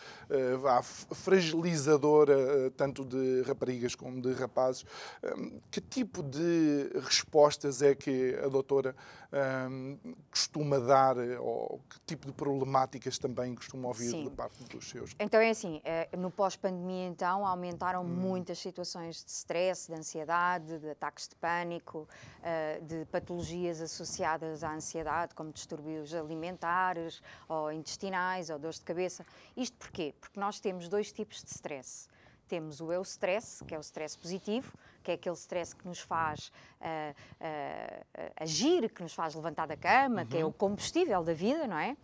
fragilizadora, 1.14 2.70
tanto 2.76 3.04
de 3.04 3.42
raparigas 3.42 3.94
como 3.94 4.20
de 4.20 4.32
rapazes. 4.32 4.84
Um, 5.22 5.60
que 5.70 5.80
tipo 5.80 6.22
de 6.22 6.79
respostas 7.02 7.82
é 7.82 7.94
que 7.94 8.34
a 8.44 8.48
doutora 8.48 8.94
um, 9.32 9.98
costuma 10.30 10.78
dar, 10.78 11.16
ou 11.40 11.80
que 11.88 12.00
tipo 12.06 12.26
de 12.26 12.32
problemáticas 12.32 13.18
também 13.18 13.54
costuma 13.54 13.88
ouvir 13.88 14.10
Sim. 14.10 14.24
da 14.24 14.30
parte 14.30 14.64
dos 14.64 14.88
seus? 14.88 15.14
Então 15.18 15.40
é 15.40 15.50
assim, 15.50 15.80
eh, 15.84 16.08
no 16.16 16.30
pós-pandemia 16.30 17.06
então 17.06 17.46
aumentaram 17.46 18.02
hum. 18.02 18.08
muitas 18.08 18.58
situações 18.58 19.24
de 19.24 19.30
stress, 19.30 19.88
de 19.88 19.98
ansiedade, 19.98 20.78
de 20.78 20.90
ataques 20.90 21.28
de 21.28 21.36
pânico, 21.36 22.08
eh, 22.42 22.80
de 22.82 23.04
patologias 23.06 23.80
associadas 23.80 24.64
à 24.64 24.74
ansiedade, 24.74 25.34
como 25.34 25.52
distúrbios 25.52 26.14
alimentares, 26.14 27.22
ou 27.48 27.72
intestinais, 27.72 28.50
ou 28.50 28.58
dores 28.58 28.78
de 28.78 28.84
cabeça. 28.84 29.24
Isto 29.56 29.76
porquê? 29.76 30.14
Porque 30.20 30.38
nós 30.38 30.60
temos 30.60 30.88
dois 30.88 31.12
tipos 31.12 31.42
de 31.42 31.50
stress 31.50 32.08
temos 32.50 32.80
o 32.80 32.92
eu-stress, 32.92 33.62
que 33.64 33.72
é 33.72 33.78
o 33.78 33.80
stress 33.80 34.18
positivo, 34.18 34.76
que 35.04 35.12
é 35.12 35.14
aquele 35.14 35.36
stress 35.36 35.72
que 35.72 35.86
nos 35.86 36.00
faz 36.00 36.48
uh, 36.80 37.14
uh, 37.40 38.32
agir, 38.36 38.90
que 38.90 39.04
nos 39.04 39.14
faz 39.14 39.36
levantar 39.36 39.68
da 39.68 39.76
cama, 39.76 40.22
uhum. 40.22 40.26
que 40.26 40.36
é 40.36 40.42
o 40.42 40.48
uhum. 40.48 40.52
combustível 40.52 41.22
da 41.22 41.32
vida, 41.32 41.68
não 41.68 41.78
é? 41.78 41.96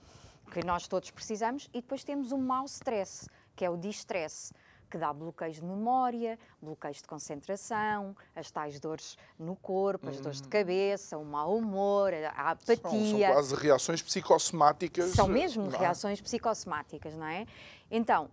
Que 0.53 0.65
nós 0.65 0.87
todos 0.87 1.11
precisamos. 1.11 1.69
E 1.75 1.81
depois 1.81 2.05
temos 2.05 2.31
o 2.31 2.39
mau 2.39 2.65
stress, 2.67 3.29
que 3.57 3.65
é 3.65 3.71
o 3.71 3.77
distress, 3.77 4.53
que 4.89 4.97
dá 4.97 5.13
bloqueios 5.13 5.57
de 5.57 5.65
memória, 5.65 6.39
bloqueios 6.63 6.99
de 6.99 7.09
concentração, 7.09 8.17
as 8.33 8.49
tais 8.49 8.79
dores 8.79 9.19
no 9.37 9.57
corpo, 9.57 10.09
as 10.09 10.21
dores 10.21 10.41
de 10.41 10.47
hum. 10.47 10.51
cabeça, 10.51 11.19
o 11.19 11.25
mau 11.25 11.57
humor, 11.57 12.15
a 12.15 12.53
apatia. 12.53 12.77
São, 12.77 12.91
são 12.91 13.33
quase 13.33 13.55
reações 13.57 14.01
psicossomáticas. 14.01 15.11
São 15.11 15.27
mesmo 15.27 15.75
é? 15.75 15.77
reações 15.77 16.21
psicossomáticas, 16.21 17.17
não 17.17 17.27
é? 17.27 17.47
Então, 17.91 18.31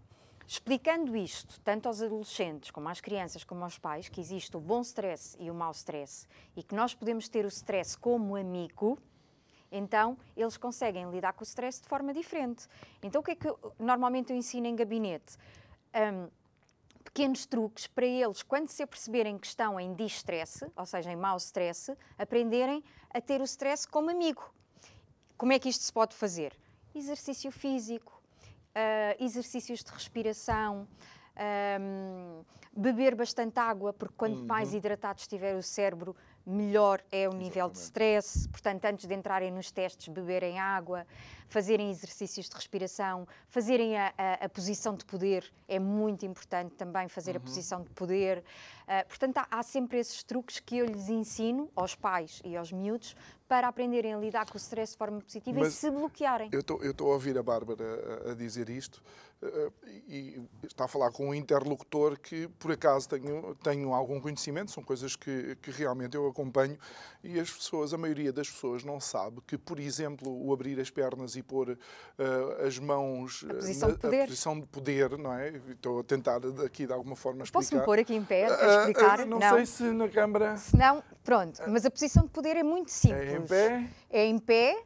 Explicando 0.48 1.16
isto, 1.16 1.60
tanto 1.62 1.88
aos 1.88 2.02
adolescentes, 2.02 2.70
como 2.70 2.90
às 2.90 3.00
crianças, 3.00 3.44
como 3.44 3.64
aos 3.64 3.80
pais, 3.80 4.10
que 4.10 4.20
existe 4.20 4.56
o 4.58 4.60
bom 4.60 4.82
stress 4.82 5.38
e 5.40 5.50
o 5.50 5.54
mau 5.54 5.72
stress 5.72 6.28
e 6.56 6.62
que 6.62 6.76
nós 6.76 6.94
podemos 6.94 7.30
ter 7.30 7.46
o 7.46 7.48
stress 7.48 7.98
como 7.98 8.36
amigo, 8.36 9.00
então 9.72 10.18
eles 10.38 10.58
conseguem 10.58 11.10
lidar 11.10 11.34
com 11.34 11.42
o 11.42 11.48
stress 11.48 11.82
de 11.82 11.88
forma 11.88 12.14
diferente. 12.14 12.68
Então 13.02 13.22
o 13.22 13.24
que 13.24 13.32
é 13.32 13.36
que 13.36 13.48
normalmente 13.80 14.32
eu 14.32 14.38
ensino 14.38 14.68
em 14.68 14.76
gabinete? 14.76 15.38
Um, 15.96 16.30
pequenos 17.04 17.46
truques 17.46 17.88
para 17.88 18.06
eles, 18.06 18.44
quando 18.44 18.70
se 18.70 18.84
aperceberem 18.84 19.38
que 19.38 19.48
estão 19.48 19.80
em 19.80 19.94
distress, 19.94 20.66
ou 20.76 20.86
seja, 20.86 21.12
em 21.12 21.16
mau 21.16 21.38
stress, 21.38 21.96
aprenderem 22.18 22.84
a 23.10 23.22
ter 23.22 23.42
o 23.42 23.44
stress 23.44 23.88
como 23.88 24.10
amigo. 24.10 24.54
Como 25.38 25.52
é 25.52 25.60
que 25.60 25.70
isto 25.70 25.84
se 25.84 25.92
pode 25.92 26.16
fazer? 26.16 26.56
Exercício 26.94 27.52
físico, 27.52 28.13
uh, 28.76 29.24
exercícios 29.24 29.84
de 29.84 29.92
respiração, 29.92 30.88
um, 31.80 32.44
beber 32.76 33.16
bastante 33.16 33.60
água, 33.60 33.92
porque 33.94 34.14
quanto 34.16 34.40
Uhum. 34.42 34.46
mais 34.48 34.74
hidratado 34.74 35.20
estiver 35.20 35.56
o 35.56 35.64
cérebro, 35.64 36.16
melhor 36.46 37.02
é 37.12 37.28
o 37.30 37.34
nível 37.34 37.70
de 37.70 37.78
stress. 37.78 38.48
Portanto, 38.50 38.84
antes 38.86 39.08
de 39.08 39.14
entrarem 39.16 39.50
nos 39.52 39.72
testes, 39.72 40.08
beberem 40.10 40.60
água, 40.60 41.08
fazerem 41.48 41.90
exercícios 41.90 42.50
de 42.50 42.56
respiração, 42.56 43.28
fazerem 43.48 43.96
a, 43.98 44.14
a- 44.18 44.46
a 44.46 44.50
posição 44.50 44.96
de 44.96 45.06
poder, 45.06 45.52
é 45.68 45.80
muito 45.80 46.26
importante 46.26 46.76
também 46.76 47.08
fazer 47.08 47.32
a 47.32 47.40
Uhum. 47.40 47.46
posição 47.46 47.82
de 47.82 47.90
poder. 47.92 48.44
Ah, 48.88 49.06
portanto, 49.08 49.38
há, 49.38 49.48
há 49.52 49.64
sempre 49.64 50.00
esses 50.00 50.22
truques 50.24 50.60
que 50.60 50.78
eu 50.78 50.86
lhes 50.86 51.10
ensino 51.10 51.70
aos 51.76 51.96
pais 51.96 52.42
e 52.44 52.58
aos 52.58 52.72
miúdos 52.72 53.16
para 53.54 53.68
aprenderem 53.68 54.16
a 54.16 54.18
lidar 54.18 54.50
com 54.50 54.56
o 54.56 54.58
stress 54.58 54.94
de 54.94 54.98
forma 54.98 55.22
positiva 55.22 55.60
Mas 55.60 55.76
e 55.76 55.78
se 55.78 55.92
bloquearem. 55.92 56.50
Eu 56.52 56.62
estou 56.62 57.12
a 57.12 57.14
ouvir 57.14 57.38
a 57.38 57.44
Bárbara 57.44 57.86
a, 58.26 58.32
a 58.32 58.34
dizer 58.34 58.68
isto 58.68 59.00
e 60.08 60.42
está 60.66 60.86
a 60.86 60.88
falar 60.88 61.12
com 61.12 61.30
um 61.30 61.34
interlocutor 61.34 62.20
que, 62.20 62.48
por 62.60 62.72
acaso, 62.72 63.10
tenho, 63.10 63.56
tenho 63.64 63.94
algum 63.94 64.20
conhecimento, 64.20 64.72
são 64.72 64.84
coisas 64.84 65.16
que, 65.16 65.56
que 65.62 65.72
realmente 65.72 66.16
eu 66.16 66.28
acompanho 66.28 66.78
e 67.24 67.40
as 67.40 67.52
pessoas, 67.52 67.94
a 67.94 67.98
maioria 67.98 68.32
das 68.32 68.50
pessoas 68.50 68.84
não 68.84 69.00
sabe 69.00 69.42
que, 69.48 69.58
por 69.58 69.80
exemplo, 69.80 70.30
o 70.46 70.54
abrir 70.54 70.80
as 70.80 70.90
pernas 70.90 71.36
e 71.36 71.44
pôr 71.44 71.78
eh, 72.18 72.66
as 72.68 72.78
mãos 72.80 73.46
A 73.50 73.54
posição 73.56 73.90
na 73.90 73.96
de 73.96 74.02
poder. 74.02 74.22
a 74.22 74.26
posição 74.26 74.60
de 74.60 74.66
poder, 74.68 75.18
não 75.18 75.34
é? 75.34 75.50
Estou 75.70 76.00
a 76.00 76.04
tentar 76.04 76.42
aqui 76.66 76.86
de 76.86 76.94
alguma 76.94 77.16
forma 77.16 77.44
explicar. 77.44 77.60
Posso-me 77.60 77.86
pôr 77.86 78.00
aqui 78.00 78.16
em 78.16 78.24
pé 78.24 78.48
para 78.48 78.80
explicar? 78.80 79.26
não, 79.26 79.40
sei 79.40 79.66
se 79.66 79.84
na 79.84 80.08
câmara 80.10 80.58
Se 80.58 80.76
não, 80.78 81.04
pronto. 81.24 81.62
Mas 81.68 81.86
a 81.86 81.92
posição 81.92 82.24
de 82.24 82.30
poder 82.30 82.56
é 82.58 82.64
muito 82.64 82.92
simples. 82.92 83.30
é 83.30 83.36
em 83.36 83.42
pé. 83.46 83.90
É 84.10 84.26
em 84.26 84.38
pé, 84.38 84.84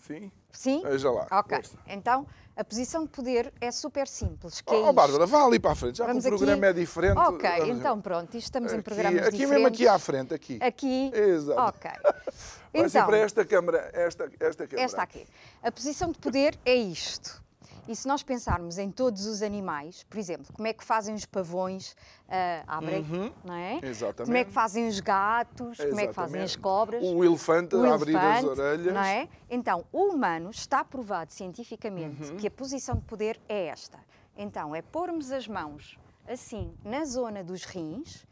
Sim. 0.00 0.32
Sim? 0.52 0.82
Veja 0.82 1.10
lá. 1.10 1.26
Ok. 1.30 1.56
força. 1.56 1.76
Então, 1.86 2.26
a 2.56 2.62
posição 2.64 3.04
de 3.04 3.08
poder 3.10 3.52
é 3.60 3.70
super 3.70 4.06
simples. 4.06 4.60
Que 4.60 4.72
é 4.72 4.76
Oh, 4.76 4.80
isto. 4.82 4.92
Bárbara, 4.92 5.26
vá 5.26 5.44
ali 5.44 5.58
para 5.58 5.72
a 5.72 5.74
frente, 5.74 5.98
já 5.98 6.06
Vamos 6.06 6.22
que 6.24 6.30
o 6.32 6.36
programa 6.36 6.66
aqui- 6.68 6.78
é 6.78 6.80
diferente. 6.84 7.16
Ok, 7.18 7.50
vamos- 7.50 7.68
então 7.78 8.00
pronto, 8.00 8.36
isto 8.36 8.46
estamos 8.46 8.72
em 8.72 8.76
aqui, 8.76 8.84
programas 8.84 9.20
aqui 9.22 9.30
diferentes. 9.30 9.50
mesmo 9.50 9.66
aqui 9.66 9.88
à 9.88 9.98
frente, 9.98 10.34
aqui. 10.34 10.58
Aqui. 10.62 11.10
Exato. 11.14 11.60
Ok. 11.60 11.90
Vai 12.74 12.86
Então, 12.86 13.06
para 13.06 13.18
esta 13.18 13.44
câmara, 13.44 13.90
esta, 13.92 14.24
esta 14.40 14.66
câmara. 14.66 14.84
esta 14.84 15.02
aqui. 15.02 15.26
A 15.62 15.70
posição 15.72 16.10
de 16.10 16.18
poder 16.18 16.58
é 16.64 16.74
isto. 16.74 17.42
E 17.88 17.96
se 17.96 18.06
nós 18.06 18.22
pensarmos 18.22 18.78
em 18.78 18.90
todos 18.90 19.26
os 19.26 19.42
animais, 19.42 20.04
por 20.04 20.16
exemplo, 20.18 20.52
como 20.52 20.68
é 20.68 20.72
que 20.72 20.84
fazem 20.84 21.14
os 21.14 21.24
pavões 21.24 21.96
ah, 22.28 22.62
abrem, 22.66 23.04
não 23.44 23.54
é? 23.54 23.72
Uhum. 23.74 23.80
Exatamente. 23.82 24.24
Como 24.26 24.36
é 24.36 24.44
que 24.44 24.52
fazem 24.52 24.86
os 24.86 25.00
gatos, 25.00 25.78
como 25.78 26.00
é 26.00 26.06
que 26.06 26.12
fazem 26.12 26.42
as 26.42 26.50
Exatamente. 26.50 26.58
cobras. 26.58 27.04
O 27.04 27.24
elefante 27.24 27.74
o 27.74 27.84
a 27.84 27.94
abrir 27.94 28.16
as 28.16 28.44
orelhas. 28.44 28.94
Não 28.94 29.02
é? 29.02 29.28
Então, 29.50 29.84
o 29.92 30.04
humano 30.12 30.50
está 30.50 30.84
provado 30.84 31.32
cientificamente 31.32 32.30
Uhum. 32.30 32.36
que 32.36 32.46
a 32.46 32.50
posição 32.50 32.94
de 32.96 33.02
poder 33.02 33.40
é 33.48 33.66
esta. 33.66 33.98
Então, 34.36 34.74
é 34.74 34.80
pormos 34.80 35.32
as 35.32 35.48
mãos 35.48 35.98
assim 36.26 36.72
na 36.84 37.04
zona 37.04 37.42
dos 37.42 37.64
rins 37.64 38.24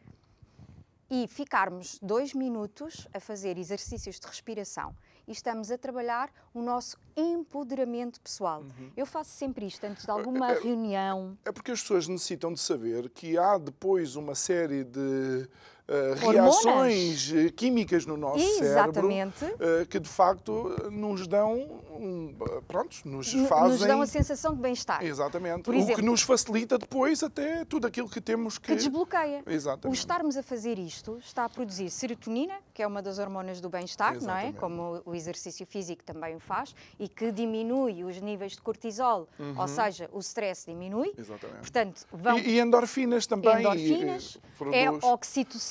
e 1.10 1.26
ficarmos 1.26 1.98
dois 2.00 2.32
minutos 2.32 3.08
a 3.12 3.18
fazer 3.18 3.58
exercícios 3.58 4.20
de 4.20 4.26
respiração. 4.26 4.94
E 5.30 5.32
estamos 5.32 5.70
a 5.70 5.78
trabalhar 5.78 6.28
o 6.52 6.60
nosso 6.60 6.98
empoderamento 7.16 8.20
pessoal. 8.20 8.62
Uhum. 8.62 8.90
Eu 8.96 9.06
faço 9.06 9.30
sempre 9.30 9.64
isto 9.64 9.84
antes 9.84 10.04
de 10.04 10.10
alguma 10.10 10.54
reunião. 10.54 11.38
É 11.44 11.52
porque 11.52 11.70
as 11.70 11.80
pessoas 11.80 12.08
necessitam 12.08 12.52
de 12.52 12.58
saber 12.58 13.08
que 13.10 13.38
há 13.38 13.56
depois 13.56 14.16
uma 14.16 14.34
série 14.34 14.82
de 14.82 15.48
Hormonas. 15.90 16.22
reações 16.64 17.32
eh, 17.34 17.50
químicas 17.50 18.06
no 18.06 18.16
nosso 18.16 18.38
Exatamente. 18.62 19.38
cérebro 19.38 19.56
eh, 19.60 19.86
que 19.86 19.98
de 19.98 20.08
facto 20.08 20.76
nos 20.90 21.26
dão, 21.26 21.54
um, 21.90 22.34
prontos, 22.68 23.02
nos 23.04 23.32
fazem... 23.48 23.70
Nos 23.78 23.80
dão 23.80 24.00
a 24.00 24.06
sensação 24.06 24.54
de 24.54 24.60
bem-estar. 24.60 25.04
Exatamente. 25.04 25.62
Por 25.62 25.74
o 25.74 25.86
que 25.86 26.02
nos 26.02 26.22
facilita 26.22 26.78
depois 26.78 27.22
até 27.22 27.64
tudo 27.64 27.86
aquilo 27.86 28.08
que 28.08 28.20
temos 28.20 28.56
que... 28.58 28.68
que 28.68 28.76
desbloqueia. 28.76 29.42
O 29.46 29.50
Exatamente. 29.50 29.98
estarmos 29.98 30.36
a 30.36 30.42
fazer 30.42 30.78
isto 30.78 31.18
está 31.18 31.44
a 31.44 31.48
produzir 31.48 31.90
serotonina, 31.90 32.54
que 32.72 32.82
é 32.82 32.86
uma 32.86 33.02
das 33.02 33.18
hormonas 33.18 33.60
do 33.60 33.68
bem-estar, 33.68 34.20
não 34.22 34.36
é? 34.36 34.52
Como 34.52 35.02
o 35.04 35.14
exercício 35.14 35.66
físico 35.66 36.04
também 36.04 36.36
o 36.36 36.40
faz, 36.40 36.74
e 36.98 37.08
que 37.08 37.32
diminui 37.32 38.04
os 38.04 38.20
níveis 38.20 38.52
de 38.52 38.60
cortisol, 38.62 39.28
ou 39.56 39.68
seja, 39.68 40.08
o 40.12 40.20
stress 40.20 40.66
diminui. 40.66 41.08
Uhum. 41.08 41.14
Exatamente. 41.18 41.60
Portanto, 41.60 42.06
vão 42.12 42.38
E, 42.38 42.50
e 42.50 42.60
endorfinas 42.60 43.26
também. 43.26 43.58
endorfinas, 43.58 44.38
e, 44.62 44.74
eh, 44.74 44.82
é 44.82 44.84
produz- 44.86 45.04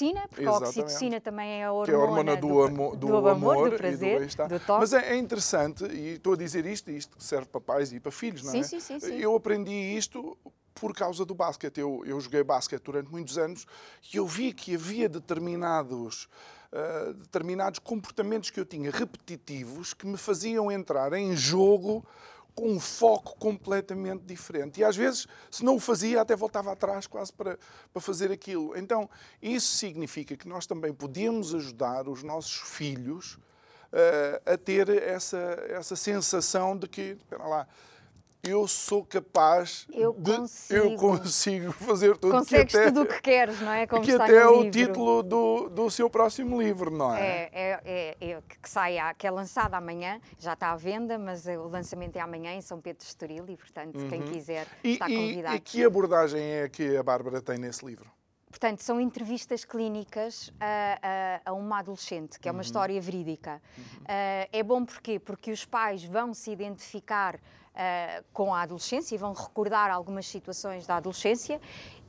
oxitocina, 0.10 0.28
porque 0.30 0.46
a 0.46 0.50
Exatamente. 0.50 0.70
oxitocina 0.80 1.22
também 1.22 1.50
é 1.62 1.64
a 1.66 1.72
hormona, 1.72 1.92
é 1.92 1.96
a 1.96 2.04
hormona 2.04 2.36
do, 2.38 2.62
amo- 2.62 2.96
do, 2.96 3.28
amor, 3.28 3.70
do 3.70 3.76
e 3.76 3.78
prazer, 3.78 4.28
do 4.28 4.48
do 4.48 4.60
toque. 4.60 4.80
Mas 4.80 4.94
é, 4.94 5.14
é 5.14 5.18
interessante, 5.18 5.86
e 5.86 6.16
estou 6.16 6.34
a 6.34 6.38
dizer 6.38 6.66
isto, 6.66 6.92
isto 6.92 7.22
serve 7.22 7.48
para 7.48 7.62
pais 7.62 7.92
e 7.94 8.00
para 8.00 8.12
filhos, 8.12 8.44
não 8.44 8.52
Sim, 8.52 8.60
é? 8.62 8.64
sim, 8.64 8.80
sim, 8.80 9.00
sim. 9.00 9.16
Eu 9.16 9.36
aprendi 9.36 9.72
isto 9.72 10.38
por 10.74 10.94
causa 10.94 11.26
do 11.26 11.36
basquete. 11.36 11.80
Eu, 11.80 12.04
eu 12.06 12.20
joguei 12.22 12.44
basquete 12.44 12.84
durante 12.84 13.12
muitos 13.12 13.38
anos 13.38 13.66
e 14.14 14.18
eu 14.18 14.26
vi 14.26 14.54
que 14.54 14.76
havia 14.76 15.10
determinados, 15.10 16.30
ah, 16.72 17.14
determinados 17.18 17.80
comportamentos 17.80 18.50
que 18.50 18.60
eu 18.60 18.66
tinha 18.66 18.90
repetitivos 18.90 19.94
que 19.94 20.06
me 20.08 20.18
faziam 20.18 20.72
entrar 20.72 21.12
em 21.14 21.36
jogo 21.36 22.06
com 22.56 22.70
um 22.70 22.80
foco 22.80 23.36
completamente 23.38 24.24
diferente. 24.24 24.80
E 24.80 24.84
às 24.84 24.96
vezes, 24.96 25.28
se 25.50 25.64
não 25.64 25.76
o 25.76 25.80
fazia, 25.80 26.22
até 26.22 26.36
voltava 26.36 26.72
atrás 26.72 27.08
quase 27.08 27.32
para, 27.32 27.58
para 27.92 28.02
fazer 28.02 28.32
aquilo. 28.32 28.78
Então, 28.78 29.10
isso 29.42 29.76
significa 29.76 30.36
que 30.36 30.48
nós 30.48 30.66
também 30.66 30.94
podemos 30.94 31.54
ajudar 31.56 32.08
os 32.08 32.24
nossos 32.24 32.58
filhos 32.70 33.38
eh, 33.92 34.42
a 34.46 34.58
ter 34.58 34.90
essa, 34.90 35.38
essa 35.70 35.96
sensação 35.96 36.78
de 36.78 36.88
que, 36.88 37.18
espera 37.18 37.48
lá, 37.48 37.68
eu 38.42 38.68
sou 38.68 39.04
capaz 39.04 39.86
Eu 39.92 40.14
de 40.14 40.36
consigo. 40.38 40.80
eu 40.80 40.96
consigo 40.96 41.72
fazer 41.74 42.18
tudo 42.18 42.32
Consegues 42.32 42.72
que 42.74 42.78
até, 42.78 42.88
tudo 42.88 43.02
o 43.02 43.06
que 43.06 43.22
queres, 43.22 43.60
não 43.60 43.72
é? 43.72 43.86
Como 43.86 44.02
que 44.02 44.12
até 44.14 44.36
é 44.38 44.48
o 44.48 44.62
livro. 44.64 44.72
título 44.72 45.24
do, 45.24 45.70
do 45.70 45.90
seu 45.92 46.10
próximo 46.10 46.62
livro, 46.62 46.90
não 46.90 47.14
é? 47.14 47.22
É, 47.22 47.50
é, 47.54 48.16
é, 48.22 48.32
é, 48.32 48.42
que- 48.42 48.70
sai, 48.70 48.98
que 49.18 49.28
é 49.28 49.32
lançado 49.32 49.74
amanhã, 49.74 50.22
já 50.38 50.54
está 50.54 50.72
à 50.72 50.76
venda, 50.78 51.18
mas 51.18 51.46
o 51.48 51.68
lançamento 51.68 52.16
é 52.16 52.22
amanhã 52.22 52.54
em 52.54 52.62
São 52.62 52.80
Pedro 52.80 53.00
de 53.04 53.10
Estoril 53.10 53.46
e, 53.50 53.58
portanto, 53.58 53.98
quem 54.10 54.22
quiser 54.22 54.66
Uhum. 54.68 54.74
E, 54.86 54.94
está 54.94 55.10
e- 55.10 55.16
convidado. 55.16 55.56
e 55.56 55.60
que 55.60 55.84
abordagem 55.84 56.42
é 56.42 56.70
que 56.70 56.96
a 56.96 57.04
Bárbara 57.04 57.42
tem 57.42 57.58
nesse 57.58 57.86
livro? 57.86 58.10
Portanto, 58.50 58.80
são 58.82 59.00
entrevistas 59.00 59.64
clínicas 59.64 60.52
a, 60.60 61.42
a- 61.46 61.52
a 61.52 61.54
uma 61.54 61.80
adolescente, 61.80 62.40
que 62.40 62.48
é 62.48 62.52
Uhum. 62.52 62.58
uma 62.58 62.64
história 62.64 63.00
verídica. 63.00 63.62
Ah, 64.08 64.48
é 64.52 64.64
bom 64.64 64.84
porquê? 64.86 65.20
Porque 65.20 65.52
os 65.52 65.66
pais 65.66 66.04
vão 66.04 66.34
se 66.34 66.50
identificar 66.52 67.40
ah, 67.82 68.22
com 68.34 68.54
a 68.54 68.64
adolescência 68.64 69.16
e 69.16 69.18
vão 69.18 69.32
recordar 69.32 69.90
algumas 69.90 70.28
situações 70.28 70.86
da 70.86 70.98
adolescência 70.98 71.62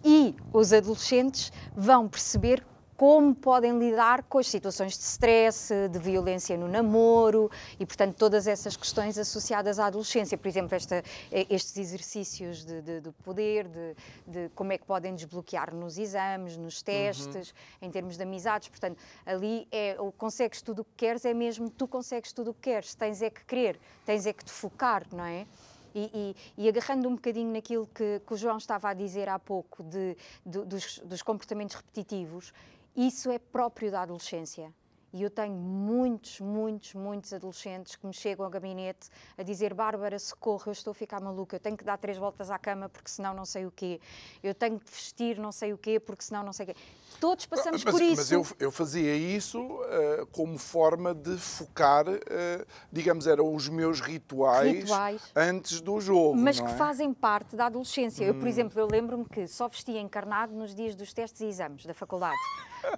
e 0.04 0.34
os 0.52 0.72
adolescentes 0.72 1.52
vão 1.76 2.08
perceber 2.08 2.66
como 3.00 3.34
podem 3.34 3.78
lidar 3.78 4.22
com 4.24 4.36
as 4.36 4.46
situações 4.46 4.92
de 4.98 5.04
stress, 5.04 5.72
de 5.90 5.98
violência 5.98 6.54
no 6.58 6.68
namoro 6.68 7.50
e, 7.78 7.86
portanto, 7.86 8.14
todas 8.14 8.46
essas 8.46 8.76
questões 8.76 9.16
associadas 9.16 9.78
à 9.78 9.86
adolescência. 9.86 10.36
Por 10.36 10.46
exemplo, 10.46 10.74
esta- 10.76 11.02
eh, 11.32 11.46
estes 11.48 11.78
exercícios 11.78 12.62
de, 12.62 12.82
de- 12.82 13.00
de 13.00 13.10
poder, 13.24 13.66
de, 13.68 13.94
de 14.26 14.48
como 14.54 14.72
é 14.72 14.76
que 14.76 14.84
podem 14.84 15.14
desbloquear 15.14 15.74
nos 15.74 15.96
exames, 15.96 16.58
nos 16.58 16.82
testes, 16.82 17.54
em 17.80 17.90
termos 17.90 18.18
de 18.18 18.22
amizades. 18.22 18.68
Portanto, 18.68 18.98
ali 19.24 19.66
é 19.72 19.96
o 19.98 20.12
consegues 20.12 20.60
tudo 20.60 20.82
o 20.82 20.84
que 20.84 20.92
queres, 20.98 21.24
é 21.24 21.32
mesmo 21.32 21.70
tu 21.70 21.88
consegues 21.88 22.34
tudo 22.34 22.50
o 22.50 22.54
que 22.54 22.60
queres. 22.70 22.94
Tens 22.94 23.22
é 23.22 23.30
que 23.30 23.42
querer, 23.46 23.80
tens 24.04 24.26
é 24.26 24.32
que 24.34 24.44
te 24.44 24.50
focar, 24.52 25.06
não 25.10 25.24
é? 25.24 25.46
E, 25.94 26.34
e- 26.56 26.64
e 26.64 26.68
agarrando 26.68 27.08
um 27.08 27.14
bocadinho 27.14 27.52
naquilo 27.52 27.86
que, 27.94 28.20
que 28.26 28.32
o 28.34 28.36
João 28.36 28.58
estava 28.58 28.88
a 28.90 28.94
dizer 28.94 29.28
há 29.28 29.38
pouco, 29.38 29.82
de, 29.82 30.16
do- 30.44 30.64
dos, 30.64 30.98
dos 31.00 31.22
comportamentos 31.22 31.74
repetitivos, 31.76 32.52
isso 32.96 33.30
é 33.30 33.38
próprio 33.38 33.90
da 33.90 34.02
adolescência. 34.02 34.72
E 35.12 35.22
eu 35.22 35.30
tenho 35.30 35.54
muitos, 35.54 36.40
muitos, 36.40 36.94
muitos 36.94 37.32
adolescentes 37.32 37.96
que 37.96 38.06
me 38.06 38.12
chegam 38.12 38.44
ao 38.44 38.50
gabinete 38.50 39.08
a 39.36 39.42
dizer: 39.42 39.74
Bárbara, 39.74 40.18
socorro, 40.18 40.64
eu 40.66 40.72
estou 40.72 40.92
a 40.92 40.94
ficar 40.94 41.20
maluca, 41.20 41.56
eu 41.56 41.60
tenho 41.60 41.76
que 41.76 41.84
dar 41.84 41.98
três 41.98 42.16
voltas 42.16 42.50
à 42.50 42.58
cama 42.58 42.88
porque 42.88 43.10
senão 43.10 43.34
não 43.34 43.44
sei 43.44 43.66
o 43.66 43.70
quê, 43.70 44.00
eu 44.42 44.54
tenho 44.54 44.78
que 44.78 44.90
vestir 44.90 45.38
não 45.38 45.50
sei 45.50 45.72
o 45.72 45.78
quê 45.78 45.98
porque 45.98 46.22
senão 46.22 46.44
não 46.44 46.52
sei 46.52 46.64
o 46.64 46.66
quê. 46.68 46.76
Todos 47.18 47.44
passamos 47.44 47.84
mas, 47.84 47.92
por 47.92 48.02
isso. 48.02 48.16
mas 48.16 48.32
eu, 48.32 48.46
eu 48.58 48.70
fazia 48.70 49.14
isso 49.14 49.60
eh, 49.88 50.26
como 50.32 50.56
forma 50.56 51.14
de 51.14 51.36
focar, 51.36 52.06
eh, 52.08 52.64
digamos, 52.90 53.26
eram 53.26 53.54
os 53.54 53.68
meus 53.68 54.00
rituais, 54.00 54.84
Rituais. 54.84 55.22
antes 55.34 55.80
do 55.80 56.00
jogo. 56.00 56.36
mas 56.36 56.58
que 56.60 56.66
é? 56.66 56.70
Hum. 56.70 56.76
fazem 56.76 57.12
parte 57.12 57.56
da 57.56 57.66
adolescência. 57.66 58.24
Eu, 58.24 58.34
por 58.34 58.46
exemplo, 58.46 58.80
eu 58.80 58.86
lembro-me 58.86 59.24
que 59.24 59.46
só 59.46 59.68
vestia 59.68 60.00
encarnado 60.00 60.54
nos 60.54 60.74
dias 60.74 60.94
dos 60.94 61.12
testes 61.12 61.40
e 61.40 61.46
exames 61.46 61.84
da 61.84 61.92
faculdade, 61.92 62.38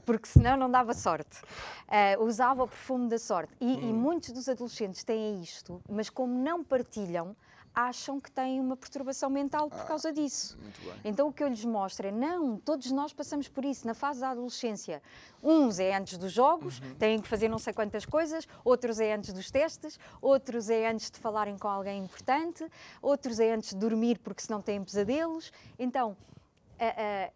porque 0.05 0.27
senão 0.29 0.57
não 0.57 0.71
dava 0.71 0.95
sorte. 0.95 1.41
Ah, 1.89 2.17
usava 2.21 2.65
o 2.65 2.69
perfume 2.69 3.09
da 3.09 3.19
sorte. 3.19 3.53
E, 3.61 3.67
Hum. 3.67 3.81
e 3.91 3.93
muitos 3.93 4.31
dos 4.33 4.49
adolescentes 4.49 5.05
têm 5.05 5.41
isto, 5.43 5.81
mas 5.89 6.09
como 6.11 6.33
não 6.35 6.63
partilham, 6.65 7.35
acham 7.75 8.21
que 8.21 8.31
têm 8.31 8.61
uma 8.61 8.77
perturbação 8.77 9.31
mental 9.31 9.71
por 9.71 9.87
causa 9.87 10.13
disso. 10.13 10.59
muito 10.61 10.79
bem. 10.83 10.93
Então 11.07 11.29
o 11.29 11.33
que 11.33 11.43
eu 11.43 11.49
lhes 11.49 11.65
mostro 11.65 12.07
é, 12.07 12.11
não, 12.11 12.59
todos 12.59 12.91
nós 12.93 13.15
passamos 13.15 13.49
por 13.49 13.65
isso 13.65 13.87
na 13.87 13.95
fase 13.95 14.21
da 14.21 14.29
adolescência. 14.29 15.03
Uns 15.43 15.79
é 15.79 15.97
antes 15.97 16.19
dos 16.19 16.31
jogos, 16.33 16.81
Uhum. 16.81 16.95
têm 16.97 17.19
que 17.19 17.27
fazer 17.27 17.49
não 17.49 17.59
sei 17.59 17.73
quantas 17.73 18.05
coisas, 18.05 18.47
outros 18.63 19.01
é 19.01 19.15
antes 19.15 19.33
dos 19.33 19.51
testes, 19.51 19.99
outros 20.21 20.69
é 20.69 20.87
antes 20.91 21.11
de 21.11 21.19
falarem 21.19 21.57
com 21.57 21.67
alguém 21.67 22.05
importante, 22.05 22.67
outros 23.01 23.41
é 23.41 23.55
antes 23.55 23.71
de 23.71 23.77
dormir 23.77 24.19
porque 24.19 24.43
senão 24.43 24.61
têm 24.61 24.85
pesadelos. 24.85 25.51
Então, 25.79 26.15
é, 26.79 26.87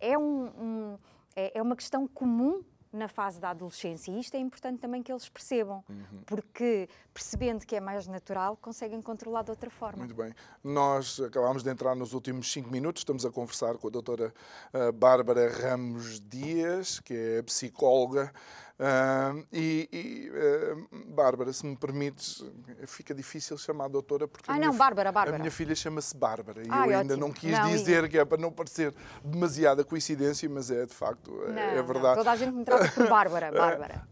é- 0.01 0.11
é, 0.13 0.19
um- 0.19 0.51
um- 0.59 0.99
é- 1.37 1.59
é 1.59 1.63
uma 1.63 1.77
questão 1.77 2.07
comum 2.09 2.65
na 2.93 3.09
fase 3.09 3.39
da 3.39 3.51
adolescência 3.51 4.11
e 4.11 4.19
isto 4.21 4.35
é 4.37 4.39
importante 4.39 4.79
também 4.81 5.03
que 5.03 5.13
eles 5.13 5.29
percebam, 5.29 5.85
Uhum. 5.87 6.23
porque 6.25 6.89
percebendo 7.13 7.67
que 7.67 7.77
é 7.77 7.81
mais 7.81 8.07
natural, 8.07 8.57
conseguem 8.57 9.03
controlar 9.03 9.43
de 9.43 9.51
outra 9.51 9.69
forma. 9.69 9.99
Muito 9.99 10.15
bem. 10.15 10.33
Nós 10.65 11.21
acabámos 11.21 11.63
de 11.63 11.69
entrar 11.69 11.95
nos 11.95 12.15
últimos 12.15 12.51
cinco 12.51 12.71
minutos. 12.71 13.01
Estamos 13.01 13.27
a 13.27 13.31
conversar 13.31 13.77
com 13.77 13.89
a 13.89 13.91
doutora 13.91 14.33
ah, 14.73 14.91
Bárbara 14.93 15.51
Ramos 15.51 16.21
Dias, 16.21 16.99
que 17.01 17.13
é 17.13 17.43
psicóloga. 17.43 18.33
Ah, 18.79 19.35
e, 19.51 19.89
e, 19.91 20.31
ah, 20.35 20.99
Bárbara, 21.15 21.51
se 21.53 21.65
me 21.65 21.75
permites, 21.77 22.45
fica 22.87 23.15
difícil 23.15 23.57
chamar 23.57 23.87
a 23.87 23.89
doutora 23.89 24.29
porque 24.29 24.51
a 24.51 24.55
Ah, 24.55 24.59
minha 24.59 24.71
não, 24.71 24.77
Bárbara, 24.77 25.11
Bárbara. 25.11 25.37
A 25.37 25.39
minha 25.39 25.51
filha 25.51 25.75
chama-se 25.75 26.15
Bárbara 26.15 26.61
e 26.63 26.69
Ai, 26.71 26.93
eu 26.93 26.99
ainda 26.99 27.15
ótimo. 27.15 27.27
não 27.29 27.33
quis 27.33 27.59
Não, 27.59 27.69
e- 27.71 27.73
dizer 27.79 28.07
que 28.09 28.19
é 28.19 28.25
para 28.25 28.37
não 28.41 28.53
parecer 28.53 28.95
demasiada 29.25 29.83
coincidência, 29.83 30.47
mas 30.51 30.71
é 30.71 30.85
de 30.85 30.93
facto, 30.95 31.31
é- 31.45 31.53
Não, 31.53 31.63
é 31.63 31.77
não, 31.77 31.87
verdade. 31.87 32.17
toda 32.17 32.31
a 32.33 32.37
gente 32.37 32.53
me 32.53 32.65
trata 32.65 32.89
por 32.93 33.09
Bárbara, 33.09 33.51
Bárbara. 33.81 34.07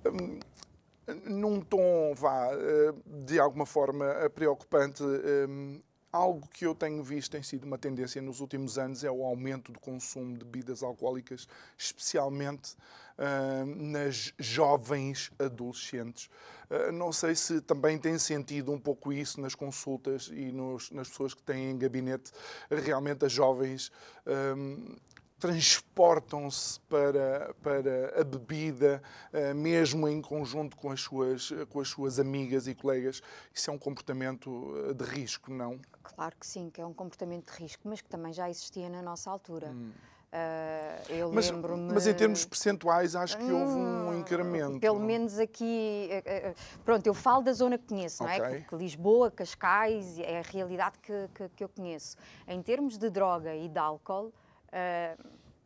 num 1.27 1.61
tom, 1.61 2.15
vá, 2.17 2.49
eh, 2.53 2.95
de 3.27 3.39
alguma 3.39 3.67
forma 3.67 4.07
preocupante, 4.35 5.03
eh, 5.03 5.47
algo 6.15 6.47
que 6.49 6.65
eu 6.65 6.75
tenho 6.77 7.03
visto 7.03 7.33
tem 7.33 7.43
sido 7.43 7.65
uma 7.65 7.77
tendência 7.77 8.23
nos 8.23 8.41
últimos 8.41 8.79
anos 8.79 9.03
é 9.03 9.11
o 9.11 9.25
aumento 9.25 9.73
do 9.73 9.81
consumo 9.81 10.39
de 10.39 10.45
bebidas 10.45 10.83
alcoólicas, 10.83 11.49
especialmente 11.77 12.77
eh, 13.19 13.65
nas 13.65 14.33
jovens 14.39 15.33
adolescentes. 15.39 16.31
Eh, 16.71 16.93
Não 16.93 17.13
sei 17.13 17.35
se 17.35 17.61
também 17.61 17.99
tem 17.99 18.17
sentido 18.19 18.71
um 18.73 18.79
pouco 18.79 19.13
isso 19.13 19.41
nas 19.41 19.55
consultas 19.57 20.29
e 20.33 20.53
nos- 20.53 20.91
nas 20.93 21.09
pessoas 21.09 21.35
que 21.35 21.43
têm 21.43 21.71
em 21.73 21.79
gabinete. 21.79 22.31
Realmente 22.71 23.25
as 23.25 23.33
jovens 23.33 23.91
eh, 24.25 24.55
transportam-se 25.45 26.81
para, 26.89 27.55
para 27.63 28.19
a 28.19 28.25
bebida, 28.25 29.03
eh, 29.31 29.53
mesmo 29.53 30.09
em 30.09 30.23
conjunto 30.23 30.75
com 30.75 30.91
as, 30.91 31.03
suas, 31.03 31.53
com 31.69 31.81
as 31.81 31.89
suas 31.89 32.19
amigas 32.19 32.67
e 32.67 32.75
colegas. 32.75 33.21
Isso 33.53 33.71
é 33.71 33.73
um 33.73 33.79
comportamento 33.79 34.73
eh, 34.89 34.95
de 34.95 35.05
risco, 35.05 35.53
não? 35.53 35.79
Claro 36.03 36.35
que 36.41 36.47
sim, 36.47 36.71
que 36.71 36.81
é 36.81 36.87
um 36.87 36.95
comportamento 36.95 37.53
de 37.53 37.59
risco, 37.63 37.83
mas 37.87 38.01
que 38.01 38.09
também 38.09 38.33
já 38.33 38.49
existia 38.49 38.89
na 38.89 39.03
nossa 39.03 39.31
altura. 39.31 39.75
Ah, 40.33 41.03
eu 41.11 41.29
Hum. 41.29 41.33
Mas, 41.35 41.51
lembro-me. 41.51 41.93
mas 41.93 42.07
em 42.07 42.15
termos 42.15 42.45
percentuais, 42.47 43.15
acho 43.15 43.37
que 43.37 43.53
houve 43.53 43.75
um 43.75 44.19
incremento. 44.19 44.81
Pelo 44.81 44.99
menos 44.99 45.39
aqui, 45.39 46.09
eh, 46.11 46.23
eh, 46.25 46.55
pronto, 46.85 47.07
eu 47.07 47.15
falo 47.15 47.43
da 47.43 47.53
zona 47.53 47.77
que 47.77 47.87
conheço, 47.87 48.23
não 48.25 48.31
é? 48.31 48.61
Que, 48.61 48.69
que 48.69 48.75
Lisboa, 48.75 49.31
Cascais, 49.31 50.19
é 50.19 50.39
a 50.39 50.43
realidade 50.43 50.99
que, 51.01 51.29
que, 51.35 51.49
que 51.51 51.63
eu 51.65 51.69
conheço. 51.69 52.17
Em 52.49 52.63
termos 52.63 52.97
de 52.97 53.11
droga 53.11 53.55
e 53.55 53.69
de 53.69 53.79
álcool, 53.79 54.33
eh, 54.75 55.17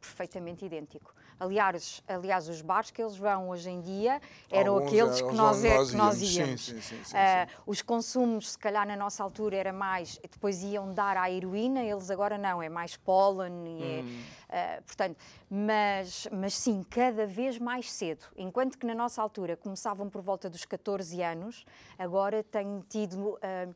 perfeitamente 0.00 0.64
idêntico. 0.64 1.12
Aliás, 1.40 2.02
aliás, 2.09 2.48
os 2.48 2.61
bares 2.62 2.90
que 2.90 3.00
eles 3.00 3.16
vão 3.16 3.48
hoje 3.48 3.70
em 3.70 3.80
dia 3.80 4.20
eram 4.50 4.74
Alguns 4.74 4.88
aqueles 4.88 5.20
que 5.22 5.34
nós, 5.34 5.56
onde 5.59 5.66
é- 5.68 5.76
nós 5.76 5.90
que 5.90 5.96
nós 5.96 6.20
íamos. 6.22 6.28
Sim, 6.32 6.38
íamos. 6.40 6.61
sim, 6.64 6.80
sim, 6.80 7.04
sim, 7.04 7.04
sim. 7.04 7.54
os 7.66 7.80
consumos, 7.82 8.52
se 8.52 8.59
calhar 8.59 8.84
na 8.86 8.96
nossa 8.96 9.22
altura 9.22 9.56
era 9.56 9.72
mais, 9.72 10.18
depois 10.18 10.62
iam 10.64 10.92
dar 10.92 11.16
à 11.16 11.30
heroína, 11.30 11.82
eles 11.82 12.11
agora 12.11 12.36
não, 12.36 12.61
é 12.62 12.68
mais 12.68 12.96
pólen, 12.96 13.52
é, 13.80 14.02
Hum. 14.02 14.22
ah, 14.50 14.82
portanto, 14.84 15.16
mas, 15.48 16.26
mas 16.32 16.54
sim, 16.54 16.84
cada 16.90 17.24
vez 17.26 17.56
mais 17.59 17.90
cedo. 17.90 18.24
Enquanto 18.36 18.76
que 18.76 18.84
na 18.86 18.94
nossa 18.94 19.22
altura 19.22 19.56
começavam 19.56 20.11
por 20.11 20.20
volta 20.22 20.50
dos 20.50 20.64
14 20.64 21.22
anos, 21.22 21.64
agora 21.96 22.42
tenho 22.42 22.84
tido. 22.88 23.38
ah, 23.42 23.68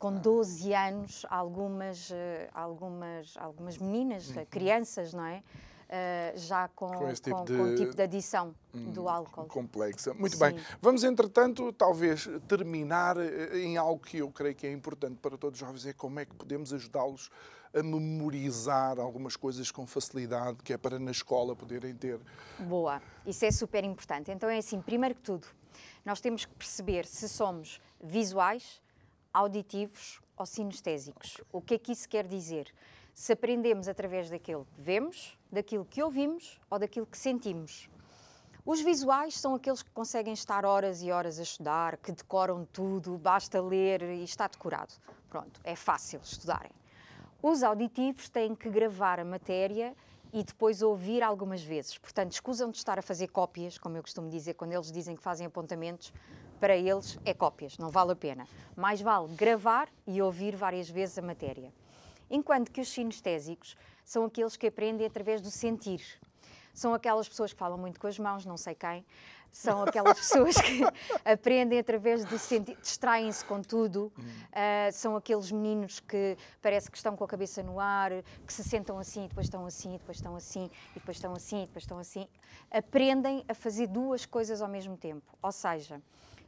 com 0.00 0.14
12 0.14 0.72
anos, 0.74 1.26
algumas, 1.28 2.10
ah, 2.10 2.60
algumas, 2.62 3.36
algumas 3.36 3.76
meninas, 3.78 4.34
ah, 4.36 4.46
crianças, 4.46 5.12
não 5.12 5.24
é? 5.26 5.42
Ah, 5.90 6.32
já 6.36 6.68
com, 6.68 6.86
Uhum. 6.86 6.98
Com 6.98 7.12
tipo 7.14 7.36
com- 7.36 7.44
de- 7.44 7.52
Hum, 7.52 7.56
com 7.58 7.62
o 7.64 7.74
tipo 7.76 7.94
de 7.94 8.02
adição 8.02 8.54
do 8.72 9.08
álcool. 9.08 9.44
complexa. 9.44 10.14
Muito 10.14 10.36
Sim. 10.36 10.52
bem. 10.54 10.56
Vamos, 10.80 11.04
entretanto, 11.04 11.70
talvez 11.74 12.26
terminar 12.48 13.18
eh, 13.18 13.58
em 13.58 13.76
algo 13.76 14.02
que 14.02 14.16
eu 14.18 14.30
creio 14.30 14.54
que 14.54 14.66
é 14.66 14.72
importante 14.72 15.18
para 15.20 15.36
todos 15.36 15.60
os 15.60 15.66
jovens, 15.66 15.84
é 15.84 15.92
como 15.92 16.18
é 16.18 16.24
que 16.24 16.34
podemos 16.34 16.72
ajudá-los 16.72 17.28
a 17.74 17.82
memorizar 17.82 18.98
algumas 18.98 19.36
coisas 19.36 19.70
com 19.70 19.86
facilidade, 19.86 20.56
que 20.64 20.72
é 20.72 20.78
para 20.78 20.98
na 20.98 21.10
escola 21.10 21.54
poderem 21.54 21.94
ter. 21.94 22.18
Boa, 22.58 23.02
isso 23.26 23.44
é 23.44 23.50
super 23.50 23.84
importante. 23.84 24.30
Então 24.30 24.48
é 24.48 24.58
assim, 24.58 24.80
primeiro 24.80 25.14
que 25.14 25.20
tudo, 25.22 25.46
nós 26.04 26.20
temos 26.20 26.44
que 26.46 26.54
perceber 26.54 27.04
se 27.06 27.28
somos 27.28 27.80
visuais, 28.02 28.80
auditivos 29.32 30.20
ou 30.36 30.46
sinestésicos. 30.46 31.40
O 31.52 31.60
que 31.60 31.74
é 31.74 31.78
que 31.78 31.92
isso 31.92 32.08
quer 32.08 32.26
dizer? 32.26 32.72
Se 33.14 33.32
aprendemos 33.32 33.88
através 33.88 34.30
daquilo 34.30 34.66
que 34.74 34.80
vemos, 34.80 35.38
daquilo 35.50 35.84
que 35.84 36.02
ouvimos 36.02 36.60
ou 36.70 36.78
daquilo 36.78 37.06
que 37.06 37.18
sentimos. 37.18 37.88
Os 38.64 38.80
visuais 38.80 39.38
são 39.38 39.54
aqueles 39.54 39.82
que 39.82 39.90
conseguem 39.90 40.32
estar 40.32 40.64
horas 40.64 41.02
e 41.02 41.10
horas 41.10 41.38
a 41.38 41.42
estudar, 41.42 41.96
que 41.96 42.12
decoram 42.12 42.66
tudo, 42.72 43.16
basta 43.16 43.60
ler 43.60 44.02
e 44.02 44.22
está 44.22 44.46
decorado. 44.46 44.92
Pronto, 45.28 45.60
é 45.64 45.74
fácil 45.74 46.20
estudarem. 46.22 46.72
Os 47.42 47.62
auditivos 47.62 48.28
têm 48.28 48.54
que 48.54 48.68
gravar 48.68 49.18
a 49.18 49.24
matéria 49.24 49.96
e 50.32 50.44
depois 50.44 50.82
ouvir 50.82 51.22
algumas 51.22 51.62
vezes. 51.62 51.96
Portanto, 51.98 52.32
escusam 52.32 52.70
de 52.70 52.76
estar 52.76 52.98
a 52.98 53.02
fazer 53.02 53.28
cópias, 53.28 53.78
como 53.78 53.96
eu 53.96 54.02
costumo 54.02 54.28
dizer, 54.28 54.54
quando 54.54 54.72
eles 54.72 54.92
dizem 54.92 55.16
que 55.16 55.22
fazem 55.22 55.46
apontamentos, 55.46 56.12
para 56.60 56.76
eles 56.76 57.18
é 57.24 57.32
cópias, 57.32 57.78
não 57.78 57.88
vale 57.88 58.12
a 58.12 58.16
pena. 58.16 58.46
Mais 58.76 59.00
vale 59.00 59.34
gravar 59.34 59.88
e 60.06 60.20
ouvir 60.20 60.54
várias 60.54 60.90
vezes 60.90 61.18
a 61.18 61.22
matéria. 61.22 61.72
Enquanto 62.30 62.70
que 62.70 62.80
os 62.80 62.88
sinestésicos 62.88 63.76
são 64.04 64.24
aqueles 64.24 64.56
que 64.56 64.66
aprendem 64.66 65.06
através 65.06 65.40
do 65.40 65.50
sentir. 65.50 66.02
São 66.74 66.92
aquelas 66.94 67.28
pessoas 67.28 67.52
que 67.52 67.58
falam 67.58 67.78
muito 67.78 67.98
com 67.98 68.06
as 68.06 68.18
mãos, 68.18 68.44
não 68.44 68.56
sei 68.56 68.74
quem. 68.74 69.04
São 69.50 69.82
aquelas 69.82 70.18
pessoas 70.20 70.54
que 70.56 70.82
aprendem 71.24 71.78
através 71.78 72.24
do 72.24 72.38
sentir, 72.38 72.76
distraem-se 72.80 73.44
com 73.44 73.60
tudo. 73.62 74.12
Ah, 74.52 74.90
são 74.92 75.16
aqueles 75.16 75.50
meninos 75.50 75.98
que 75.98 76.36
parece 76.62 76.90
que 76.90 76.96
estão 76.96 77.16
com 77.16 77.24
a 77.24 77.28
cabeça 77.28 77.62
no 77.62 77.80
ar, 77.80 78.10
que 78.46 78.52
se 78.52 78.62
sentam 78.62 78.98
assim, 78.98 79.24
e 79.24 79.28
depois 79.28 79.46
estão 79.46 79.66
assim, 79.66 79.94
e 79.94 79.98
depois 79.98 80.18
estão 80.18 80.36
assim, 80.36 80.70
e 80.90 80.98
depois 80.98 81.16
estão 81.16 81.32
assim, 81.32 81.62
e 81.62 81.66
depois 81.66 81.82
estão 81.84 81.98
assim. 81.98 82.28
Aprendem 82.70 83.44
a 83.48 83.54
fazer 83.54 83.88
duas 83.88 84.24
coisas 84.24 84.62
ao 84.62 84.68
mesmo 84.68 84.96
tempo. 84.96 85.36
Ou 85.42 85.50
seja, 85.50 86.00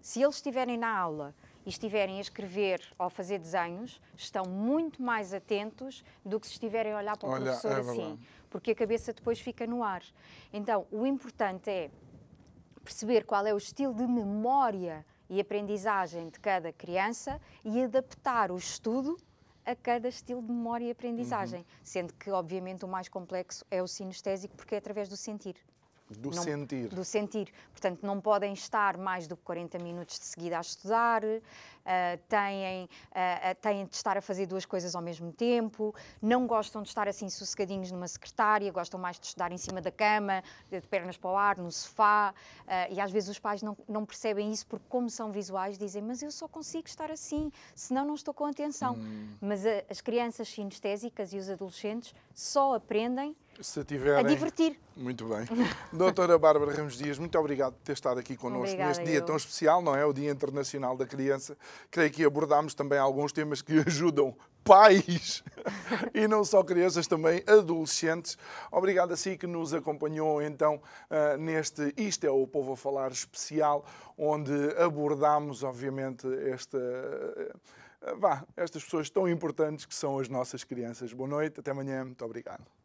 se 0.02 0.20
eles 0.22 0.34
estiverem 0.36 0.76
na 0.76 0.94
aula 0.94 1.34
e 1.64 1.68
estiverem 1.70 2.18
a 2.18 2.20
escrever 2.20 2.82
ou 2.98 3.06
a 3.06 3.10
fazer 3.10 3.38
desenhos, 3.38 4.00
estão 4.16 4.44
muito 4.44 5.00
mais 5.00 5.32
atentos 5.32 6.04
do 6.24 6.38
que 6.40 6.46
se 6.46 6.54
estiverem 6.54 6.92
a 6.92 6.98
olhar 6.98 7.16
para 7.16 7.28
o 7.28 7.32
Olha, 7.32 7.44
professor 7.44 7.72
é 7.72 7.80
assim, 7.80 8.18
porque 8.50 8.72
a 8.72 8.74
cabeça 8.74 9.12
depois 9.12 9.38
fica 9.40 9.66
no 9.66 9.82
ar. 9.84 10.02
Então, 10.52 10.86
o 10.90 11.06
importante 11.06 11.70
é 11.70 11.90
perceber 12.84 13.24
qual 13.24 13.46
é 13.46 13.54
o 13.54 13.56
estilo 13.56 13.94
de 13.94 14.06
memória 14.06 15.06
e 15.30 15.40
aprendizagem 15.40 16.28
de 16.30 16.40
cada 16.40 16.72
criança 16.72 17.40
e 17.64 17.80
adaptar 17.82 18.50
o 18.50 18.56
estudo 18.56 19.16
a 19.64 19.76
cada 19.76 20.08
estilo 20.08 20.42
de 20.42 20.48
memória 20.48 20.86
e 20.86 20.90
aprendizagem, 20.90 21.60
Uhum. 21.60 21.66
sendo 21.84 22.12
que, 22.14 22.28
obviamente, 22.32 22.84
o 22.84 22.88
mais 22.88 23.08
complexo 23.08 23.64
é 23.70 23.80
o 23.80 23.86
sinestésico, 23.86 24.56
porque 24.56 24.74
é 24.74 24.78
através 24.78 25.08
do 25.08 25.16
sentir. 25.16 25.54
Do 26.18 26.30
Não- 26.30 26.42
sentir. 26.42 26.88
Do 26.88 27.04
sentir. 27.04 27.52
Portanto, 27.70 28.00
não 28.06 28.20
podem 28.20 28.52
estar 28.52 28.96
mais 28.96 29.26
do 29.26 29.36
que 29.36 29.42
40 29.42 29.78
minutos 29.78 30.18
de 30.18 30.24
seguida 30.26 30.58
a 30.58 30.60
estudar, 30.60 31.22
ah, 31.84 32.18
têm, 32.28 32.88
ah, 33.12 33.54
têm 33.60 33.86
de 33.86 33.94
estar 33.96 34.16
a 34.16 34.20
fazer 34.22 34.46
duas 34.46 34.64
coisas 34.64 34.94
ao 34.94 35.02
mesmo 35.02 35.32
tempo, 35.32 35.94
não 36.20 36.46
gostam 36.46 36.82
de 36.82 36.88
estar 36.88 37.08
assim 37.08 37.28
sossegadinhos 37.28 37.90
numa 37.90 38.06
secretária, 38.06 38.70
gostam 38.70 39.00
mais 39.00 39.18
de 39.18 39.26
estudar 39.26 39.50
em 39.52 39.58
cima 39.58 39.80
da 39.80 39.90
cama, 39.90 40.42
de 40.70 40.80
pernas 40.82 41.16
para 41.16 41.30
o 41.30 41.36
ar, 41.36 41.56
no 41.58 41.70
sofá, 41.72 42.34
ah, 42.66 42.88
e 42.88 43.00
às 43.00 43.10
vezes 43.10 43.28
os 43.30 43.38
pais 43.38 43.62
não, 43.62 43.76
não 43.88 44.04
percebem 44.06 44.52
isso 44.52 44.66
porque, 44.66 44.84
como 44.88 45.10
são 45.10 45.32
visuais, 45.32 45.76
dizem: 45.78 46.02
Mas 46.02 46.22
eu 46.22 46.30
só 46.30 46.46
consigo 46.46 46.86
estar 46.86 47.10
assim, 47.10 47.50
senão 47.74 48.04
não 48.04 48.14
estou 48.14 48.32
com 48.32 48.44
atenção. 48.44 48.96
Mas 49.40 49.66
a- 49.66 49.82
as 49.90 50.00
crianças 50.00 50.48
sinestésicas 50.48 51.32
e 51.32 51.38
os 51.38 51.48
adolescentes 51.50 52.14
só 52.34 52.74
aprendem 52.74 53.36
Se 53.62 53.80
a 53.80 53.84
tiverem. 53.84 54.26
divertir. 54.26 54.78
Muito 54.96 55.24
bem. 55.26 55.46
Doutora 55.92 56.38
Bárbara 56.38 56.72
Ramos 56.72 56.96
Dias, 56.96 57.18
muito 57.18 57.38
obrigado 57.38 57.74
por 57.74 57.82
ter 57.82 57.92
estado 57.92 58.18
aqui 58.18 58.36
connosco 58.36 58.66
Obrigada, 58.66 58.88
neste 58.88 59.04
dia 59.04 59.18
eu. 59.18 59.24
tão 59.24 59.36
especial, 59.36 59.80
não 59.80 59.94
é? 59.94 60.04
O 60.04 60.12
Dia 60.12 60.30
Internacional 60.30 60.96
da 60.96 61.06
Criança. 61.06 61.56
Creio 61.90 62.10
que 62.10 62.24
abordámos 62.24 62.74
também 62.74 62.98
alguns 62.98 63.32
temas 63.32 63.62
que 63.62 63.78
ajudam 63.86 64.36
pais 64.64 65.42
e 66.14 66.28
não 66.28 66.44
só 66.44 66.62
crianças, 66.62 67.06
também 67.06 67.42
adolescentes. 67.46 68.36
Obrigado 68.70 69.12
a 69.12 69.16
si 69.16 69.36
que 69.36 69.46
nos 69.46 69.72
acompanhou 69.72 70.42
então 70.42 70.80
ah, 71.10 71.36
neste 71.36 71.92
Isto 71.96 72.26
é 72.26 72.30
o 72.30 72.46
Povo 72.46 72.72
a 72.72 72.76
Falar 72.76 73.12
especial, 73.12 73.84
onde 74.18 74.52
abordámos, 74.76 75.62
obviamente, 75.62 76.26
esta 76.50 76.78
vá, 78.18 78.44
estas 78.56 78.82
pessoas 78.82 79.08
tão 79.08 79.28
importantes 79.28 79.86
que 79.86 79.94
são 79.94 80.18
as 80.18 80.28
nossas 80.28 80.64
crianças. 80.64 81.12
Boa 81.12 81.28
noite, 81.28 81.60
até 81.60 81.70
amanhã, 81.70 82.04
muito 82.04 82.24
obrigado. 82.24 82.81